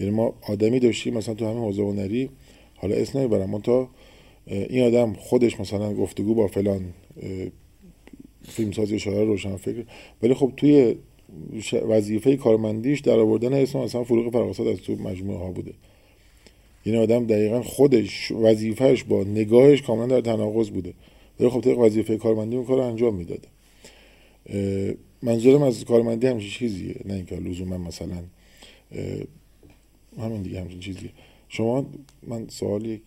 یعنی 0.00 0.12
ما 0.12 0.34
آدمی 0.48 0.80
داشتیم 0.80 1.14
مثلا 1.14 1.34
تو 1.34 1.46
همین 1.46 1.62
حوزه 1.62 1.82
هنری 1.82 2.28
حالا 2.74 2.94
اسم 2.96 3.18
نمی‌برم 3.18 3.54
اه، 3.54 3.62
این 4.46 4.84
آدم 4.84 5.12
خودش 5.12 5.60
مثلا 5.60 5.94
گفتگو 5.94 6.34
با 6.34 6.46
فلان 6.46 6.84
فیلمساز 8.48 8.90
یا 8.90 8.98
شاعر 8.98 9.24
روشن 9.24 9.56
فکر 9.56 9.84
ولی 10.22 10.34
خب 10.34 10.52
توی 10.56 10.96
وظیفه 11.88 12.36
کارمندیش 12.36 13.00
در 13.00 13.18
آوردن 13.18 13.52
اسم 13.52 13.78
مثلا 13.78 14.04
فروغ 14.04 14.32
فراسد 14.32 14.66
از 14.66 14.78
تو 14.78 14.92
مجموعه 14.92 15.38
ها 15.38 15.50
بوده. 15.50 15.72
این 16.84 16.96
آدم 16.96 17.26
دقیقا 17.26 17.62
خودش 17.62 18.32
وظیفهش 18.32 19.04
با 19.04 19.24
نگاهش 19.24 19.82
کاملا 19.82 20.06
در 20.06 20.20
تناقض 20.20 20.70
بوده. 20.70 20.92
ولی 21.40 21.48
خب 21.48 21.60
طبق 21.60 21.78
وظیفه 21.78 22.16
کارمندی 22.16 22.56
اون 22.56 22.64
کار 22.64 22.80
انجام 22.80 23.14
می‌داده 23.14 23.48
منظورم 25.22 25.62
از 25.62 25.84
کارمندی 25.84 26.26
همچین 26.26 26.50
چیزیه 26.50 26.94
نه 27.04 27.14
اینکه 27.14 27.36
لزوما 27.36 27.78
مثلا 27.78 28.22
همین 30.18 30.42
دیگه 30.42 30.60
همچین 30.60 30.80
چیزیه 30.80 31.10
شما 31.48 31.86
من 32.26 32.46
سوالی 32.48 32.88
یک 32.88 33.02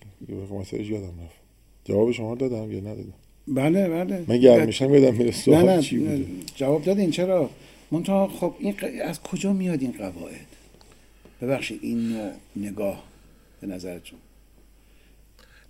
مسئلهش 0.51 0.87
یادم 0.89 1.07
رفت. 1.23 1.39
جواب 1.85 2.11
شما 2.11 2.35
دادم 2.35 2.71
یا 2.71 2.79
ندادم؟ 2.79 3.13
بله 3.47 3.89
بله. 3.89 4.25
من 4.27 4.37
گرم 4.37 4.65
میشم 4.65 4.93
یادم 4.93 5.13
میره 5.17 5.25
نه 5.25 5.31
سوال 5.31 5.65
نه. 5.69 5.81
چی 5.81 5.97
بوده. 5.97 6.25
جواب 6.55 6.83
دادین 6.83 7.11
چرا؟ 7.11 7.49
منتها 7.91 8.27
خب 8.27 8.53
این 8.59 8.73
ق- 8.77 9.01
از 9.03 9.21
کجا 9.21 9.53
میاد 9.53 9.81
این 9.81 9.91
قواعد؟ 9.91 10.45
ببخشید 11.41 11.79
این 11.83 12.09
نوع 12.09 12.31
نگاه 12.55 13.03
به 13.61 13.67
نظرتون. 13.67 14.19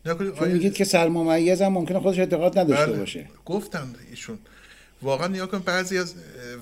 چون 0.05 0.51
میگید 0.51 0.73
که 0.73 0.83
سرممیز 0.83 1.61
هم 1.61 1.73
ممکنه 1.73 1.99
خودش 1.99 2.19
اعتقاد 2.19 2.59
نداشته 2.59 2.85
بله. 2.85 2.97
باشه. 2.99 3.25
گفتن 3.45 3.95
ایشون. 4.09 4.37
واقعا 5.01 5.27
نیا 5.27 5.47
کن 5.47 5.59
بعضی 5.59 5.97
از 5.97 6.15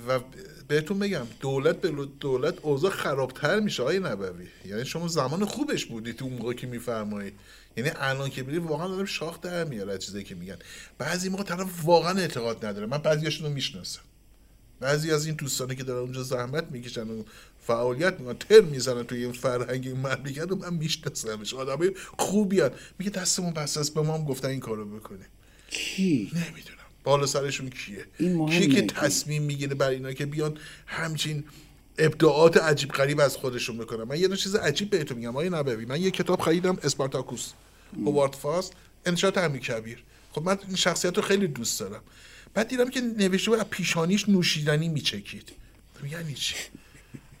و 0.08 0.20
بهتون 0.68 0.98
بگم 0.98 1.26
دولت 1.40 1.80
به 1.80 2.06
دولت 2.20 2.54
اوضاع 2.62 2.90
خرابتر 2.90 3.60
میشه 3.60 3.82
آقای 3.82 3.98
نبوی. 3.98 4.46
یعنی 4.66 4.84
شما 4.84 5.08
زمان 5.08 5.44
خوبش 5.44 5.86
بودید 5.86 6.16
تو 6.16 6.24
اون 6.24 6.34
موقع 6.34 6.52
که 6.52 6.66
میفرمایید. 6.66 7.34
یعنی 7.76 7.90
الان 7.96 8.30
که 8.30 8.42
برید 8.42 8.62
واقعا 8.62 8.88
دارم 8.88 9.04
شاخ 9.04 9.40
در 9.40 9.64
میاره 9.64 9.92
از 9.92 9.98
چیزایی 9.98 10.24
که 10.24 10.34
میگن. 10.34 10.56
بعضی 10.98 11.28
موقع 11.28 11.42
طرف 11.42 11.84
واقعا 11.84 12.18
اعتقاد 12.18 12.66
نداره. 12.66 12.86
من 12.86 12.98
بعضیاشون 12.98 13.46
رو 13.46 13.52
می‌شناسم. 13.52 14.00
بعضی 14.80 15.10
از 15.10 15.26
این 15.26 15.34
دوستانی 15.34 15.76
که 15.76 15.84
دارن 15.84 16.00
اونجا 16.00 16.22
زحمت 16.22 16.64
می‌کشن 16.70 17.10
و 17.10 17.22
فعالیت 17.66 18.20
می‌کنن 18.20 18.38
تر 18.38 18.60
می‌زنن 18.60 19.02
توی 19.02 19.24
این 19.24 19.32
فرهنگ 19.32 19.86
این 19.86 19.96
مملکت 19.96 20.50
رو 20.50 20.56
من 20.56 20.74
میشناسمش. 20.74 21.54
آدمای 21.54 21.92
خوبی 22.18 22.60
هن. 22.60 22.70
میگه 22.98 23.10
دستمون 23.10 23.52
بس 23.52 23.76
است 23.76 23.94
به 23.94 24.02
ما 24.02 24.14
هم 24.14 24.24
گفتن 24.24 24.48
این 24.48 24.60
کارو 24.60 24.98
بکنیم. 24.98 25.26
کی؟ 25.70 26.32
نمی‌دونم. 26.34 26.77
بالا 27.08 27.26
سرشون 27.26 27.70
کیه؟ 27.70 28.06
کیه 28.50 28.68
که 28.68 28.82
تصمیم 28.82 29.42
می‌گیره 29.42 29.74
برای 29.74 29.94
اینا 29.94 30.12
که 30.12 30.26
بیان 30.26 30.58
همچین 30.86 31.44
ابداعات 31.98 32.56
عجیب 32.56 32.90
غریب 32.90 33.20
از 33.20 33.36
خودشون 33.36 33.78
بکنن. 33.78 34.02
من 34.02 34.20
یه 34.20 34.28
دو 34.28 34.36
چیز 34.36 34.54
عجیب 34.54 34.90
بهتون 34.90 35.16
میگم 35.16 35.30
آقای 35.30 35.50
نبوی 35.50 35.84
من 35.84 36.00
یه 36.00 36.10
کتاب 36.10 36.40
خریدم 36.40 36.78
اسپارتاکوس 36.82 37.52
هوارد 38.06 38.32
فاست 38.32 38.72
انشاءات 39.06 39.38
امی 39.38 39.58
کبیر. 39.58 40.04
خب 40.32 40.42
من 40.42 40.58
این 40.66 40.76
شخصیت 40.76 41.16
رو 41.16 41.22
خیلی 41.22 41.46
دوست 41.46 41.80
دارم. 41.80 42.02
بعد 42.54 42.68
دیدم 42.68 42.90
که 42.90 43.00
نوشته 43.00 43.50
بود 43.50 43.60
از 43.60 43.66
پیشانیش 43.70 44.28
نوشیدنی 44.28 44.88
میچکید. 44.88 45.52
یعنی 46.10 46.34
چی؟ 46.34 46.54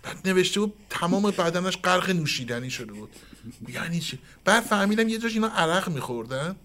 بعد 0.02 0.28
نوشته 0.28 0.60
بود 0.60 0.72
تمام 0.90 1.22
بدنش 1.30 1.76
غرق 1.76 2.10
نوشیدنی 2.10 2.70
شده 2.70 2.92
بود. 2.92 3.10
یعنی 3.68 4.00
چی؟ 4.00 4.18
بعد 4.44 4.62
فهمیدم 4.62 5.08
یه 5.08 5.18
جاش 5.18 5.32
اینا 5.32 5.48
عرق 5.48 5.88
میخوردن. 5.88 6.56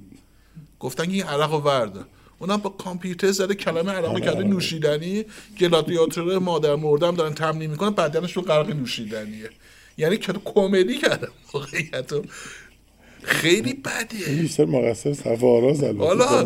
گفتن 0.79 1.05
که 1.05 1.11
این 1.11 1.23
عرق 1.23 1.51
رو 1.51 1.59
ورده 1.59 2.05
اونم 2.43 2.57
با 2.57 2.69
کامپیوتر 2.69 3.31
زده 3.31 3.55
کلمه 3.55 3.91
عرق 3.91 4.19
کرده 4.19 4.43
نوشیدنی. 4.43 5.25
گلادیاتور 5.59 6.39
مادر 6.39 6.75
مردم 6.75 7.15
دارن 7.15 7.33
تمرین 7.33 7.69
می‌کنن 7.69 7.89
بدنش 7.89 8.33
رو 8.37 8.41
غرق 8.41 8.69
نوشیدنیه. 8.69 9.49
یعنی 9.97 10.17
که 10.17 10.33
کمدی 10.45 10.97
کردم 10.97 11.31
واقعیت. 11.53 12.11
خیلی 13.23 13.73
بده 13.73 14.41
بیشتر 14.41 14.65
مقصر 14.65 15.13
سفاراز 15.13 15.83
البته 15.83 16.05
حالا 16.05 16.39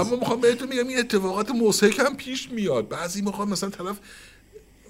اما 0.00 0.16
می‌خوام 0.16 0.40
بهتون 0.40 0.68
میگم 0.68 0.88
این 0.88 0.98
اتفاقات 0.98 1.50
موسیقی 1.50 2.02
هم 2.02 2.16
پیش 2.16 2.50
میاد. 2.50 2.88
بعضی 2.88 3.22
می‌خوام 3.22 3.48
مثلا 3.50 3.70
طرف 3.70 3.96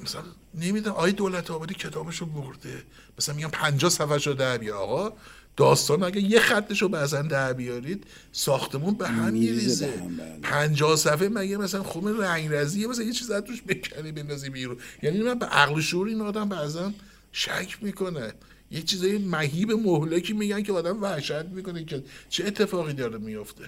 مثلا 0.04 0.22
نمی‌دونم 0.54 0.96
آقای 0.96 1.12
دولت 1.12 1.50
آبادی 1.50 1.74
کتابشو 1.74 2.26
برده. 2.26 2.82
مثلا 3.18 3.34
میگم 3.34 3.48
50 3.48 3.90
صفحه 3.90 4.34
در 4.34 4.58
بیار. 4.58 4.76
آقا 4.76 5.12
داستان 5.58 6.02
اگه 6.02 6.20
یه 6.20 6.40
خطشو 6.40 6.88
بعضا 6.88 7.22
در 7.22 7.52
بیارید 7.52 8.04
ساختمون 8.32 8.94
به 8.94 9.08
هم 9.08 9.32
میریزه 9.32 9.86
بله. 9.86 10.38
50 10.42 10.96
صفحه 10.96 11.28
مگه 11.28 11.56
مثلا 11.56 11.82
خوم 11.82 12.20
رنگ 12.20 12.48
رزیه 12.52 12.86
مثلا 12.86 13.04
یه 13.04 13.12
چیز 13.12 13.32
توش 13.32 13.62
بکنی 13.62 14.12
بندازی 14.12 14.50
بیرون. 14.50 14.76
یعنی 15.02 15.22
من 15.22 15.38
به 15.38 15.46
عقل 15.46 15.80
شعور 15.80 16.08
این 16.08 16.20
آدم 16.20 16.48
بعضا 16.48 16.92
شک 17.32 17.78
می‌کنه. 17.82 18.32
یه 18.70 18.82
چیزای 18.82 19.18
مهیب 19.18 19.72
مهلکی 19.72 20.32
میگن 20.32 20.62
که 20.62 20.72
آدم 20.72 21.02
وحشت 21.02 21.44
می‌کنه 21.44 21.84
که 21.84 22.04
چه 22.28 22.46
اتفاقی 22.46 22.92
داره 22.92 23.18
میفته 23.18 23.64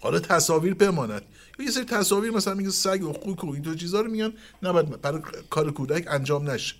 حالا 0.00 0.18
تصاویر 0.18 0.74
بماند. 0.74 1.22
یه 1.58 1.70
سری 1.70 1.84
تصاویر 1.84 2.30
مثلا 2.30 2.54
میگه 2.54 2.70
سگ 2.70 3.04
و 3.04 3.12
خوک 3.12 3.44
و 3.44 3.52
این 3.52 3.62
دو 3.62 3.74
چیزا 3.74 4.00
رو 4.00 4.10
میگن. 4.10 4.32
نباید 4.62 5.00
برای 5.00 5.20
کار 5.50 5.70
کودک 5.70 6.04
انجام 6.10 6.50
نشه. 6.50 6.74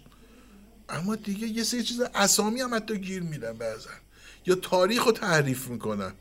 اما 0.89 1.17
دیگه 1.17 1.47
یه 1.47 1.63
سری 1.63 1.83
چیز 1.83 2.01
اسامی 2.15 2.61
هم 2.61 2.75
حتی 2.75 2.99
گیر 2.99 3.23
میدن 3.23 3.53
بعضا 3.53 3.91
یا 4.47 4.55
تاریخ 4.55 5.05
رو 5.05 5.13
تحریف 5.13 5.69
می‌کنن. 5.69 6.13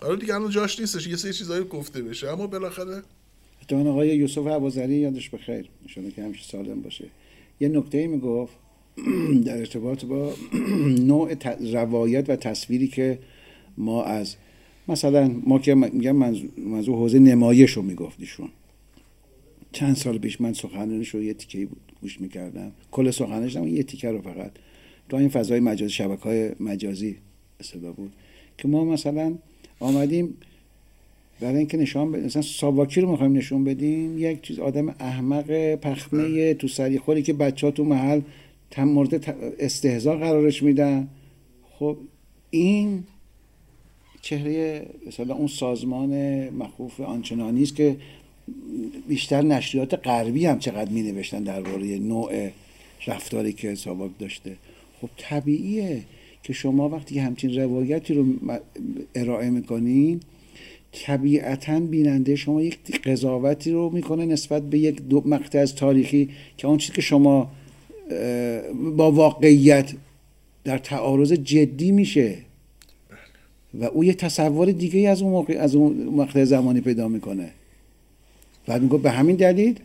حالا 0.00 0.14
دیگه 0.14 0.34
الان 0.34 0.50
جاش 0.50 0.80
نیستش 0.80 1.06
یه 1.06 1.16
سری 1.16 1.32
چیزایی 1.32 1.64
گفته 1.64 2.02
بشه. 2.02 2.28
اما 2.28 2.46
بالاخره 2.46 3.02
اتفاقا 3.62 3.90
آقای 3.90 4.08
یوسف 4.08 4.46
عبازری 4.46 4.94
یادش 4.94 5.30
بخیر. 5.30 5.68
انشاءالله 5.82 6.14
که 6.16 6.22
همیشه 6.22 6.44
سالم 6.44 6.82
باشه. 6.82 7.04
یه 7.60 7.68
نکته 7.68 8.06
می‌گفت 8.06 8.54
در 9.46 9.58
ارتباط 9.58 10.04
با 10.04 10.34
نوع 11.10 11.34
روایت 11.72 12.30
و 12.30 12.36
تصویری 12.36 12.88
که 12.88 13.18
ما 13.76 14.04
از 14.04 14.36
مثلا 14.88 15.40
ما 15.44 15.58
که 15.58 15.74
میگم 15.74 16.16
منظور 16.56 16.96
حوزه 16.96 17.18
نمایش 17.18 17.72
رو 17.72 17.82
می‌گفت 17.82 18.16
ایشون. 18.20 18.48
چند 19.72 19.96
سال 19.96 20.18
پیش 20.18 20.40
من 20.40 20.52
سخنرانیش 20.52 21.08
رو 21.08 21.22
یه 21.22 21.34
تیکه 21.34 21.66
بود 21.66 21.92
گوش 22.02 22.20
می‌کردم. 22.20 22.72
کل 22.90 23.10
سخنرانیش 23.10 23.56
هم 23.56 23.68
یه 23.68 23.82
تیکه 23.82 24.10
رو 24.10 24.22
فقط. 24.22 24.50
تو 25.08 25.16
این 25.16 25.28
فضای 25.28 25.60
مجازی 25.60 25.92
شبکه 25.92 26.22
های 26.22 26.50
مجازی 26.60 27.16
اصطلاح 27.60 27.92
بود 27.92 28.12
که 28.58 28.68
ما 28.68 28.84
مثلا 28.84 29.34
آمدیم 29.80 30.34
برای 31.40 31.56
اینکه 31.56 31.76
نشان 31.76 32.12
بدیم 32.12 32.24
مثلا 32.24 32.42
ساواکی 32.42 33.00
رو 33.00 33.10
می‌خوایم 33.10 33.36
نشون 33.36 33.64
بدیم 33.64 34.18
یک 34.18 34.42
چیز 34.42 34.58
آدم 34.58 34.88
احمق 34.88 35.74
پخمه 35.74 36.54
تو 36.54 36.68
سری 36.68 36.98
خوری 36.98 37.22
که 37.22 37.32
بچه 37.32 37.70
تو 37.70 37.84
محل 37.84 38.20
تم 38.70 38.84
مورد 38.84 39.30
استهزا 39.58 40.16
قرارش 40.16 40.62
میدن. 40.62 41.08
خب 41.78 41.96
این 42.50 43.04
چهره 44.22 44.86
مثلا 45.06 45.34
اون 45.34 45.46
سازمان 45.46 46.10
مخوف 46.48 47.00
آنچنانی 47.00 47.62
است 47.62 47.76
که 47.76 47.96
بیشتر 49.08 49.42
نشریات 49.42 49.94
غربی 49.94 50.46
هم 50.46 50.58
چقدر 50.58 50.90
می 50.90 51.02
نوشتن 51.02 51.42
درباره 51.42 51.98
نوع 51.98 52.50
رفتاری 53.06 53.52
که 53.52 53.74
ساواک 53.74 54.10
داشته. 54.18 54.56
خب 55.00 55.08
طبیعیه 55.16 56.02
که 56.42 56.52
شما 56.52 56.88
وقتی 56.88 57.18
همچین 57.18 57.54
روایتی 57.54 58.14
رو 58.14 58.26
ارائه 59.14 59.50
می‌کنین 59.50 60.20
طبیعتا 60.92 61.80
بیننده 61.80 62.36
شما 62.36 62.62
یک 62.62 63.02
قضاوتی 63.04 63.70
رو 63.70 63.90
می‌کنه 63.90 64.26
نسبت 64.26 64.62
به 64.62 64.78
یک 64.78 65.02
دو 65.02 65.22
مقطع 65.26 65.58
از 65.58 65.74
تاریخی 65.74 66.28
که 66.56 66.68
اون 66.68 66.78
چیزی 66.78 66.92
که 66.92 67.02
شما 67.02 67.50
با 68.96 69.12
واقعیت 69.12 69.92
در 70.64 70.78
تعارض 70.78 71.32
جدی 71.32 71.92
میشه. 71.92 72.38
و 73.74 73.84
او 73.84 74.04
یه 74.04 74.14
تصور 74.14 74.72
دیگه 74.72 75.08
از 75.08 75.22
اون 75.22 75.32
موقع 75.32 75.54
از 75.54 75.74
اون 75.74 76.06
مقطع 76.06 76.44
زمانی 76.44 76.80
پیدا 76.80 77.08
می‌کنه. 77.08 77.50
بعد 78.68 78.82
میگه 78.82 78.98
به 78.98 79.10
همین 79.10 79.36
دلیل 79.36 79.80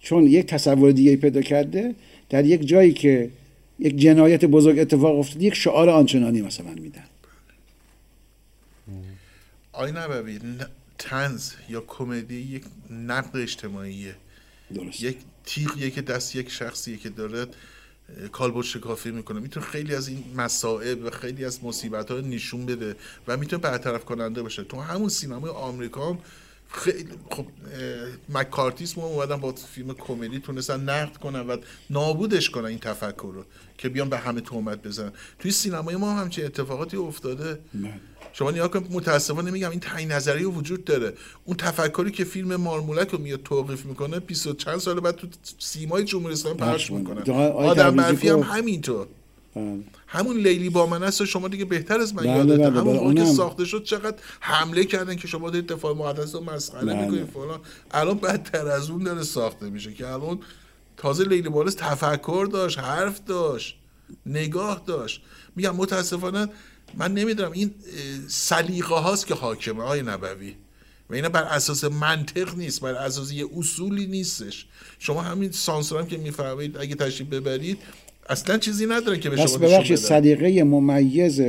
چون 0.00 0.26
یک 0.26 0.46
تصور 0.46 0.92
دیگه 0.92 1.16
پیدا 1.16 1.42
کرده 1.42 1.94
در 2.28 2.44
یک 2.44 2.66
جایی 2.66 2.92
که 2.92 3.30
یک 3.78 3.96
جنایت 3.96 4.44
بزرگ 4.44 4.78
اتفاق 4.78 5.18
افتاده 5.18 5.44
یک 5.44 5.54
شعار 5.54 5.88
آنچنانی 5.90 6.42
مثلا 6.42 6.72
میدن. 6.74 7.04
آی 9.72 9.92
نبوی 9.92 10.36
ن- 10.36 10.66
تنز 10.98 11.52
یا 11.68 11.84
کمدی 11.86 12.34
یک 12.34 12.64
نقد 12.90 13.36
اجتماعیه. 13.36 14.14
درست 14.74 15.02
یک 15.02 15.16
تیغیه 15.44 15.90
که 15.90 16.02
دست 16.02 16.36
یک 16.36 16.50
شخصیه 16.50 16.96
که 16.96 17.08
داره 17.08 17.46
کالبد 18.32 18.62
شکافی 18.62 19.10
می‌کنه. 19.10 19.40
می‌تونه 19.40 19.66
خیلی 19.66 19.94
از 19.94 20.08
این 20.08 20.24
مسائل 20.36 21.06
و 21.06 21.10
خیلی 21.10 21.44
از 21.44 21.64
مصیبت 21.64 22.10
ها 22.10 22.20
نشون 22.20 22.66
بده 22.66 22.96
و 23.28 23.36
می‌تونه 23.36 23.62
برطرف 23.62 24.04
کننده 24.04 24.42
باشه. 24.42 24.64
تو 24.64 24.80
همون 24.80 25.08
سینمای 25.08 25.50
آمریکا 25.50 26.10
هم 26.10 26.18
خیلی 26.72 27.08
خب 27.30 27.46
مکارتیسم 28.28 29.00
اومدن 29.00 29.36
با 29.36 29.52
فیلم 29.52 29.94
کمدی 29.94 30.38
تونستن 30.38 30.80
نقد 30.80 31.16
کنن 31.16 31.40
و 31.40 31.56
نابودش 31.90 32.50
کنن 32.50 32.64
این 32.64 32.78
تفکر 32.78 33.32
رو 33.34 33.44
که 33.78 33.88
بیان 33.88 34.08
به 34.08 34.18
همه 34.18 34.40
تهمت 34.40 34.82
بزنن 34.82 35.12
توی 35.38 35.50
سینمای 35.50 35.96
ما 35.96 36.12
هم 36.12 36.22
همچین 36.22 36.44
اتفاقاتی 36.44 36.96
افتاده 36.96 37.58
بله. 37.74 37.92
شما 38.32 38.50
نیا 38.50 38.68
کن 38.68 38.86
متاسفانه 38.90 39.50
میگم 39.50 39.70
این 39.70 39.80
تعیین 39.80 40.12
نظری 40.12 40.44
وجود 40.44 40.84
داره 40.84 41.12
اون 41.44 41.56
تفکری 41.56 42.10
که 42.10 42.24
فیلم 42.24 42.56
مارمولک 42.56 43.08
رو 43.08 43.18
میاد 43.18 43.42
توقیف 43.42 43.84
می‌کنه 43.84 44.20
20 44.20 44.46
و 44.46 44.52
چند 44.52 44.78
سال 44.78 45.00
بعد 45.00 45.16
تو 45.16 45.26
سیمای 45.58 46.04
جمهوری 46.04 46.32
اسلامی 46.32 46.56
پخش 46.56 46.72
پخش 46.72 46.90
می‌کنه. 46.90 47.32
آدم 47.52 47.94
منفی 47.94 48.28
هم. 48.28 48.40
همینطور 48.40 49.06
بله. 49.56 49.80
همون 50.06 50.36
لیلی 50.36 50.70
با 50.70 50.86
من 50.86 51.02
است 51.02 51.24
شما 51.24 51.48
دیگه 51.48 51.64
بهتر 51.64 52.00
از 52.00 52.14
من 52.14 52.22
بله، 52.22 52.36
یادته 52.36 52.56
بله، 52.56 52.80
همون 52.80 52.84
بله، 52.84 53.02
موقع 53.02 53.14
که. 53.14 53.24
ساخته 53.24 53.64
شد 53.64 53.82
چقدر 53.84 54.16
حمله 54.40 54.84
کردن 54.84 55.16
که 55.16 55.28
شما 55.28 55.50
دارید 55.50 55.66
دفاع 55.66 55.94
مقدس 55.94 56.34
رو 56.34 56.40
مسخره 56.40 56.84
بله. 56.84 57.04
می‌کنید 57.04 57.30
فلان 57.30 57.60
الان 57.90 58.18
بدتر 58.18 58.68
از 58.68 58.90
اون 58.90 59.02
داره 59.02 59.22
ساخته 59.22 59.70
میشه 59.70 59.94
که 59.94 60.08
الان 60.08 60.38
تازه 60.96 61.24
لیلی 61.24 61.48
بالس 61.48 61.74
تفکر 61.74 62.48
داشت 62.52 62.78
حرف 62.78 63.24
داشت 63.24 63.76
نگاه 64.26 64.82
داشت 64.86 65.22
میگم 65.56 65.76
متاسفانه 65.76 66.48
من 66.94 67.14
نمی‌دونم 67.14 67.52
این 67.52 67.74
سلیقه 68.28 68.94
هاست 68.94 69.26
که 69.26 69.34
حاکمه 69.34 69.84
های 69.84 70.02
نبوی 70.02 70.54
و 71.10 71.14
اینا 71.14 71.28
بر 71.28 71.42
اساس 71.42 71.84
منطق 71.84 72.54
نیست 72.56 72.80
بر 72.80 72.94
اساس 72.94 73.32
یه 73.32 73.46
اصولی 73.56 74.06
نیستش 74.06 74.66
شما 74.98 75.22
همین 75.22 75.52
سانسور 75.52 76.00
هم 76.00 76.06
که 76.06 76.16
میفرمایید 76.16 76.76
اگه 76.76 76.94
تشریف 76.94 77.28
ببرید 77.28 77.78
اصلا 78.30 78.58
چیزی 78.58 78.86
ندارن 78.86 79.20
که 79.20 79.30
به 79.30 79.46
شما 79.46 79.58
ببخشید. 79.58 79.96
سلیقه 79.96 80.64
ممیز 80.64 81.42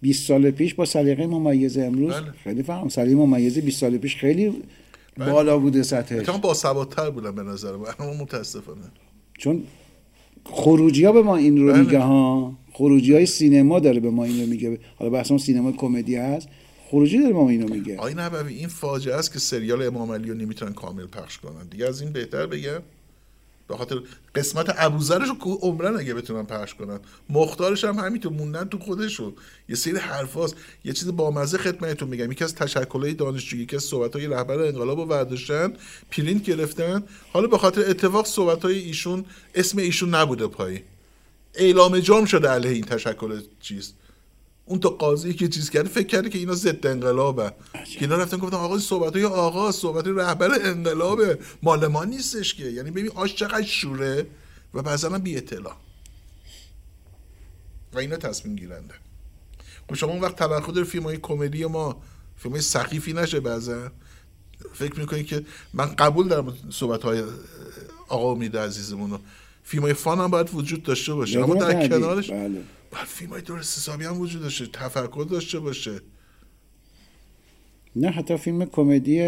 20 0.00 0.28
سال 0.28 0.50
پیش 0.50 0.74
با 0.74 0.84
سلیقه 0.84 1.26
ممیز 1.26 1.78
امروز 1.78 2.14
بله. 2.14 2.32
خیلی 2.44 2.62
فرق 2.62 2.88
سلیقه 2.88 3.14
ممیز 3.14 3.58
20 3.58 3.80
سال 3.80 3.98
پیش 3.98 4.16
خیلی 4.16 4.62
بله. 5.18 5.32
بالا 5.32 5.58
بوده 5.58 5.82
سطحش. 5.82 6.18
اتفاقا 6.18 6.38
با 6.38 6.54
ثباتتر 6.54 7.10
بودن 7.10 7.34
به 7.34 7.42
نظر 7.42 7.76
من 7.76 7.88
اما 7.98 8.22
متاسفانه. 8.22 8.80
چون 9.38 9.62
خروجی 10.44 11.04
ها 11.04 11.12
به 11.12 11.22
ما 11.22 11.36
این 11.36 11.58
رو 11.58 11.72
بله. 11.72 11.80
میگه 11.80 11.98
ها. 11.98 12.54
خروجی 12.72 13.14
های 13.14 13.26
سینما 13.26 13.80
داره 13.80 14.00
به 14.00 14.10
ما 14.10 14.24
اینو 14.24 14.46
میگه. 14.46 14.78
حالا 14.96 15.10
بحث 15.10 15.32
سینما 15.32 15.72
کمدی 15.72 16.16
هست. 16.16 16.48
خروجی 16.90 17.18
داره 17.18 17.32
به 17.32 17.38
ما 17.38 17.48
اینو 17.48 17.74
میگه. 17.74 17.96
آقای 17.96 18.14
نبوی 18.14 18.54
این 18.54 18.68
فاجعه 18.68 19.14
است 19.14 19.32
که 19.32 19.38
سریال 19.38 19.82
امام 19.82 20.12
علی 20.12 20.28
رو 20.28 20.34
نمی‌تونن 20.34 20.72
کامل 20.72 21.06
پخش 21.06 21.38
کنن. 21.38 21.68
دیگه 21.70 21.86
از 21.86 22.00
این 22.00 22.12
بهتر 22.12 22.46
بگم. 22.46 22.82
به 23.68 23.76
خاطر 23.76 24.00
قسمت 24.34 24.74
ابوذرش 24.78 25.28
رو 25.28 25.58
عمرن 25.62 25.96
اگه 25.96 26.14
بتونن 26.14 26.42
پخش 26.42 26.74
کنن 26.74 27.00
مختارش 27.28 27.84
هم 27.84 27.98
همینطور 27.98 28.32
موندن 28.32 28.64
تو 28.64 28.78
خودشون 28.78 29.32
یه 29.68 29.74
سری 29.76 29.96
حرفاست. 29.96 30.56
یه 30.84 30.92
چیز 30.92 31.16
بامزه 31.16 31.58
خدمتتون 31.58 32.08
میگم. 32.08 32.32
یکی 32.32 32.44
از 32.44 32.54
تشکلهای 32.54 33.14
دانشجویی 33.14 33.62
یکی 33.62 33.76
از 33.76 33.82
صحبت‌های 33.82 34.26
رهبر 34.26 34.58
انقلاب 34.58 34.98
رو 34.98 35.06
برداشتن 35.06 35.72
پرینت 36.10 36.44
گرفتن. 36.44 37.02
حالا 37.32 37.46
به 37.46 37.58
خاطر 37.58 37.90
اتفاق 37.90 38.26
صحبت‌های 38.26 38.78
ایشون 38.78 39.24
اسم 39.54 39.78
ایشون 39.78 40.14
نبوده 40.14 40.46
پایی 40.46 40.82
اعلام 41.54 42.00
جرم 42.00 42.24
شده 42.24 42.48
علیه 42.48 42.70
این 42.70 42.84
تشکل 42.84 43.40
چیز 43.60 43.92
اون 44.66 44.80
تا 44.80 44.88
قاضی 44.88 45.34
که 45.34 45.48
چیز 45.48 45.70
کرده 45.70 45.88
فکر 45.88 46.06
کرده 46.06 46.28
که 46.28 46.38
اینا 46.38 46.54
ضد 46.54 46.86
انقلابه. 46.86 47.52
که 47.72 48.00
اینا 48.00 48.16
رفتن 48.16 48.36
گفتن 48.36 48.56
آقا 48.56 48.78
صحبت 48.78 49.16
های 49.16 49.24
آقا 49.24 49.72
صحبت 49.72 50.04
رهبر 50.06 50.50
انقلابه 50.62 51.38
مال 51.62 51.86
ما 51.86 52.04
نیستش 52.04 52.54
که. 52.54 52.64
یعنی 52.64 52.90
ببین 52.90 53.10
آش 53.14 53.34
چقدر 53.34 53.62
شوره 53.62 54.26
و 54.74 54.82
بعضا 54.82 55.10
هم 55.10 55.18
بی 55.18 55.36
اطلاع. 55.36 55.76
و 57.92 57.98
اینا 57.98 58.16
تصمیم 58.16 58.56
گیرنده. 58.56 58.94
خب 59.88 59.94
شما 59.94 60.12
اون 60.12 60.20
وقت 60.20 60.36
داره 60.36 60.84
فیلم 60.84 61.04
های 61.04 61.16
کمدی 61.16 61.66
ما 61.66 62.02
فیلم 62.36 62.52
های 62.52 62.62
سخیفی 62.62 63.12
نشه 63.12 63.40
بعضا. 63.40 63.90
فکر 64.74 65.00
می‌کنی 65.00 65.24
که 65.24 65.44
من 65.74 65.86
قبول 65.86 66.28
دارم 66.28 66.54
صحبت 66.70 67.02
های 67.02 67.22
آقا 68.08 68.32
امید 68.32 68.56
عزیزمون 68.56 69.10
رو 69.10 69.18
فیلم 69.64 69.82
های 69.82 69.94
فان 69.94 70.18
هم 70.18 70.30
باید 70.30 70.54
وجود 70.54 70.82
داشته 70.82 71.14
باشه. 71.14 71.42
اما 71.42 71.54
در 71.54 71.88
کنارش 71.88 72.30
بله. 72.30 72.62
باید 72.94 73.06
فیلم 73.06 73.30
های 73.30 73.42
درست 73.42 73.78
حسابی 73.78 74.04
هم 74.04 74.20
وجود 74.20 74.42
داشته 74.42 74.66
تفکر 74.66 75.26
داشته 75.30 75.58
باشه. 75.58 76.00
نه 77.96 78.10
حتی 78.10 78.36
فیلم 78.36 78.64
کمدی 78.64 79.18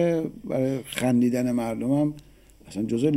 برای 0.44 0.82
خندیدن 0.84 1.52
مردم 1.52 1.92
هم 1.92 2.14
اصلا 2.68 2.82
جزء 2.82 3.10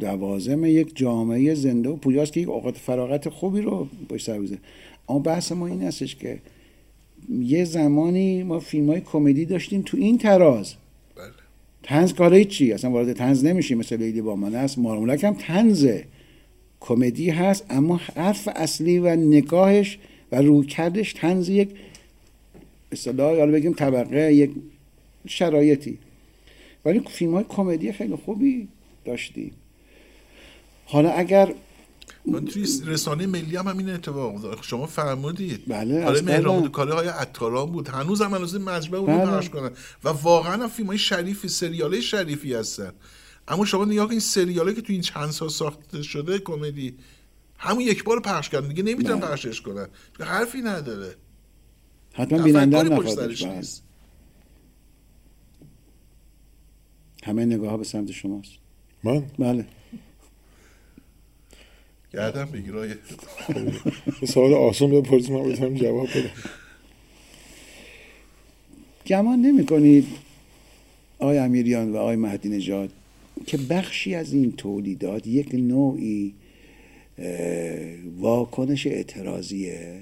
دوازم 0.00 0.64
یک 0.64 0.96
جامعه 0.96 1.54
زنده 1.54 1.88
و 1.88 1.96
پویاست 1.96 2.32
که 2.32 2.40
یک 2.40 2.48
اوقات 2.48 2.78
فراغت 2.78 3.28
خوبی 3.28 3.60
رو 3.60 3.88
باش 4.08 4.24
سر 4.24 4.38
بزنه 4.38 4.58
اما 5.08 5.18
بحث 5.18 5.52
ما 5.52 5.66
این 5.66 5.82
هستش 5.82 6.16
که 6.16 6.40
یه 7.28 7.64
زمانی 7.64 8.42
ما 8.42 8.60
فیلم 8.60 8.90
های 8.90 9.00
کمدی 9.00 9.44
داشتیم 9.44 9.82
تو 9.82 9.96
این 9.96 10.18
تراز. 10.18 10.74
بله. 11.16 11.26
تنز 11.82 12.12
کاره 12.12 12.44
چی؟ 12.44 12.72
اصلا 12.72 12.90
وارد 12.90 13.12
تنز 13.12 13.44
نمیشیم 13.44 13.78
مثل 13.78 13.96
لیلی 13.96 14.22
با 14.22 14.36
من 14.36 14.54
است 14.54 14.78
مارمولک 14.78 15.24
هم 15.24 15.34
تنزه 15.34 16.04
کمدی 16.84 17.30
هست 17.30 17.64
اما 17.70 17.96
حرف 17.96 18.48
اصلی 18.56 18.98
و 18.98 19.16
نگاهش 19.16 19.98
و 20.32 20.42
روکردش 20.42 21.12
تنز 21.12 21.48
یک 21.48 21.68
اصطلاح 22.92 23.38
حالا 23.38 23.52
بگیم 23.52 23.72
طبقه 23.72 24.34
یک 24.34 24.50
شرایطی. 25.28 25.98
ولی 26.84 27.00
فیلم 27.10 27.34
های 27.34 27.44
کمدی 27.48 27.92
خیلی 27.92 28.16
خوبی 28.16 28.68
داشتیم. 29.04 29.52
حالا 30.86 31.10
اگر 31.10 31.54
من 32.26 32.44
توی 32.44 32.66
رسانه 32.86 33.26
ملی 33.26 33.56
هم 33.56 33.68
همین 33.68 33.90
اتفاق 33.90 34.42
داره 34.42 34.62
شما 34.62 34.86
فرمودید. 34.86 35.60
بله، 35.66 35.94
اصلا. 35.94 36.22
مهران 36.22 36.68
کاره 36.68 36.94
های 36.94 37.08
عطاران 37.08 37.70
بود. 37.70 37.88
هنوز 37.88 38.22
هم 38.22 38.34
هنوز 38.34 38.56
مجمع 38.56 38.98
بود 38.98 39.08
بله. 39.08 39.26
پخش 39.26 39.48
کنن. 39.48 39.70
و 40.04 40.08
واقعا 40.08 40.62
هم 40.62 40.68
فیلم 40.68 40.88
های 40.88 40.98
شریفی 40.98 41.48
سریال 41.48 42.00
شریفی 42.00 42.54
هستن. 42.54 42.92
اما 43.48 43.64
شما 43.64 43.84
نگاه 43.84 44.08
کنید 44.08 44.20
سریالی 44.20 44.74
که 44.74 44.80
تو 44.80 44.92
این 44.92 45.02
چند 45.02 45.30
سال 45.30 45.48
ساخته 45.48 46.02
شده 46.02 46.38
کمدی 46.38 46.96
همون 47.58 47.80
یک 47.80 48.04
بار 48.04 48.20
پخش 48.20 48.48
کردن. 48.48 48.68
دیگه 48.68 48.82
نمی‌تونن. 48.82 49.20
پخشش 49.20 49.60
کنن. 49.60 49.88
حرفی 50.20 50.60
نداره. 50.60 51.16
حتما 52.12 52.42
بیننده 52.42 52.78
هم. 52.78 53.62
همه 57.22 57.44
نگاه 57.44 57.70
ها 57.70 57.76
به 57.76 57.84
سمت 57.84 58.12
شماست. 58.12 58.52
من؟ 59.04 59.22
بله. 59.38 59.66
گردم 62.12 62.44
بگیر 62.44 62.76
آیه. 62.76 62.98
یه 64.22 64.28
سوال 64.28 64.54
آسان 64.54 64.90
بپرسید 64.90 65.32
من 65.32 65.42
بتونم 65.42 65.74
جواب 65.74 66.08
بدم 66.08 66.30
گمان 69.06 69.38
نمی 69.38 69.66
کنید 69.66 70.06
آقای 71.18 71.38
امیریان 71.38 71.92
و 71.92 71.96
آقای 71.96 72.16
مهدی 72.16 72.48
نژاد 72.48 72.92
که 73.46 73.56
بخشی 73.56 74.14
از 74.14 74.32
این 74.32 74.52
تولیدات 74.52 75.26
یک 75.26 75.54
نوعی 75.54 76.34
واکنش 78.18 78.86
اعتراضیه 78.86 80.00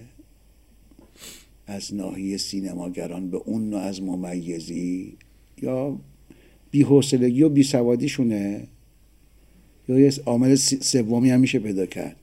از 1.66 1.94
ناحیه 1.94 2.36
سینماگران 2.36 3.30
به 3.30 3.36
اون 3.36 3.70
نوع 3.70 3.80
از 3.80 4.02
ممیزی 4.02 5.16
یا 5.62 5.98
بی‌حوصلگی 6.70 7.42
و 7.42 7.48
بیسوادیشونه؟ 7.48 8.66
یا 9.88 9.98
یه 9.98 10.12
عامل 10.26 10.54
سومی 10.54 11.30
هم 11.30 11.40
میشه 11.40 11.58
پیدا 11.58 11.86
کرد. 11.86 12.16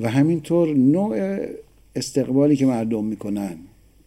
و 0.00 0.10
همینطور 0.10 0.74
نوع 0.74 1.46
استقبالی 1.96 2.56
که 2.56 2.66
مردم 2.66 3.04
می‌کنن 3.04 3.56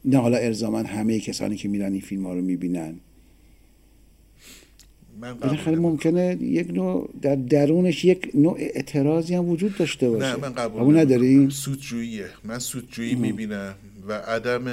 نه 0.06 0.18
حالا 0.18 0.38
ارزاما 0.38 0.78
همه 0.78 1.20
کسانی 1.20 1.56
که 1.56 1.68
میرن 1.68 1.92
این 1.92 2.02
فیلم 2.02 2.26
ها 2.26 2.34
رو 2.34 2.42
می‌بینن 2.42 2.96
بالاخره 5.22 5.52
نمی‌کنم. 5.52 5.80
ممکنه 5.80 6.38
یک 6.42 6.70
نوع 6.70 7.10
در 7.22 7.36
درونش 7.36 8.06
یک 8.06 8.32
نوع 8.34 8.56
اعتراضی 8.60 9.36
هم 9.36 9.50
وجود 9.50 9.78
داشته 9.78 10.10
باشه. 10.10 10.26
نه 10.26 10.36
من 10.36 10.54
قبول 10.54 10.82
قبول 10.82 11.00
نداری. 11.00 11.50
سودجوییه. 11.50 12.30
من 12.44 12.60
سودجویی 12.60 13.16
می‌بینم 13.16 13.76
و 14.08 14.14
عدم 14.14 14.68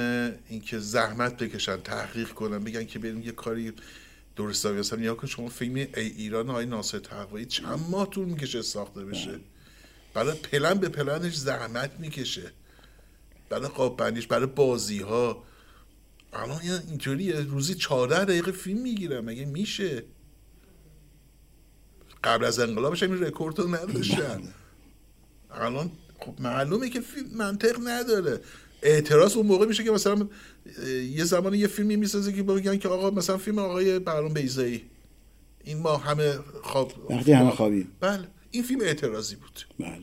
اینکه 0.49 0.79
زحمت 0.79 1.43
بکشن 1.43 1.77
تحقیق 1.77 2.29
کنن 2.29 2.63
بگن 2.63 2.85
که 2.85 2.99
بریم 2.99 3.21
یه 3.21 3.31
کاری 3.31 3.71
درست 4.35 4.65
حسابی 4.65 4.79
اصلا 4.79 5.01
یا 5.01 5.15
که 5.15 5.27
شما 5.27 5.49
فیلم 5.49 5.75
ای 5.75 5.87
ایران 6.17 6.49
آقای 6.49 6.65
ناصر 6.65 6.99
تقوایی 6.99 7.45
چند 7.45 7.79
ماه 7.91 8.09
طول 8.09 8.25
می‌کشه 8.25 8.61
ساخته 8.61 9.05
بشه. 9.05 9.31
برای 10.13 10.33
پلن 10.51 10.73
به 10.73 10.89
پلنش 10.89 11.35
زحمت 11.35 11.91
می‌کشه. 11.99 12.51
برای 13.49 13.67
قاب 13.67 13.97
بندیش 13.97 14.27
برای 14.27 14.45
بازی 14.45 14.99
ها 14.99 15.43
الان 16.33 16.59
یه 16.65 16.73
اینطوریه. 16.89 17.41
روزی 17.41 17.75
14 17.75 18.25
دقیقه 18.25 18.51
فیلم 18.51 18.81
می‌گیرم. 18.81 19.25
مگه 19.25 19.45
میشه؟ 19.45 20.03
قبل 22.25 22.45
از 22.45 22.59
انقلابش 22.59 23.03
هم 23.03 23.11
این 23.11 23.23
رکورد 23.23 23.59
رو 23.59 23.75
نداشتن. 23.75 24.41
الان 25.51 25.91
خب 26.19 26.33
معلومه 26.39 26.89
که 26.89 27.01
فیلم 27.01 27.27
منطق 27.37 27.75
نداره. 27.83 28.39
اعتراض 28.81 29.35
اون 29.37 29.45
موقع 29.45 29.65
میشه 29.65 29.83
که 29.83 29.91
مثلا 29.91 30.27
یه 31.09 31.23
زمان 31.23 31.53
یه 31.53 31.67
فیلمی 31.67 31.95
می‌سازه 31.95 32.33
که 32.33 32.43
بگن 32.43 32.77
که 32.77 32.87
آقا 32.87 33.09
مثلا 33.09 33.37
فیلم 33.37 33.59
آقای 33.59 33.99
برام 33.99 34.33
بیزایی 34.33 34.81
این 35.63 35.77
ما 35.77 35.97
همه 35.97 36.33
خواب 36.63 36.93
وقتی 37.09 37.31
همه 37.31 37.51
خوابید. 37.51 37.87
بله. 37.99 38.27
این 38.51 38.63
فیلم 38.63 38.81
اعتراضی 38.81 39.35
بود. 39.35 39.65
بله. 39.79 40.01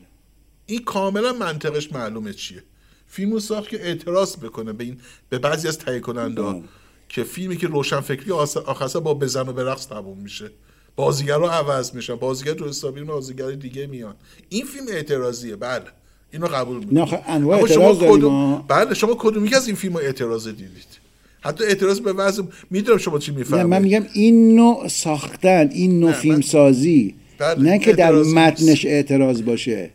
این 0.66 0.84
کاملا 0.84 1.32
منطقش 1.32 1.92
معلومه 1.92 2.32
چیه. 2.32 2.62
فیلمو 3.06 3.40
ساخت 3.40 3.68
که 3.68 3.86
اعتراض 3.86 4.36
بکنه 4.36 4.72
به 4.72 4.84
این 4.84 5.00
به 5.28 5.38
بعضی 5.38 5.68
از 5.68 5.78
تهیه 5.78 6.00
کننده 6.00 6.42
بله. 6.42 6.62
که 7.08 7.24
فیلمی 7.24 7.56
که 7.56 7.66
روشنفکری 7.66 8.32
آس- 8.32 8.56
آخر 8.56 9.00
با 9.00 9.14
بزن 9.14 9.48
و 9.48 9.52
برقص 9.52 9.86
تموم 9.86 10.18
میشه. 10.18 10.50
بازیگر 10.96 11.36
رو 11.36 11.46
عوض 11.46 11.94
میشن. 11.94 12.14
بازیگر 12.14 12.54
رو 12.54 12.68
حسابی 12.68 13.02
بازیگر 13.02 13.50
دیگه 13.50 13.86
میان. 13.86 14.14
این 14.48 14.64
فیلم 14.64 14.86
اعتراضیه. 14.90 15.56
بله. 15.56 15.84
اینو 16.32 16.46
قبول 16.46 16.76
می‌کنم. 16.78 16.98
نه 16.98 17.20
انواع 17.26 17.58
اما 17.58 17.66
شما 17.66 17.94
کدوم. 17.94 18.64
بله 18.68 18.94
شما 18.94 19.16
کدوم 19.18 19.46
یکی 19.46 19.54
از 19.54 19.66
این 19.66 19.76
فیلم 19.76 19.96
اعتراض 19.96 20.48
دیدید؟ 20.48 21.02
حتی 21.40 21.64
اعتراض 21.64 22.00
به 22.00 22.12
وضع 22.12 22.42
می‌دونم 22.70 22.98
شما 22.98 23.18
چی 23.18 23.32
نه 23.32 23.38
می‌فهمید 23.38 23.66
من 23.66 23.82
میگم 23.82 24.06
این 24.12 24.56
نوع 24.56 24.88
ساختن 24.88 25.70
این 25.72 26.00
نوع 26.00 26.12
فیلم 26.12 26.40
سازی 26.40 27.14
بله، 27.38 27.62
نه 27.62 27.78
که 27.78 27.92
در 27.92 28.12
متنش. 28.12 28.86
اعتراض 28.86 29.42
باشه. 29.42 29.90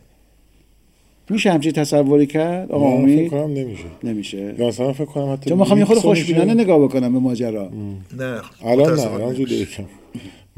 میشه 1.30 1.52
همچین 1.52 1.72
تصوری 1.72 2.26
کرد؟ 2.26 2.72
آقا 2.72 2.90
من 2.90 2.96
فکر 2.96 3.02
امید 3.02 3.30
کنم 3.30 3.52
نمیشه. 3.52 3.84
نمیشه. 4.04 4.54
یا 4.58 4.68
مثلا 4.68 4.92
فکر 4.92 5.04
کنم 5.04 5.32
حتی 5.32 5.50
چون 5.50 5.58
می‌خوام 5.58 5.78
یه 5.78 5.84
خود 5.84 5.98
خوشبینانه 5.98 6.54
نگاه 6.54 6.78
بکنم 6.78 7.12
به 7.12 7.18
ماجرا. 7.18 7.70
نه 8.18 8.40
الان 8.64 8.94
نه 8.94 9.12
الان 9.12 9.34
زود. 9.34 9.52
یکم 9.52 9.84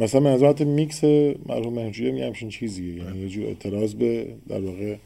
مثلا 0.00 0.20
منظور 0.20 0.48
حتی 0.48 0.64
میکس 0.64 1.04
مرحوم 1.46 1.74
مهجوری 1.74 2.12
میگه 2.12 2.26
همچین 2.26 2.48
چیزیه. 2.48 2.94
یعنی 2.94 3.18
یه 3.18 3.28
جور 3.28 3.46
اعتراض 3.46 3.94
به 3.94 4.26
در 4.48 4.60
واقع 4.60 4.96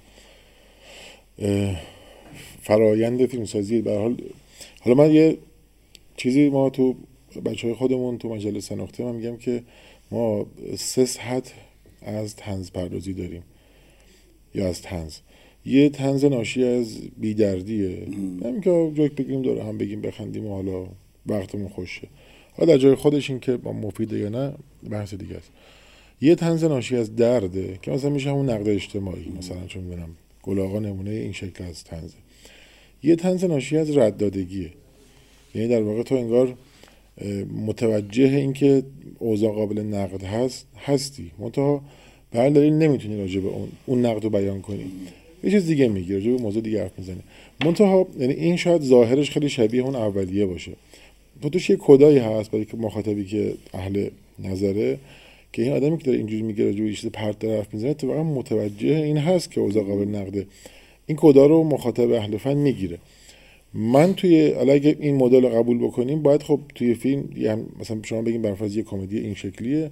فرایند 2.62 3.26
فیلمسازی. 3.26 3.82
به 3.82 3.98
حال 3.98 4.16
حالا 4.80 4.96
من 4.96 5.14
یه 5.14 5.38
چیزی 6.16 6.48
ما 6.48 6.70
تو 6.70 6.94
بچه 7.44 7.66
های 7.66 7.76
خودمون 7.76 8.18
تو 8.18 8.28
مجله 8.28 8.60
سنخته 8.60 9.04
من 9.04 9.14
میگم 9.14 9.36
که 9.36 9.62
ما 10.10 10.46
سه 10.76 11.04
سطح 11.04 11.54
از 12.02 12.36
تنز 12.36 12.70
پردازی 12.70 13.12
داریم. 13.12 13.42
یا 14.54 14.68
از 14.68 14.82
تنز 14.82 15.16
یه 15.66 15.88
تنز 15.88 16.24
ناشی 16.24 16.64
از 16.64 16.98
بیدردیه. 17.16 18.06
همین 18.44 18.60
که 18.60 18.92
جوک 18.94 19.12
بگیم 19.12 19.42
داره 19.42 19.64
هم 19.64 19.78
بگیم 19.78 20.00
بخندیم 20.00 20.46
و 20.46 20.54
حالا 20.54 20.86
وقتمون 21.26 21.68
خوشه. 21.68 22.08
حالا 22.56 22.72
در 22.72 22.78
جای 22.78 22.94
خودش 22.94 23.30
این 23.30 23.40
که 23.40 23.56
با 23.56 23.72
مفیده 23.72 24.18
یا 24.18 24.28
نه 24.28 24.52
بحث 24.90 25.14
دیگه 25.14 25.36
است. 25.36 25.50
یه 26.20 26.34
تنز 26.34 26.64
ناشی 26.64 26.96
از 26.96 27.16
درده 27.16 27.78
که 27.82 27.90
مثلا 27.90 28.10
میشه 28.10 28.30
همون 28.30 28.50
نقد 28.50 28.68
اجتماعی 28.68 29.32
مثلا 29.38 29.66
چون 29.66 29.82
می‌دونم 29.82 30.08
گلاغا 30.42 30.78
نمونه 30.78 31.10
این 31.10 31.32
شکل 31.32 31.64
از 31.64 31.84
تنزه 31.84 32.16
یه 33.02 33.16
تنز 33.16 33.44
ناشی 33.44 33.76
از 33.76 33.96
رددادگیه. 33.96 34.70
یعنی 35.54 35.68
در 35.68 35.82
واقع 35.82 36.02
تو 36.02 36.14
انگار 36.14 36.54
متوجه 37.66 38.24
اینکه 38.24 38.82
اوضاع 39.18 39.52
قابل 39.52 39.78
نقد 39.78 40.22
هست 40.22 40.66
هستی. 40.84 41.30
منتها 41.38 41.82
به 42.30 42.38
هر 42.38 42.48
دلیل 42.48 42.72
نمی‌تونی 42.72 43.18
راجع 43.18 43.40
به 43.40 43.48
اون 43.48 43.68
اون 43.86 44.06
نقد 44.06 44.24
رو 44.24 44.30
بیان 44.30 44.60
کنی. 44.60 44.84
یه 45.44 45.50
چیز 45.50 45.66
دیگه 45.66 45.88
میگی 45.88 46.14
راجع 46.14 46.30
به 46.30 46.42
موضوع 46.42 46.62
دیگه 46.62 46.82
حرف 46.82 46.98
می‌زنی. 46.98 47.20
منتها 47.64 48.08
یعنی 48.18 48.32
این 48.32 48.56
شاید 48.56 48.82
ظاهرش 48.82 49.30
خیلی 49.30 49.48
شبیه 49.48 49.82
اون 49.82 49.94
اولیه 49.94 50.46
باشه. 50.46 50.72
تو 51.44 51.50
توش 51.50 51.70
یه 51.70 51.76
کدایی 51.80 52.18
هست 52.18 52.50
برای 52.50 52.64
که 52.64 52.76
مخاطبی 52.76 53.24
که 53.24 53.54
اهل 53.74 54.08
نظره 54.38 54.98
که 55.52 55.62
این 55.62 55.72
آدمی 55.72 55.98
که 55.98 56.04
داره 56.04 56.18
اینجوری 56.18 56.42
میگه 56.42 56.64
راجع 56.64 56.84
به 56.84 56.92
چیز 56.92 57.10
پرت 57.10 57.44
حرف 57.44 57.74
می‌زنه 57.74 57.90
اتفاقا 57.90 58.22
متوجه 58.22 58.88
این 58.96 59.16
هست 59.16 59.50
که 59.50 59.60
اوضاع 59.60 59.82
قابل 59.82 60.08
نقده. 60.08 60.46
این 61.06 61.16
کدا 61.16 61.46
رو 61.46 61.64
مخاطب 61.64 62.12
اهل 62.12 62.36
فن 62.36 62.54
می‌گیره. 62.54 62.98
من 63.74 64.14
توی 64.14 64.52
اگه 64.52 64.96
این 65.00 65.16
مدل 65.16 65.42
رو 65.42 65.48
قبول 65.48 65.78
بکنیم 65.78 66.22
باید 66.22 66.42
خب 66.42 66.60
توی 66.74 66.94
فیلم 66.94 67.28
مثلا 67.80 67.98
شما 68.02 68.22
بگیم 68.22 68.42
برفرض 68.42 68.76
یه 68.76 68.82
کمدی 68.82 69.18
این 69.18 69.34
شکلیه 69.34 69.90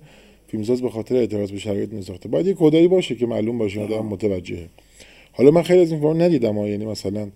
فیلمساز 0.49 0.83
به 0.83 0.91
خاطر 0.91 1.17
اعتراض 1.17 1.51
به 1.51 1.59
شرایط 1.59 1.95
نساخته 1.95 2.29
باید 2.29 2.47
یه 2.47 2.55
کدایی 2.55 2.89
باشه 2.89 3.15
که 3.15 3.27
معلوم 3.27 3.59
باشه 3.59 3.81
آدم 3.81 4.07
متوجهه. 4.07 4.69
حالا 5.33 5.51
من 5.51 5.63
خیلی 5.63 5.81
از 5.81 5.91
این 5.91 6.01
فیلم 6.01 6.23
ندیدم 6.23 6.57
یعنی 6.57 6.85
مثلا 6.85 7.29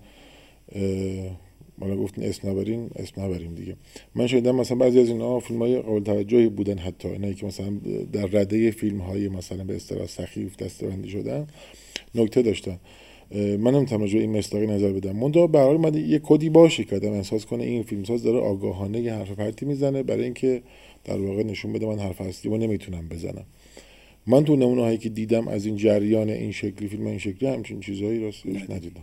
مالا 1.79 1.97
گفتین 1.97 2.25
اسم 2.25 2.51
نبرین 2.51 2.91
اسم 2.97 3.23
نبریم 3.23 3.55
دیگه. 3.55 3.77
من 4.15 4.27
شنیدم 4.27 4.57
مثلا 4.57 4.77
بعضی 4.77 5.01
از 5.01 5.09
اینا 5.09 5.41
فیلم 5.41 5.63
های 5.63 5.79
قابل 5.79 6.03
توجهی 6.03 6.49
بودن 6.49 6.79
حتی 6.79 7.09
اینایی 7.09 7.35
که 7.35 7.47
مثلا 7.47 7.81
در 8.13 8.27
رده 8.27 8.71
فیلم 8.71 9.01
های 9.01 9.29
مثلا 9.29 9.65
به 9.65 9.77
اصطلاح 9.77 10.07
سخیف 10.07 10.57
دستبندی 10.57 11.09
شدن 11.09 11.47
نکته 12.15 12.43
داشتن. 12.43 12.79
من 13.35 13.75
نمی‌تونم 13.75 14.01
راجع 14.01 14.19
این 14.19 14.39
مصداقی 14.39 14.67
نظر 14.67 14.93
بدم. 14.93 15.17
منتها 15.17 15.47
به 15.47 15.59
هر 15.59 15.97
یه 15.97 16.21
کدی 16.23 16.51
باشه 16.51 16.85
که 16.85 16.97
آدم 16.97 17.13
احساس 17.13 17.47
کنه 17.47 17.65
این 17.65 17.83
فیلمساز 17.83 18.23
داره 18.23 18.39
آگاهانه 18.39 19.01
یه 19.01 19.15
حرف 19.15 19.31
پرتی 19.31 19.67
می‌زنه 19.67 20.03
برای 20.03 20.25
اینکه 20.25 20.63
در 21.05 21.21
واقع 21.21 21.43
نشون 21.43 21.73
بده 21.73 21.87
من 21.87 21.99
حرف 21.99 22.21
اصلی 22.21 22.51
رو 22.51 22.57
نمی‌تونم 22.57 23.09
بزنم. 23.09 23.45
من 24.27 24.45
تو 24.45 24.57
نمونه 24.57 24.83
هایی 24.83 24.99
که 24.99 25.09
دیدم 25.09 25.49
از 25.49 25.67
این 25.67 25.77
جریان 25.77 26.31
این 26.31 26.53
شکلی 26.53 26.89
فیلم 26.89 27.07
این 27.07 27.19
شکلی 27.19 27.49
همچین 27.49 27.81
چیزهایی 27.81 28.21
راستش 28.21 28.71
ندیدم. 28.71 29.03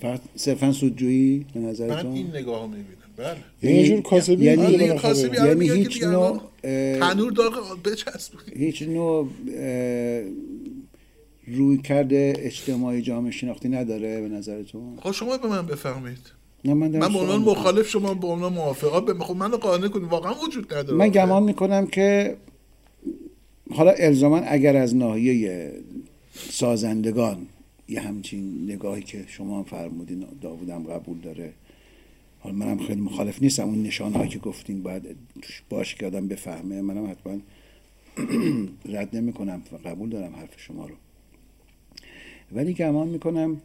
فقط 0.00 0.20
صرفا 0.36 0.72
سودجویی 0.72 1.46
به 1.54 1.60
نظر 1.60 1.88
من 2.04 2.12
این 2.12 2.26
نگاه 2.26 2.66
می‌بینم. 2.66 2.84
بله. 3.16 3.36
یعنی 3.62 3.88
جور 3.88 4.00
کاسبی 4.00 4.44
یعنی, 4.44 4.72
یعنی, 4.72 4.98
کاسبی 4.98 5.36
یعنی 5.36 5.70
هیچ 5.70 6.02
نوع 6.02 6.40
تنور 7.00 7.32
داغ 7.32 7.78
بچسب 7.84 8.32
هیچ 8.56 8.82
نوع 8.82 9.28
روی 11.46 11.78
کرده 11.78 12.34
اجتماعی 12.38 13.02
جامعه 13.02 13.30
شناختی 13.30 13.68
نداره 13.68 14.20
به 14.20 14.28
نظرتون 14.28 14.98
خب 15.02 15.12
شما 15.12 15.36
به 15.38 15.48
من 15.48 15.66
بفهمید 15.66 16.18
نه 16.64 16.74
من, 16.74 16.88
من 16.88 17.12
به 17.12 17.18
عنوان 17.18 17.40
مخالف 17.40 17.88
شما 17.88 18.14
به 18.14 18.26
عنوان 18.26 18.52
موافقا 18.52 19.00
به 19.00 19.14
خب 19.14 19.36
منو 19.36 19.56
قانع 19.56 19.88
کنید. 19.88 20.08
واقعا 20.08 20.34
وجود 20.46 20.74
نداره. 20.74 20.96
من 20.96 21.08
گمان 21.08 21.42
می‌کنم 21.42 21.86
که 21.86 22.36
حالا 23.70 23.90
الزاما 23.90 24.38
اگر 24.38 24.76
از 24.76 24.96
ناحیه 24.96 25.72
سازندگان 26.50 27.46
یه 27.88 28.00
همچین 28.00 28.70
نگاهی 28.72 29.02
که 29.02 29.24
شما 29.28 29.58
هم 29.58 29.64
فرمودین 29.64 30.26
داوودم 30.40 30.82
قبول 30.82 31.18
داره. 31.18 31.52
حالا 32.40 32.56
منم 32.56 32.78
خیلی 32.78 33.00
مخالف 33.00 33.42
نیستم. 33.42 33.68
اون 33.68 33.82
نشان 33.82 34.12
هایی 34.12 34.28
که 34.28 34.38
گفتین 34.38 34.82
باید 34.82 35.16
باشه 35.70 35.96
که 35.96 36.06
آدم 36.06 36.28
بفهمه. 36.28 36.80
منم 36.80 37.10
حتما 37.10 37.38
رد 38.98 39.16
نمی 39.16 39.32
کنم 39.32 39.62
و 39.72 39.88
قبول 39.88 40.10
دارم 40.10 40.36
حرف 40.36 40.60
شما 40.60 40.86
رو. 40.86 40.94
ولی 42.52 42.74
گمان 42.74 43.08
می‌کنم 43.08 43.60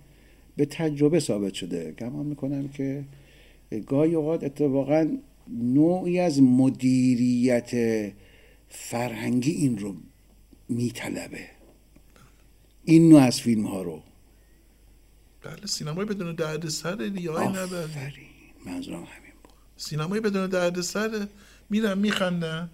به 0.57 0.65
تجربه 0.65 1.19
ثابت 1.19 1.53
شده. 1.53 1.91
گمان 1.91 2.25
می‌کنم 2.25 2.67
که 2.67 3.03
گاهی 3.87 4.15
اوقات 4.15 4.43
اتفاقا 4.43 5.17
نوعی 5.49 6.19
از 6.19 6.41
مدیریت 6.41 7.71
فرهنگی 8.69 9.51
این 9.51 9.77
رو 9.77 9.95
میطلبه. 10.69 11.47
این 12.85 13.09
نوع 13.09 13.21
از 13.21 13.41
فیلم 13.41 13.65
ها 13.65 13.81
رو. 13.81 14.01
بله 15.43 15.65
سینمای 15.65 16.05
بدون 16.05 16.35
درد 16.35 16.69
سر 16.69 16.95
دیگه 16.95 17.31
های 17.31 17.47
آفرین 17.47 18.13
منظورم 18.65 18.95
همین 18.97 19.33
بود. 19.43 19.53
سینمای 19.77 20.19
بدون 20.19 20.47
درد 20.47 20.81
سر 20.81 21.27
میرن 21.69 21.97
میخندن. 21.97 22.69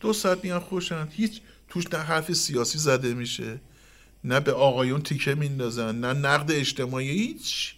دو 0.00 0.12
ساعت 0.12 0.44
میان 0.44 0.60
خوشن. 0.60 1.08
هیچ 1.10 1.40
توش 1.68 1.84
نه 1.92 1.98
حرف 1.98 2.32
سیاسی 2.32 2.78
زده 2.78 3.14
میشه. 3.14 3.60
نه 4.24 4.40
به 4.40 4.52
آقایون 4.52 5.02
تیکه 5.02 5.34
میندازن 5.34 6.00
نه 6.00 6.12
نقد 6.12 6.50
اجتماعی 6.50 7.10
هیچ. 7.10 7.74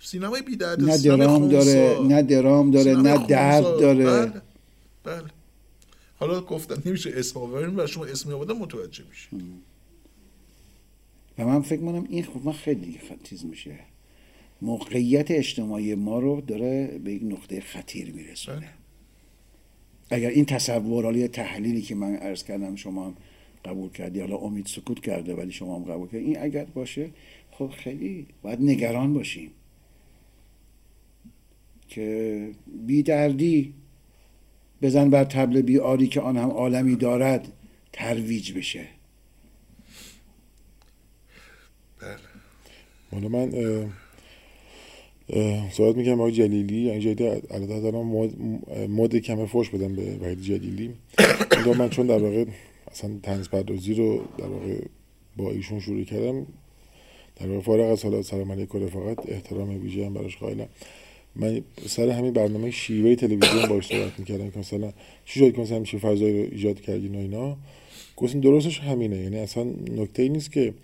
سینمای 0.00 0.42
بی 0.42 0.56
درد 0.56 0.82
نه 0.82 0.98
درام 0.98 1.48
داره 1.48 1.98
نه 2.02 2.22
درام 2.22 2.70
داره 2.70 2.94
نه 2.94 3.26
درد 3.26 3.62
داره. 3.62 4.04
بله. 4.04 4.42
بله. 5.04 5.30
حالا 6.18 6.40
گفتم 6.40 6.82
نمیشه 6.86 7.12
اسم 7.14 7.38
آوریم 7.38 7.78
و 7.78 7.86
شما 7.86 8.04
اسمی 8.04 8.32
آوردن 8.32 8.54
متوجه 8.54 9.04
میشه 9.10 9.28
و 11.40 11.44
من 11.46 11.62
فکر 11.62 11.80
کنم 11.80 12.06
این 12.10 12.24
خب 12.24 12.44
من 12.44 12.52
خیلی 12.52 12.98
چیز 13.22 13.44
میشه. 13.44 13.78
موقعیت 14.62 15.30
اجتماعی 15.30 15.94
ما 15.94 16.18
رو 16.18 16.40
داره 16.40 16.98
به 17.04 17.12
یک 17.12 17.22
نقطه 17.24 17.60
خطیر 17.60 18.12
میرسونه. 18.12 18.68
اگر 20.10 20.28
این 20.28 20.44
تصور 20.44 21.04
حالا 21.04 21.26
تحلیلی 21.26 21.82
که 21.82 21.94
من 21.94 22.16
عرض 22.16 22.44
کردم 22.44 22.76
شما 22.76 23.06
هم 23.06 23.14
قبول 23.64 23.90
کردی 23.90 24.20
حالا 24.20 24.36
امید 24.36 24.66
سکوت 24.66 25.00
کرده 25.00 25.34
ولی 25.34 25.52
شما 25.52 25.76
هم 25.76 25.84
قبول 25.84 26.08
کردی 26.08 26.24
این 26.24 26.38
اگر 26.42 26.64
باشه 26.64 27.10
خب 27.50 27.68
خیلی 27.68 28.26
باید 28.42 28.62
نگران 28.62 29.14
باشیم. 29.14 29.50
که 31.88 32.50
بی 32.86 33.02
دردی 33.02 33.74
بزن 34.82 35.10
بر 35.10 35.24
تبل 35.24 35.62
بی 35.62 35.78
آری 35.78 36.06
که 36.06 36.20
آن 36.20 36.36
هم 36.36 36.50
عالمی 36.50 36.96
دارد 36.96 37.52
ترویج 37.92 38.52
بشه. 38.52 38.86
بله 43.12 43.28
من 43.28 43.50
صحبت 45.70 45.96
می‌کنم 45.96 46.20
آقای 46.20 46.32
جلیلی. 46.32 46.80
یعنی 46.80 47.00
جدی 47.00 47.24
البته 47.24 47.80
دارم 47.80 48.06
مد 48.88 49.16
کمه 49.16 49.46
فوش 49.46 49.70
بدم 49.70 49.96
به 49.96 50.16
وحید 50.22 50.40
جلیلی. 50.40 50.90
من 51.78 51.88
چون 51.88 52.06
در 52.06 52.18
واقع 52.18 52.44
اصلا 52.90 53.10
تنز 53.22 53.48
پردازی 53.48 53.94
رو 53.94 54.20
در 54.38 54.46
واقع 54.46 54.78
با 55.36 55.50
ایشون 55.50 55.80
شروع 55.80 56.04
کردم 56.04 56.46
در 57.36 57.48
واقع 57.48 57.60
فارغ 57.60 57.92
از 57.92 58.02
حالا 58.02 58.22
سلام 58.22 58.52
علیکم 58.52 58.84
رفاقت 58.84 59.18
احترام 59.28 59.82
ویژه 59.82 60.06
هم 60.06 60.14
براش 60.14 60.36
قائلم. 60.36 60.68
من 61.36 61.62
سر 61.86 62.08
همین 62.08 62.32
برنامه 62.32 62.70
شیوه 62.70 63.14
تلویزیون 63.14 63.66
باش 63.68 63.86
صحبت 63.86 64.18
می‌کردم 64.18 64.50
که 64.50 64.58
مثلا 64.58 64.92
چی 65.24 65.40
شد 65.40 65.54
که 65.54 65.60
مثلا 65.60 65.76
همچین 65.76 66.00
فضایی 66.00 66.42
رو 66.42 66.48
ایجاد 66.52 66.80
کردین 66.80 67.14
و 67.14 67.18
اینا. 67.18 67.56
گفتین 68.16 68.40
درستش 68.40 68.80
همینه. 68.80 69.16
یعنی 69.16 69.38
اصلا 69.38 69.64
نکته 69.96 70.22
ای 70.22 70.28
نیست 70.28 70.52
که 70.52 70.74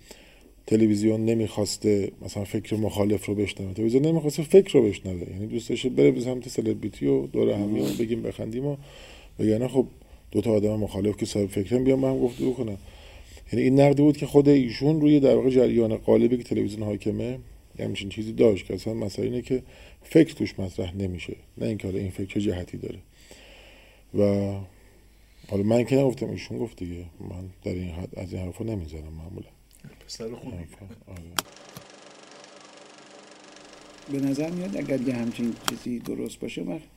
تلویزیون 0.67 1.25
نمی‌خواسته 1.25 2.11
مثلا 2.21 2.43
فکر 2.43 2.75
مخالف 2.75 3.25
رو 3.25 3.35
بشنوه. 3.35 3.73
تلویزیون 3.73 4.05
نمی‌خواسته 4.05 4.43
فکر 4.43 4.73
رو 4.73 4.85
بشنوه. 4.89 5.29
یعنی 5.31 5.47
دوست 5.47 5.69
داشته 5.69 5.89
بره 5.89 6.11
به 6.11 6.21
سمت 6.21 6.49
سلبریتی 6.49 7.05
و 7.05 7.27
دور 7.27 7.49
همی 7.49 7.79
و 7.79 7.85
بگیم 7.99 8.21
بخندیم 8.21 8.65
و 8.65 8.75
بگن 9.39 9.67
خب 9.67 9.85
دو 10.31 10.41
تا 10.41 10.51
آدم 10.51 10.75
مخالف 10.75 11.17
که 11.17 11.25
صاحب 11.25 11.47
فکرن 11.47 11.83
بیان 11.83 12.01
با 12.01 12.09
هم 12.09 12.19
گفتگو 12.19 12.53
کنن 12.53 12.77
یعنی 13.53 13.65
این 13.65 13.79
نقدی 13.79 14.01
بود 14.01 14.17
که 14.17 14.25
خود 14.25 14.49
ایشون 14.49 15.01
روی 15.01 15.19
در 15.19 15.35
واقع 15.35 15.49
جریان 15.49 15.97
قالبی 15.97 16.37
که 16.37 16.43
تلویزیون 16.43 16.83
حاکمه 16.83 17.39
همچین 17.79 18.09
چیزی 18.09 18.33
داشت 18.33 18.65
که 18.65 18.73
اصلا 18.73 18.93
مسئله 18.93 19.25
اینه 19.25 19.41
که 19.41 19.63
فکر 20.03 20.33
توش 20.33 20.59
مطرح 20.59 20.95
نمیشه. 20.95 21.35
نه 21.57 21.67
اینکه 21.67 21.87
حالا 21.87 21.99
این 21.99 22.09
فکر 22.09 22.25
چه 22.25 22.41
جهتی 22.41 22.77
داره. 22.77 22.99
و 24.19 24.53
حالا 25.47 25.63
من 25.63 25.83
که 25.83 25.95
نگفتم 25.95 26.29
ایشون 26.29 26.57
گفت 26.57 26.77
دیگه. 26.77 27.05
من 27.19 27.49
در 27.63 27.71
این 27.71 27.89
حد 27.89 28.19
از 28.19 28.33
این 28.33 28.41
حرفا 28.41 28.63
نمی‌زنم 28.63 29.13
معمولا. 29.17 29.56
پسر 30.07 30.35
خوبی. 30.35 30.57
آره. 31.07 31.21
به 34.11 34.19
نظر 34.19 34.49
میاد 34.49 34.77
اگر 34.77 35.01
یه 35.01 35.13
همچین 35.13 35.55
چیزی 35.69 35.99
درست 35.99 36.39
باشه 36.39 36.61
وقت 36.61 36.87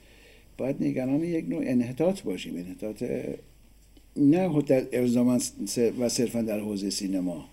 باید 0.58 0.82
نگران 0.82 1.24
یک 1.24 1.48
نوع 1.48 1.62
انحطاط 1.64 2.20
باشیم. 2.20 2.56
انحطاط 2.56 3.04
نه 4.16 4.62
در 4.62 4.86
الزاما 4.92 5.38
و 6.00 6.08
صرفا 6.08 6.42
در 6.42 6.60
حوزه 6.60 6.90
سینما. 6.90 7.48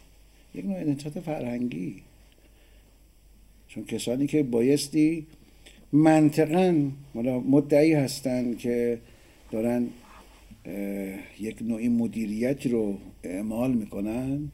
یک 0.56 0.66
نوع 0.66 0.78
انحطاط 0.78 1.18
فرهنگی. 1.18 1.96
چون 3.68 3.86
کسانی 3.86 4.28
که 4.28 4.44
بایستی 4.44 5.26
منطقا 5.92 6.92
مدعی 7.48 7.94
هستند 7.94 8.58
که 8.58 9.00
دارن 9.52 9.88
یک 11.40 11.62
نوعی 11.62 11.90
مدیریت 11.90 12.68
رو 12.68 12.98
اعمال 13.24 13.74
می‌کنن. 13.74 14.52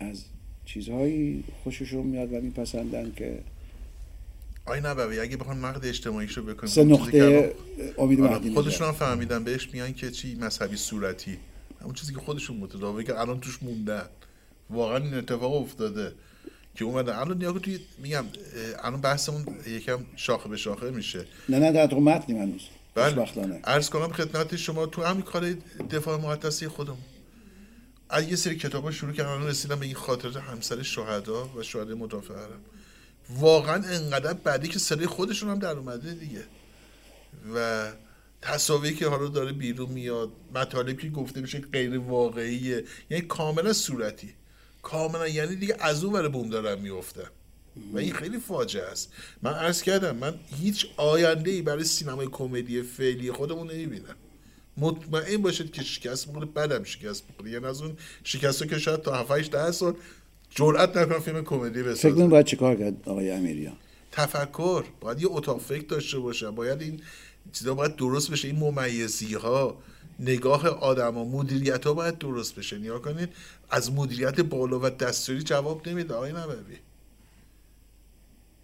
از 0.00 0.24
چیزهایی 0.64 1.44
خوششون 1.62 2.06
میاد 2.06 2.32
و 2.32 2.40
میپسندن 2.40 3.12
که 3.16 3.38
آی 4.64 4.80
نبوی 4.80 5.20
اگه 5.20 5.36
بخوان 5.36 5.64
نقد 5.64 5.86
اجتماعیش 5.86 6.36
رو 6.36 6.42
بکنیم 6.42 6.72
سه 6.72 6.84
نقطه 6.84 7.54
امید 7.98 8.20
آره، 8.20 8.30
مهدی 8.30 8.54
خودشون 8.54 8.86
هم 8.86 8.92
فهمیدن 8.92 9.44
بهش 9.44 9.68
میان 9.72 9.94
که 9.94 10.10
چی 10.10 10.34
مذهبی 10.34 10.76
صورتی. 10.76 11.38
همون 11.80 11.94
چیزی 11.94 12.14
که 12.14 12.20
خودشون 12.20 12.56
متداوی 12.56 13.04
که 13.04 13.20
الان 13.20 13.40
توش 13.40 13.62
موندن. 13.62 14.06
واقعا 14.70 14.96
این 14.96 15.14
اتفاق 15.14 15.54
افتاده 15.54 16.12
که 16.74 16.84
اومدن 16.84 17.12
الان 17.12 17.38
نیا 17.38 17.52
توی 17.52 17.78
میگم 18.02 18.24
الان 18.82 19.00
بحثمون 19.00 19.46
یکم 19.66 19.98
شاخه 20.16 20.48
به 20.48 20.56
شاخه 20.56 20.90
میشه. 20.90 21.24
نه 21.48 21.58
نه 21.58 21.72
در 21.72 21.94
متنی 21.94 22.38
هنوز. 22.38 22.60
بله. 22.94 23.60
عرض 23.64 23.90
کنم 23.90 24.08
خدمت 24.08 24.56
شما 24.56 24.86
تو 24.86 25.02
همین 25.02 25.22
کار 25.22 25.54
دفاع 25.90 26.20
مقدسی 26.20 26.68
خودم 26.68 26.96
از 28.10 28.28
یه 28.28 28.36
سری 28.36 28.56
کتاب 28.56 28.90
شروع 28.90 29.12
کردم 29.12 29.46
رسیدم 29.46 29.80
به 29.80 29.86
این 29.86 29.94
خاطرات 29.94 30.36
همسر 30.36 30.82
شهدا 30.82 31.48
و 31.56 31.62
شهدای 31.62 31.94
مدافع 31.94 32.34
عرب 32.34 32.60
واقعا 33.30 33.74
انقدر 33.74 34.32
بعدی 34.32 34.68
که 34.68 34.78
صدای 34.78 35.06
خودشون 35.06 35.50
هم 35.50 35.58
در 35.58 35.76
اومده 35.76 36.14
دیگه. 36.14 36.44
و 37.54 37.88
تصاویری 38.42 38.96
که 38.96 39.08
حالا 39.08 39.28
داره 39.28 39.52
بیرون 39.52 39.90
میاد 39.90 40.32
مطالبی 40.54 41.02
که 41.02 41.10
گفته 41.10 41.40
میشه 41.40 41.60
غیر 41.60 41.98
واقعیه. 41.98 42.84
یعنی 43.10 43.24
کاملا 43.26 43.72
صورتی. 43.72 44.34
کاملا 44.82 45.28
یعنی 45.28 45.56
دیگه 45.56 45.76
از 45.80 46.04
اون 46.04 46.14
ور 46.14 46.28
بوم 46.28 46.50
دارن 46.50 46.80
میفتن 46.80 47.30
و 47.92 47.98
این 47.98 48.12
خیلی 48.12 48.38
فاجعه 48.38 48.84
است. 48.84 49.12
من 49.42 49.52
عرض 49.52 49.82
کردم 49.82 50.16
من 50.16 50.34
هیچ 50.60 50.86
آینده 50.96 51.50
ای 51.50 51.62
برای 51.62 51.84
سینمای 51.84 52.28
کمدی 52.32 52.82
فعلی 52.82 53.32
خودمون 53.32 53.70
نمی‌بینم. 53.70 54.16
مطمئن 54.78 55.36
باشید 55.36 55.72
که 55.72 55.82
شکست 55.82 56.28
می‌کنه 56.28 56.44
بعدم 56.46 56.84
شکست 56.84 57.24
می‌کنه 57.28 57.50
یعنی 57.50 57.66
از 57.66 57.82
اون 57.82 57.96
شکست 58.24 58.68
که 58.68 58.78
شاید 58.78 59.02
تا 59.02 59.14
7 59.14 59.30
8 59.30 59.50
10 59.50 59.72
سال 59.72 59.94
جرأت 60.50 60.96
نکنم 60.96 61.20
فیلم 61.20 61.44
کمدی 61.44 61.82
بسازه. 61.82 62.14
فکر 62.14 62.26
باید 62.26 62.46
چیکار 62.46 62.76
کرد 62.76 63.08
آقای 63.08 63.30
امیریان؟ 63.30 63.76
تفکر. 64.12 64.84
باید 65.00 65.22
یه 65.22 65.28
اتاق 65.30 65.60
فکر 65.60 65.86
داشته 65.86 66.18
باشه. 66.18 66.50
باید 66.50 66.82
این 66.82 67.00
چیزا 67.52 67.74
باید 67.74 67.96
درست 67.96 68.30
بشه. 68.30 68.48
این 68.48 68.56
ممیزی 68.58 69.34
ها 69.34 69.78
نگاه 70.20 70.68
آدم 70.68 71.14
ها 71.14 71.24
مدیریت 71.24 71.86
ها 71.86 71.94
باید 71.94 72.18
درست 72.18 72.54
بشه. 72.54 72.78
نیا 72.78 72.98
کنید 72.98 73.28
از 73.70 73.92
مدیریت 73.92 74.40
بالا 74.40 74.80
و 74.82 74.90
دستوری 74.90 75.42
جواب 75.42 75.88
نمیده. 75.88 76.14
آقای 76.14 76.32
نبوی. 76.32 76.76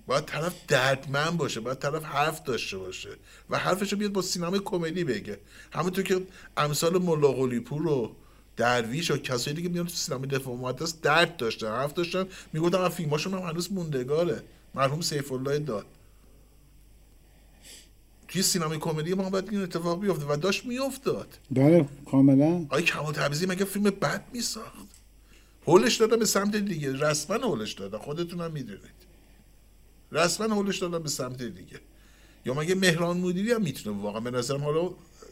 باید 0.07 0.25
طرف 0.25 0.55
دردمند 0.69 1.37
باشه 1.37 1.61
باید 1.61 1.79
طرف 1.79 2.05
حرف 2.05 2.43
داشته 2.43 2.79
باشه 2.79 3.11
و 3.51 3.59
حرفش 3.59 3.93
رو 3.93 3.99
بیاد 3.99 4.13
با 4.13 4.23
سینما 4.23 4.59
کمدی 4.59 5.05
بگه. 5.05 5.39
همونطور 5.73 6.05
که 6.05 6.23
امثال 6.57 6.99
ملا 6.99 7.61
پور 7.61 7.87
و 7.87 8.17
درویش 8.57 9.11
و 9.11 9.17
کسایی 9.17 9.57
دیگه 9.57 9.69
میان 9.69 9.87
تو 9.87 9.93
سینما 9.95 10.27
دفاع 10.27 10.57
مقدس 10.57 11.01
درد 11.01 11.37
داشتن 11.37 11.67
حرف 11.67 11.93
داشتن. 11.93 12.27
می‌گفتن 12.53 12.89
فیلماشون 12.89 13.35
هم 13.35 13.41
هنوز 13.41 13.73
موندگاره. 13.73 14.43
مرحوم 14.75 15.01
سیف 15.01 15.33
الله 15.33 15.59
داد. 15.59 15.87
توی 18.29 18.43
سینمای 18.43 18.79
کمدی 18.79 19.15
ما 19.15 19.31
باید 19.31 19.49
این 19.51 19.63
اتفاق 19.63 20.01
بیفته 20.01 20.27
و 20.29 20.37
داشت 20.37 20.65
میافتاد. 20.65 21.39
بله 21.51 21.89
کاملا. 22.11 22.67
آیا 22.69 22.85
کمال 22.85 23.13
تبریزی 23.13 23.47
مگه 23.47 23.65
فیلم 23.65 23.85
بد 23.85 24.25
میساخت؟ 24.33 24.89
هولش 25.67 25.97
دادن 25.97 26.19
به 26.19 26.25
سمت 26.25 26.57
دیگه 26.57 26.97
رسما 26.97 27.37
هولش 27.37 27.73
دادن. 27.73 27.99
خودتون 27.99 28.41
هم 28.41 28.53
می‌دونید. 28.53 28.94
رسما 30.15 30.55
هولش 30.55 30.79
دادن 30.79 31.03
به 31.03 31.09
سمت 31.09 31.43
دیگه. 31.43 31.81
یا 32.47 32.55
مگه 32.55 32.75
مهران 32.75 33.17
مدیری 33.17 33.53
هم 33.53 33.63
می‌تونه 33.63 34.03
واقعا 34.03 34.21
به 34.21 34.31
نظرم 34.31 34.63
حالا 34.63 34.91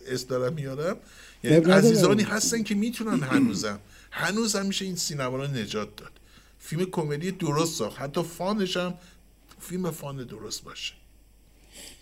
اس 0.09 0.27
دارم 0.27 0.53
میارم. 0.53 0.97
یعنی 1.45 1.57
عزیزانی 1.57 2.23
هستن 2.23 2.63
که 2.63 2.75
می‌تونن 2.75 3.21
هنوزم. 3.21 3.79
هنوز 4.11 4.57
میشه 4.57 4.85
این 4.85 4.97
سینما 4.97 5.37
رو 5.37 5.47
نجات 5.47 5.97
داد. 5.97 6.11
فیلم 6.59 6.85
کمدی 6.85 7.31
درست 7.31 7.75
ساخت. 7.75 8.01
حتی 8.01 8.23
فانش 8.23 8.77
هم 8.77 8.95
فیلم 9.61 9.91
فان 9.91 10.25
درست 10.25 10.65
باشه. 10.65 10.95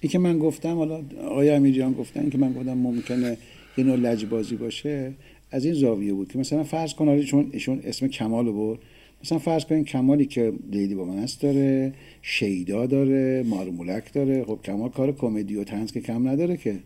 این 0.01 0.13
که 0.13 0.19
من 0.19 0.39
گفتم 0.39 0.77
حالا 0.77 1.05
آقای 1.25 1.51
امیریان 1.51 1.93
گفتن 1.93 2.31
که 2.31 2.39
من 2.39 2.53
گفتم 2.53 2.75
ممکنه 2.75 3.39
یه 3.77 3.85
نوع 3.85 3.97
لجبازی 3.97 4.57
باشه 4.57 5.15
از 5.51 5.65
این 5.65 5.75
زاویه 5.75 6.13
بود 6.13 6.33
که 6.33 6.39
مثلا 6.39 6.65
فرض 6.65 6.95
کن 6.95 7.23
چون 7.23 7.51
ایشون 7.53 7.81
اسم 7.85 8.09
کمال 8.09 8.53
برد. 8.53 8.79
مثلا 9.25 9.39
فرض 9.39 9.65
کنین 9.65 9.85
کمالی 9.85 10.27
که 10.27 10.53
لیلی 10.73 10.95
با 10.95 11.05
من 11.05 11.27
داره 11.41 11.93
شیدا 12.23 12.87
داره 12.87 13.43
مارمولک 13.43 14.13
داره. 14.13 14.45
خب 14.45 14.59
کمال 14.65 14.91
کار 14.91 15.13
کمدی 15.13 15.57
و 15.57 15.65
تنز 15.65 15.93
که 15.93 16.01
کم 16.01 16.29
نداره 16.29 16.57
که. 16.57 16.77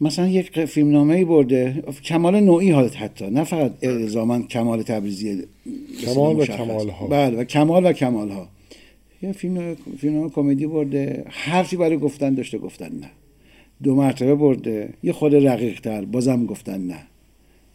مثلا 0.00 0.28
یک 0.28 0.64
فیلم 0.64 0.90
نامه 0.90 1.14
ای 1.14 1.24
برده 1.24 1.84
کمال 2.04 2.40
نوعی 2.40 2.70
حالت 2.70 2.96
حتی. 2.96 3.30
نه 3.30 3.44
فقط 3.44 3.72
الزاما 3.82 4.42
کمال 4.42 4.82
تبریزی 4.82 5.42
کمال 6.04 6.40
و 6.40 6.44
کمال 6.44 6.88
ها 6.88 7.06
بله 7.06 7.36
و 7.36 7.44
کمال 7.44 7.86
و 7.86 7.92
کمال 7.92 8.30
ها 8.30 8.48
یه 9.22 9.32
فیلم 9.32 9.76
فیلم 9.98 10.30
کمدی 10.30 10.66
برده. 10.66 11.24
حرفی 11.26 11.76
برای 11.76 11.96
گفتن 11.96 12.34
داشته 12.34 12.58
گفتن 12.58 12.92
نه. 13.00 13.10
دو 13.82 13.94
مرتبه 13.94 14.34
برده. 14.34 14.88
یه 15.02 15.12
خود 15.12 15.34
رقیق 15.34 15.80
تر 15.80 16.04
بازم 16.04 16.46
گفتن 16.46 16.86
نه. 16.86 17.00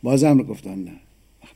بازم 0.04 0.38
رو 0.38 0.44
گفتن 0.44 0.80
نه. 0.84 1.09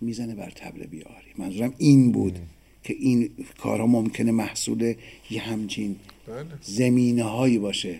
می‌زنه 0.03 0.35
بر 0.35 0.49
تبل 0.49 0.85
بیاری. 0.85 1.33
منظورم 1.37 1.73
این 1.77 2.11
بود 2.11 2.39
که 2.83 2.95
این 2.99 3.29
کارها 3.59 3.87
ممکنه 3.87 4.31
محصول 4.31 4.93
یه 5.29 5.41
همچین 5.41 5.95
بله. 6.27 6.45
زمینه 6.61 7.23
هایی 7.23 7.57
باشه. 7.57 7.99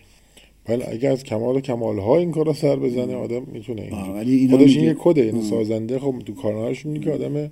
بله 0.66 0.86
اگر 0.90 1.12
از 1.12 1.24
کمال 1.24 1.62
کمال 1.62 2.00
ها 2.00 2.18
این 2.18 2.32
کارا 2.32 2.54
سر 2.54 2.76
بزنه 2.76 3.16
آدم 3.16 3.44
می‌تونه 3.52 3.82
این 4.22 4.50
خودش 4.50 4.76
این 4.76 4.86
یه 4.86 4.96
کده 5.00 5.26
یعنی 5.26 5.50
سازنده 5.50 6.00
خب 6.00 6.16
تو 6.26 6.34
کارنامه‌اش 6.34 6.86
میگه 6.86 7.06
که 7.06 7.12
آدم 7.12 7.52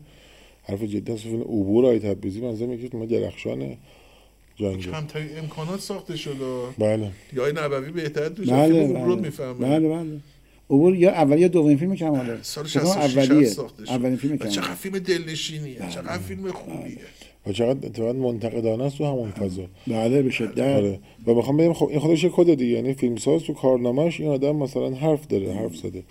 حرف 0.64 0.84
جدی 0.84 1.12
هست 1.12 1.24
فیلم 1.24 1.42
عبور 1.42 1.86
های 1.86 2.00
تبریزی 2.00 2.42
منظور 2.42 2.68
میگه 2.68 2.90
ما 2.94 3.06
درخشانه 3.06 3.78
کمترین 4.58 5.38
امکانات 5.38 5.80
ساخته 5.80 6.18
شده. 6.18 6.66
بله. 6.80 7.12
یا 7.34 7.52
نبوی 7.52 7.92
بهتر 7.92 8.30
دوش 8.30 8.50
بله 8.50 8.88
بله. 8.88 9.16
می‌فهمه. 9.16 9.54
بله 9.54 9.90
بله. 9.90 10.20
عبور 10.72 10.96
یا 10.96 11.12
اول 11.12 11.40
یا 11.40 11.48
دومین 11.48 11.78
فیلم 11.78 11.96
کماله 11.96 12.38
سال 12.42 12.68
66 12.68 13.18
اولیه. 13.18 13.50
اولین 13.88 14.18
فیلم 14.18 14.38
کماله 14.38 14.56
چقدر 14.56 14.74
فیلم 14.74 15.00
دلنشینیه. 15.00 15.80
بله. 15.80 15.90
چقدر 15.90 16.18
فیلم 16.18 16.52
خوبیه. 16.52 16.98
و 17.48 17.52
چقدر 17.52 17.88
اتفاقا 17.88 18.14
منتقدانه 18.14 18.84
است 18.84 18.98
تو 18.98 19.06
همون 19.06 19.32
فضا. 19.32 19.64
بله 19.88 20.22
به 20.22 20.30
شدت. 20.30 20.60
آره. 20.60 21.00
و 21.28 21.34
می‌خوام 21.34 21.58
بگم 21.58 21.74
خب 21.74 21.88
این 21.88 22.00
خودش 22.00 22.26
کد 22.26 22.54
دیگه. 22.54 22.76
یعنی 22.76 22.94
فیلم 22.94 23.16
ساز 23.16 23.44
تو 23.44 23.54
کارنامه‌اش 23.54 24.20
این 24.20 24.30
آدم 24.30 24.56
مثلا 24.56 24.90
حرف 24.90 25.28
داره 25.28 25.54
حرف 25.54 25.76
زده. 25.76 26.04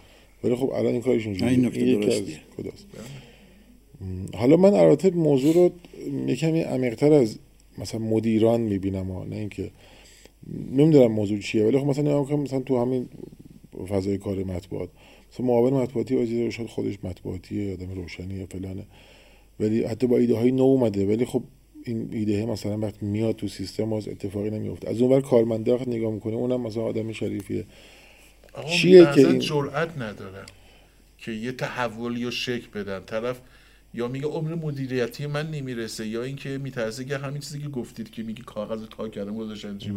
ولی 0.44 0.54
خب 0.54 0.70
الان 0.70 0.92
این 0.92 1.02
کارش 1.02 1.26
اینجوریه. 1.26 1.52
این 1.52 1.66
نکته 1.66 1.94
درستیه. 1.94 2.38
حالا 4.34 4.56
من 4.56 4.74
البته 4.74 5.10
موضوع 5.10 5.54
رو 5.54 5.70
یکمی 6.26 6.60
عمیق‌تر 6.60 7.12
از 7.12 7.38
مثلا 7.78 8.00
مدیران 8.00 8.60
می‌بینم 8.60 9.10
ها. 9.10 9.24
نه 9.24 9.36
اینکه 9.36 9.70
نمی‌دونم 10.72 11.12
موضوع 11.12 11.38
چیه 11.38 11.64
ولی 11.64 11.78
خب 11.78 11.86
مثلا 11.86 12.04
نگاه 12.22 12.36
مثلا 12.36 12.60
تو 12.60 12.80
همین 12.80 13.08
فضای 13.88 14.18
کار 14.18 14.44
مطبوعات. 14.44 14.88
مثلا 15.32 15.46
معاون 15.46 15.72
مطبوعاتی 15.72 16.16
وزیر 16.16 16.50
شد 16.50 16.66
خودش 16.66 16.98
مطبوعاتی 17.02 17.72
آدم 17.72 17.90
روشنی 17.94 18.46
فلانه. 18.46 18.86
ولی 19.60 19.84
حتی 19.84 20.06
با 20.06 20.18
ایده 20.18 20.36
های 20.36 20.52
نو 20.52 20.62
اومده 20.62 21.06
ولی 21.06 21.24
خب 21.24 21.42
این 21.84 22.08
ایده 22.12 22.46
مثلا 22.46 22.78
وقتی 22.78 23.06
میاد 23.06 23.36
تو 23.36 23.48
سیستم 23.48 23.92
از 23.92 24.08
اتفاقی 24.08 24.50
نمیفته 24.50 24.90
از 24.90 25.00
اونور 25.00 25.20
کارمنده 25.20 25.74
وقت 25.74 25.88
نگاه 25.88 26.12
می‌کنه 26.12 26.34
اونم 26.34 26.60
مثلا 26.60 26.82
آدم 26.82 27.12
شریفیه. 27.12 27.64
چیه 28.70 29.04
که 29.14 29.28
این 29.28 29.38
جرأت 29.38 29.98
نداره 29.98 30.46
که 31.18 31.32
یه 31.32 31.52
تحولی 31.52 32.24
و 32.24 32.30
شک 32.30 32.70
بدن. 32.70 33.00
طرف 33.00 33.40
یا 33.94 34.08
میگه 34.08 34.26
عمر 34.26 34.54
مدیریتی 34.54 35.26
من 35.26 35.50
نمی‌رسه 35.50 36.06
یا 36.06 36.22
اینکه 36.22 36.58
میترسه 36.58 37.04
که 37.04 37.18
همین 37.18 37.40
چیزی 37.40 37.58
که 37.58 37.68
گفتید 37.68 38.10
که 38.10 38.22
میگه 38.22 38.42
کاغذ 38.42 38.86
تا 38.90 39.08
کردم 39.08 39.36
گذاشتن 39.36 39.78
چی 39.78 39.92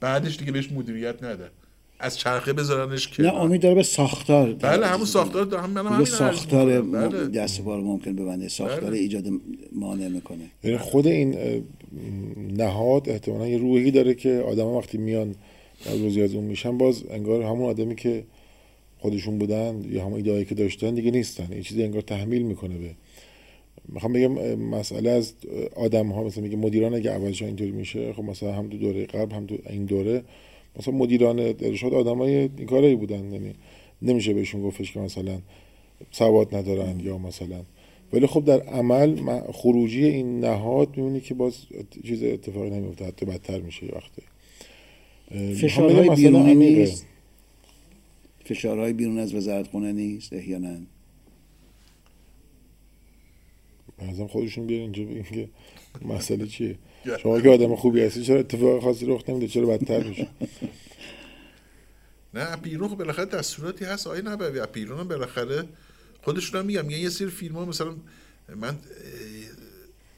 بعدش 0.00 0.36
دیگه 0.36 0.52
بهش 0.52 0.72
مدیریت 0.72 1.22
نده. 1.22 1.50
از 1.98 2.18
چرخه 2.18 2.52
بذارنش 2.52 3.08
که 3.08 3.22
نه 3.22 3.34
امید 3.34 3.62
داره 3.62 3.74
به 3.74 3.82
ساختار 3.82 4.52
بله 4.52 4.86
همون 4.86 5.06
ساختار 5.06 5.44
دارم 5.44 5.70
من 5.70 5.86
همین 5.86 6.04
ساختار 6.04 6.82
بله. 6.82 7.28
دست 7.28 7.62
بار 7.62 7.80
ممکن 7.80 8.16
ببنده 8.16 8.48
ساختار 8.48 8.90
بله. 8.90 8.98
ایجاد 8.98 9.24
مانع 9.72 10.08
می‌کنه. 10.08 10.50
یعنی 10.64 10.78
خود 10.78 11.06
این 11.06 11.36
نهاد 12.56 13.08
احتمالا 13.08 13.46
یه 13.46 13.58
روحی 13.58 13.90
داره 13.90 14.14
که 14.14 14.44
آدم 14.48 14.66
وقتی 14.66 14.98
میان 14.98 15.34
روزی 15.98 16.22
از 16.22 16.34
اون 16.34 16.44
میشن 16.44 16.78
باز 16.78 17.04
انگار 17.10 17.42
همون 17.42 17.70
آدمی 17.70 17.96
که 17.96 18.24
خودشون 18.98 19.38
بودن 19.38 19.84
یا 19.90 20.04
همون 20.04 20.14
ایدهایی 20.14 20.44
که 20.44 20.54
داشتن 20.54 20.94
دیگه 20.94 21.10
نیستن. 21.10 21.48
این 21.50 21.62
چیزی 21.62 21.82
انگار 21.82 22.00
تحمیل 22.02 22.42
می‌کنه 22.42 22.78
به. 22.78 22.90
می‌خوام 23.88 24.12
بگم 24.12 24.54
مسئله 24.54 25.10
از 25.10 25.32
آدم 25.76 26.08
ها 26.08 26.24
مثلا 26.24 26.42
میگه 26.42 26.56
مدیران 26.56 26.94
اگه 26.94 27.10
اولش 27.10 27.42
اینطوری 27.42 27.70
میشه 27.70 28.12
خب 28.12 28.22
مثلا 28.22 28.52
هم 28.52 28.68
تو 28.68 28.78
دوره 28.78 29.06
قبل 29.06 29.34
هم 29.34 29.46
تو 29.46 29.58
این 29.70 29.84
دوره 29.84 30.22
مثلا 30.78 30.94
مدیران 30.94 31.38
ارشاد 31.38 31.94
آدمای 31.94 32.36
این 32.36 32.66
کارایی 32.66 32.96
بودن. 32.96 33.32
یعنی 33.32 33.54
نمیشه 34.02 34.34
بهشون 34.34 34.62
گفتش 34.62 34.92
که 34.92 35.00
مثلا 35.00 35.38
سواد 36.10 36.54
ندارن 36.54 37.00
یا 37.00 37.18
مثلا. 37.18 37.62
ولی 38.12 38.26
خب 38.26 38.44
در 38.44 38.60
عمل 38.60 39.40
خروجی 39.52 40.04
این 40.04 40.40
نهاد 40.40 40.96
می‌بینی 40.96 41.20
که 41.20 41.34
باز 41.34 41.54
چیز 42.06 42.22
اتفاقی 42.22 42.70
نمیفته 42.70 43.04
حتی 43.04 43.26
بدتر 43.26 43.60
میشه 43.60 43.86
وقتی. 43.86 44.22
فشارهای 45.54 46.08
بیرونی 46.08 46.54
نیست؟ 46.54 47.06
فشارهای 48.44 48.92
بیرون 48.92 49.18
از 49.18 49.34
وزارت 49.34 49.66
خونه 49.66 49.92
نیست 49.92 50.32
احیانا؟ 50.32 50.76
بعضا 53.98 54.26
خودشون 54.26 54.66
بیان 54.66 54.82
اینجا 54.82 55.04
بگیم 55.04 55.22
که 55.22 55.48
مسئله 56.02 56.46
چیه؟ 56.46 56.76
شما 57.22 57.40
که 57.40 57.48
آدم 57.48 57.76
خوبی 57.76 58.02
هستی 58.02 58.24
چرا 58.24 58.38
اتفاق 58.38 58.82
خاصی 58.82 59.06
رخ 59.06 59.28
نمیده؟ 59.28 59.48
چرا 59.48 59.66
بدتر 59.66 60.02
میشه؟ 60.02 60.28
نه 62.34 62.56
بیرون 62.56 62.88
خب 62.88 62.96
بالاخره 62.96 63.24
دستوراتی 63.24 63.84
هست. 63.84 64.06
آیا 64.06 64.22
نبوی 64.24 64.66
بیرون 64.72 65.00
هم 65.00 65.08
بالاخره 65.08 65.64
خودشون 66.22 66.60
هم 66.60 66.66
میگم. 66.66 66.90
یه 66.90 67.08
سری 67.08 67.28
فیلم 67.28 67.54
ها 67.54 67.64
مثلا 67.64 67.94
من 68.56 68.78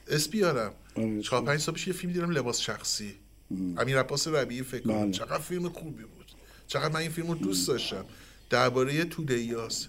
اسم 0.09 0.30
بیارم 0.30 0.72
آره، 0.95 1.22
چهار 1.22 1.43
پنج 1.43 1.61
سال 1.61 1.74
پیش 1.74 1.87
یه 1.87 1.93
فیلم 1.93 2.12
دیدم 2.12 2.30
لباس 2.30 2.61
شخصی. 2.61 3.14
امیر 3.51 3.99
عباس 3.99 4.28
ربیعی 4.28 4.62
فکر 4.62 4.82
کنم. 4.82 5.03
بله. 5.03 5.11
چقدر 5.11 5.39
فیلم 5.39 5.68
خوبی 5.68 6.03
بود. 6.03 6.32
چقدر 6.66 6.89
من 6.89 7.01
این 7.01 7.11
فیلم 7.11 7.28
رو 7.28 7.34
دوست 7.34 7.68
داشتم. 7.68 8.05
درباره 8.51 9.05
تودهیاس 9.05 9.89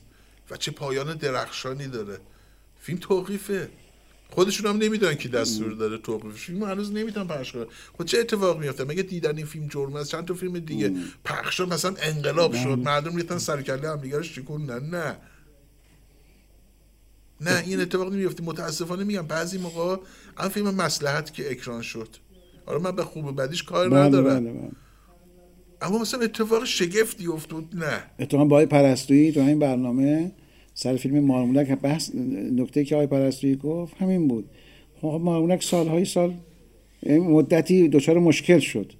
و 0.51 0.57
چه 0.57 0.71
پایان 0.71 1.17
درخشانی 1.17 1.87
داره. 1.87 2.17
فیلم 2.79 2.99
توقیفه. 2.99 3.69
خودشون 4.29 4.67
هم 4.67 4.77
نمی‌دونن 4.77 5.15
که 5.15 5.29
دستور 5.29 5.71
داره 5.71 5.97
توقیفش 5.97 6.39
فیلم 6.39 6.63
هنوز 6.63 6.91
نمی‌تونن 6.91 7.27
پخش 7.27 7.51
کنن. 7.51 7.65
خب 7.97 8.05
چه 8.05 8.19
اتفاق 8.19 8.59
میفته 8.59 8.83
مگه 8.83 9.03
دیدن 9.03 9.37
این 9.37 9.45
فیلم 9.45 9.67
جرم 9.67 9.95
است؟ 9.95 10.11
چند 10.11 10.25
تا 10.25 10.33
فیلم 10.33 10.59
دیگه 10.59 10.93
پخش 11.25 11.55
شد 11.55 11.73
مثلا 11.73 11.95
انقلاب 12.01 12.53
شد 12.53 12.69
مردم 12.69 13.15
ریختن 13.15 13.37
سر 13.37 13.61
کله 13.61 13.89
هم 13.89 14.01
دیگه 14.01 14.17
رو 14.17 14.23
شکوندن 14.23 14.83
نه. 14.83 15.17
نه 17.41 17.63
این 17.65 17.81
اتفاق 17.81 18.13
نمیفته 18.13 18.43
متاسفانه 18.43 19.03
میگم 19.03 19.21
بعضی 19.21 19.57
موقع 19.57 19.95
هم 20.37 20.49
فیلم 20.49 20.75
مسلحت 20.75 21.33
که 21.33 21.51
اکران 21.51 21.81
شد. 21.81 22.09
آره 22.65 22.79
من 22.79 22.91
به 22.91 23.03
خوب 23.03 23.41
بدیش 23.41 23.63
کار 23.63 23.89
بله 23.89 23.99
ندارم. 23.99 24.39
بله 24.39 24.53
بله. 24.53 24.71
اما 25.81 25.97
مثلا 25.99 26.21
اتفاق 26.21 26.65
شگفتی 26.65 27.27
افتاد 27.27 27.63
نه. 27.73 28.03
اتفاقا 28.19 28.45
با 28.45 28.65
پرستویی 28.65 29.31
تو 29.31 29.39
این 29.39 29.59
برنامه 29.59 30.31
سر 30.79 30.95
فیلم 30.95 31.19
مارمولک 31.19 31.67
بحث 31.67 32.15
نکته 32.55 32.85
که 32.85 32.95
آقای 32.95 33.07
پرستویی 33.07 33.55
گفت 33.55 33.95
همین 33.97 34.27
بود. 34.27 34.45
خب 35.01 35.21
مارمولک 35.23 35.63
سالهای 35.63 36.05
سال 36.05 36.33
یعنی 37.03 37.19
مدتی 37.19 37.87
دچار 37.87 38.19
مشکل 38.19 38.59
شد. 38.59 38.93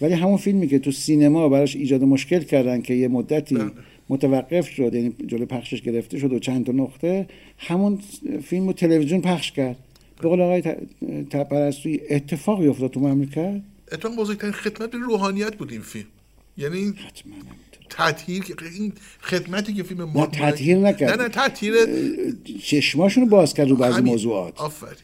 ولی 0.00 0.12
همون 0.14 0.36
فیلمی 0.36 0.68
که 0.68 0.78
تو 0.78 0.92
سینما 0.92 1.48
براش 1.48 1.76
ایجاد 1.76 2.04
مشکل 2.04 2.42
کردن 2.42 2.82
که 2.82 2.94
یه 2.94 3.08
مدتی 3.08 3.54
بله. 3.54 3.70
متوقف 4.08 4.68
شد 4.68 4.94
یعنی 4.94 5.14
جلو 5.26 5.46
پخشش 5.46 5.82
گرفته 5.82 6.18
شد 6.18 6.32
و 6.32 6.38
چند 6.38 6.66
تا 6.66 6.72
نقطه 6.72 7.26
همون 7.58 7.98
فیلم 8.42 8.66
رو 8.66 8.72
تلویزیون 8.72 9.20
پخش 9.20 9.52
کرد. 9.52 9.76
به 10.22 10.28
قول 10.28 10.40
آقای 10.40 10.60
ت- 10.60 10.78
ت- 11.30 11.48
پرستویی 11.48 12.00
اتفاقی 12.10 12.66
افتاد 12.68 12.90
تو 12.90 13.00
مملکت؟ 13.00 13.60
اتفاق 13.92 14.16
بزرگترین 14.16 14.52
خدمت 14.52 14.90
به 14.90 14.98
روحانیت 14.98 15.56
بود 15.56 15.72
این 15.72 15.80
فیلم. 15.80 16.06
یعنی 16.56 16.94
حتما. 17.06 17.34
تطهیر 17.90 18.44
که 18.44 18.54
این 18.74 18.92
خدمتی 19.20 19.74
که 19.74 19.82
فیلم 19.82 20.02
نه 20.02 20.12
ما 20.12 20.26
تطهیر 20.26 20.76
نکرد. 20.76 21.10
نه 21.10 21.22
نه 21.22 21.28
تطهیر 21.28 21.74
چشماشون 22.62 23.24
رو 23.24 23.30
باز 23.30 23.54
کرد 23.54 23.68
رو 23.68 23.76
بعضی. 23.76 24.00
موضوعات. 24.00 24.60
آفرین. 24.60 24.94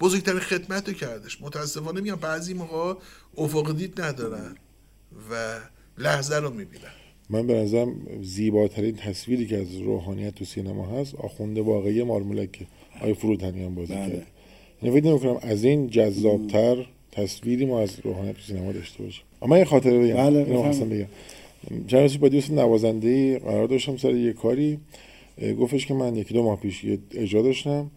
بزرگترین 0.00 0.38
خدمت 0.38 0.88
رو 0.88 0.94
کردش. 0.94 1.42
متاسفانه 1.42 2.00
میگم 2.00 2.16
بعضی 2.16 2.54
موقع 2.54 2.94
افق 3.38 3.76
دید 3.76 4.00
ندارن 4.00 4.56
و 5.30 5.58
لحظه 5.98 6.36
رو 6.36 6.50
می‌بینن. 6.50 6.92
من 7.30 7.46
به 7.46 7.54
نظرم 7.54 7.94
زیباترین 8.22 8.96
تصویری 8.96 9.46
که 9.46 9.58
از 9.58 9.74
روحانیت 9.74 10.34
تو 10.34 10.44
سینما 10.44 10.86
هست 10.86 11.14
آخونده 11.14 11.62
واقعی 11.62 12.02
مارمولک 12.02 12.66
آی 13.00 13.14
فروتنیان 13.14 13.74
بازی 13.74 13.94
بله. 13.94 14.08
کرد. 14.08 14.26
یعنی 14.82 15.00
فکر 15.00 15.10
نمی‌کنم 15.10 15.38
از 15.42 15.64
این 15.64 15.90
جذابتر 15.90 16.86
تصویری 17.12 17.66
ما 17.66 17.80
از 17.80 17.90
روحانیت 18.04 18.36
تو 18.36 18.42
سینما 18.42 18.72
داشته 18.72 19.02
باشیم. 19.02 19.24
اما 19.42 19.58
یه 19.58 19.64
خاطره 19.64 19.98
بگم. 19.98 20.14
بله، 20.14 20.38
اینو 20.38 20.86
بگم. 20.86 21.06
چند 21.86 22.20
با 22.20 22.28
دوست 22.28 22.50
نوازنده 22.50 23.38
قرار 23.38 23.66
داشتم 23.66 23.96
سر 23.96 24.14
یه 24.14 24.32
کاری. 24.32 24.78
گفتش 25.60 25.86
که 25.86 25.94
من 25.94 26.16
یکی 26.16 26.34
دو 26.34 26.42
ماه 26.42 26.60
پیش 26.60 26.84
یه 26.84 26.98
اجرا 27.14 27.42
داشتم. 27.42 27.90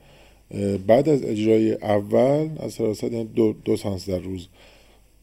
بعد 0.88 1.09
از 1.09 1.24
اجرای 1.24 1.74
اول 1.74 2.49
از 2.59 2.74
سراست 2.74 3.03
یعنی 3.03 3.24
دو, 3.24 3.53
دو 3.66 3.78
سانس 3.78 4.09
در 4.09 4.20
روز. 4.20 4.47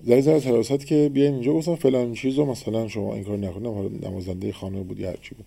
در 0.06 0.20
زر 0.20 0.40
سراست 0.40 0.86
که 0.86 1.10
بیاین 1.14 1.34
اینجا 1.34 1.52
گفتم 1.52 1.74
فلان 1.74 2.14
چیز 2.14 2.34
رو 2.34 2.44
مثلا 2.44 2.88
شما 2.88 3.14
این 3.14 3.24
کار 3.24 3.38
نکنم 3.38 3.72
حالا 3.74 3.88
نوازنده 4.02 4.52
خانه 4.52 4.82
بود 4.82 5.00
یا 5.00 5.08
هرچی 5.08 5.34
بود. 5.34 5.46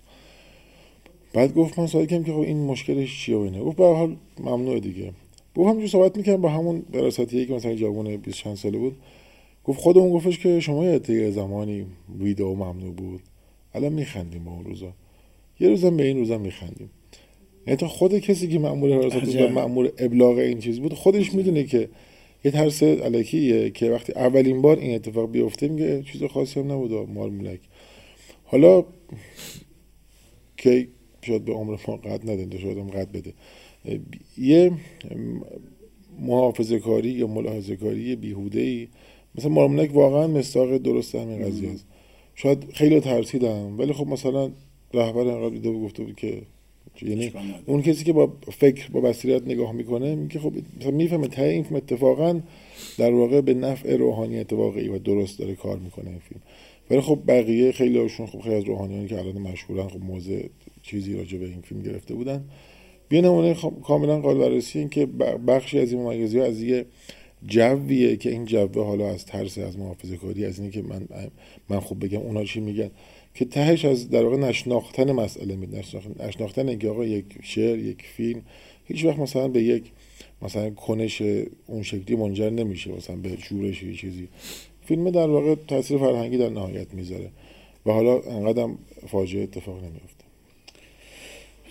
بعد 1.33 1.53
گفت 1.53 1.79
من 1.79 1.87
سوال 1.87 2.05
کردم 2.05 2.23
که 2.23 2.31
خب 2.31 2.39
این 2.39 2.65
مشکلش 2.65 3.25
چیه 3.25 3.37
و 3.37 3.39
اینه 3.39 3.59
گفت 3.59 3.77
به 3.77 3.85
حال 3.85 4.15
ممنوعه 4.39 4.79
دیگه. 4.79 5.11
گفت 5.55 5.69
همینجور 5.69 5.89
صحبت 5.89 6.17
می‌کردم 6.17 6.41
با 6.41 6.49
همون 6.49 6.79
براستی 6.93 7.45
که 7.45 7.53
مثلا 7.53 7.75
جوان 7.75 8.17
20 8.17 8.37
چند 8.37 8.55
ساله 8.55 8.77
بود. 8.77 8.95
گفت 9.63 9.79
خودمون 9.79 10.11
گفتش 10.11 10.39
که 10.39 10.59
شما 10.59 10.85
یه 10.85 11.31
زمانی 11.31 11.85
ویدئو 12.19 12.55
ممنوع 12.55 12.93
بود. 12.93 13.21
الان 13.73 13.93
میخندیم 13.93 14.43
با 14.43 14.51
اون 14.51 14.65
روزا. 14.65 14.93
یه 15.59 15.69
روزم 15.69 15.97
به 15.97 16.03
این 16.03 16.17
روزا 16.17 16.37
میخندیم. 16.37 16.89
یعنی 17.67 17.77
تا 17.77 17.87
خود 17.87 18.19
کسی 18.19 18.47
که 18.47 18.59
مأمور 18.59 18.93
حراست 18.93 19.19
بود 19.19 19.35
و. 19.35 19.49
مأمور 19.49 19.91
ابلاغ 19.97 20.37
این 20.37 20.59
چیز 20.59 20.79
بود 20.79 20.93
خودش 20.93 21.33
می‌دونه 21.33 21.63
که 21.63 21.89
یه 22.45 22.51
ترس 22.51 22.83
علکیه 22.83 23.69
که 23.69 23.91
وقتی 23.91 24.13
اولین 24.13 24.61
بار 24.61 24.79
این 24.79 24.95
اتفاق 24.95 25.31
بیفته 25.31 25.67
میگه 25.67 26.03
چیز 26.03 26.23
خاصی 26.23 26.59
هم 26.59 26.71
نبود 26.71 27.09
مال 27.09 27.29
مولک. 27.29 27.59
حالا 28.43 28.85
که 30.57 30.87
شاید 31.21 31.45
به 31.45 31.53
عمر 31.53 31.77
ما 31.87 31.97
قد 31.97 32.29
نده 32.29 32.57
شاید 32.57 32.77
هم 32.77 32.89
قد 32.89 33.11
بده. 33.11 33.33
یه 34.37 34.71
محافظه 36.19 36.79
کاری 36.79 37.09
یا 37.09 37.27
ملاحظه 37.27 37.75
کاری 37.75 38.15
بیهوده 38.15 38.61
ای 38.61 38.87
مثلا 39.35 39.49
مارمولک 39.51 39.95
واقعا 39.95 40.27
مستاق 40.27 40.77
درست 40.77 41.15
همین 41.15 41.45
قضیه 41.45 41.69
است. 41.69 41.85
شاید 42.35 42.65
خیلی 42.73 42.99
ترسیدم 42.99 43.79
ولی 43.79 43.93
خب 43.93 44.07
مثلا 44.07 44.51
رهبر 44.93 45.27
انقدر 45.27 45.49
دیده 45.49 45.73
گفته 45.73 46.03
بود 46.03 46.15
که 46.15 46.41
یعنی. 47.01 47.31
اون 47.65 47.81
کسی 47.81 48.03
که 48.03 48.13
با 48.13 48.33
فکر 48.51 48.89
با 48.91 49.01
بصیرت 49.01 49.47
نگاه 49.47 49.71
می‌کنه 49.71 50.15
میگه 50.15 50.39
خب 50.39 50.53
مثلا 50.79 50.91
می‌فهمه 50.91 51.27
ته 51.27 51.43
این 51.43 51.63
فیلم 51.63 51.77
اتفاقا 51.77 52.39
در 52.97 53.11
واقع 53.13 53.41
به 53.41 53.53
نفع 53.53 53.95
روحانیت 53.95 54.53
واقعی 54.53 54.87
و 54.87 54.97
درست 54.99 55.39
داره 55.39 55.55
کار 55.55 55.77
می‌کنه 55.77 56.09
این 56.09 56.19
فیلم. 56.19 56.41
ولی 56.89 57.01
خب 57.01 57.19
بقیه 57.27 57.71
خیلی 57.71 57.97
هاشون 57.97 58.25
خب 58.27 58.39
خیلی 58.41 58.55
از 58.55 58.63
روحانیانی 58.63 59.07
که 59.07 59.19
الان 59.19 59.37
مشهورن 59.37 59.87
خب 59.87 60.03
موضع 60.03 60.43
چیزی 60.83 61.13
راجع 61.13 61.37
به 61.37 61.45
این 61.45 61.61
فیلم 61.61 61.81
گرفته 61.81 62.13
بودن. 62.13 62.43
یه 63.11 63.21
نمونه 63.21 63.53
خ- 63.53 63.81
کاملا 63.83 64.19
قابل 64.19 64.39
بررسی 64.39 64.79
این 64.79 64.89
که 64.89 65.05
بخشی 65.47 65.79
از 65.79 65.91
این 65.91 66.01
ممیزی 66.01 66.39
ها 66.39 66.45
از 66.45 66.61
یه 66.61 66.85
جویه 67.47 68.15
که 68.15 68.29
این 68.29 68.45
جوه 68.45 68.85
حالا 68.85 69.09
از 69.09 69.25
ترس 69.25 69.57
از 69.57 69.77
محافظه 69.77 70.17
کاری 70.17 70.45
از 70.45 70.59
اینه 70.59 70.71
که 70.71 70.81
من 70.81 71.07
من 71.69 71.79
خوب 71.79 72.05
بگم 72.05 72.19
اونا 72.19 72.43
چی 72.43 72.59
میگن؟ 72.59 72.91
که 73.35 73.45
تهش 73.45 73.85
از 73.85 74.09
در 74.09 74.23
واقع 74.23 74.37
نشناختن 74.37 75.11
مسئله 75.11 75.55
می 75.55 75.67
نشناختن, 76.19 76.69
اینکه 76.69 76.89
آقا 76.89 77.05
یک 77.05 77.25
شعر 77.43 77.79
یک 77.79 78.01
فیلم 78.01 78.41
هیچ 78.85 79.05
وقت 79.05 79.19
مثلا 79.19 79.47
به 79.47 79.63
یک 79.63 79.83
مثلا 80.41 80.69
کنش 80.69 81.21
اون 81.67 81.83
شکلی 81.83 82.15
منجر 82.15 82.49
نمیشه 82.49 82.91
مثلا 82.91 83.15
به 83.15 83.37
شورش 83.37 83.83
یا 83.83 83.93
چیزی. 83.93 84.27
فیلم 84.85 85.11
در 85.11 85.27
واقع 85.27 85.55
تاثیر 85.67 85.97
فرهنگی 85.97 86.37
در 86.37 86.49
نهایت 86.49 86.93
می‌ذاره. 86.93 87.29
و 87.85 87.91
حالا 87.91 88.21
انقدر 88.21 88.69
فاجعه 89.07 89.43
اتفاق 89.43 89.77
نمیفته 89.77 90.20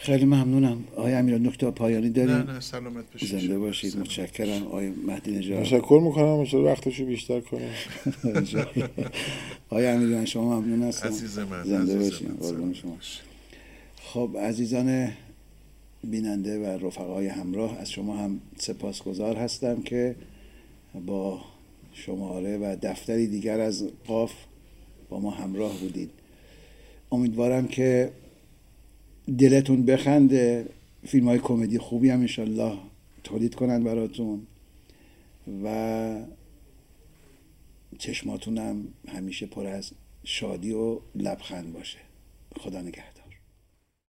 خیلی 0.02 0.24
ممنونم. 0.24 0.84
آقای 0.96 1.14
امیر 1.14 1.38
نکته 1.38 1.70
پایانی 1.70 2.10
داریم؟ 2.10 2.30
نه 2.36 2.52
نه 2.52 2.60
سلامت 2.60 3.04
باشید. 3.12 3.40
زنده 3.40 3.58
باشید 3.58 3.90
سلامت. 3.90 4.06
متشکرم. 4.08 4.62
آقای 4.66 4.88
مهدی 4.88 5.30
نژاد 5.30 5.62
تشکر 5.62 6.00
می‌کنم 6.04 6.24
انشاءالله 6.24 6.72
وقتشو 6.72 7.04
بیشتر 7.04 7.40
کنیم 7.40 7.68
آقای 9.70 9.86
امیریان 9.86 10.24
شما 10.24 10.60
ممنون 10.60 10.82
هستم. 10.88 11.08
عزیز 11.08 11.38
من 11.38 11.64
زنده. 11.64 12.10
قربان 12.10 12.40
سلامت 12.40 12.74
شما. 12.74 12.96
خب 14.02 14.36
عزیزان 14.42 15.08
بیننده 16.04 16.58
و 16.58 16.86
رفقای 16.86 17.26
همراه 17.26 17.78
از 17.78 17.90
شما 17.90 18.16
هم 18.16 18.40
سپاسگزار 18.56 19.36
هستم 19.36 19.82
که 19.82 20.16
با 21.06 21.40
شماره 21.92 22.58
و 22.58 22.76
دفتری 22.82 23.26
دیگر 23.26 23.60
از 23.60 23.84
قاف 24.06 24.32
با 25.08 25.20
ما 25.20 25.30
همراه 25.30 25.78
بودید. 25.78 26.10
امیدوارم 27.12 27.68
که 27.68 28.10
دلتون 29.38 29.84
بخنده. 29.84 30.68
فیلم 31.06 31.28
های 31.28 31.38
کمدی 31.38 31.78
خوبی 31.78 32.10
هم 32.10 32.20
انشالله 32.20 32.78
تولید 33.24 33.54
کنن 33.54 33.84
براتون. 33.84 34.46
و 35.64 36.24
چشماتون 37.98 38.58
هم 38.58 38.88
همیشه 39.08 39.46
پر 39.46 39.66
از 39.66 39.90
شادی 40.24 40.72
و 40.72 40.98
لبخند 41.14 41.72
باشه. 41.72 41.98
خدا 42.60 42.80
نگهدار. 42.80 43.09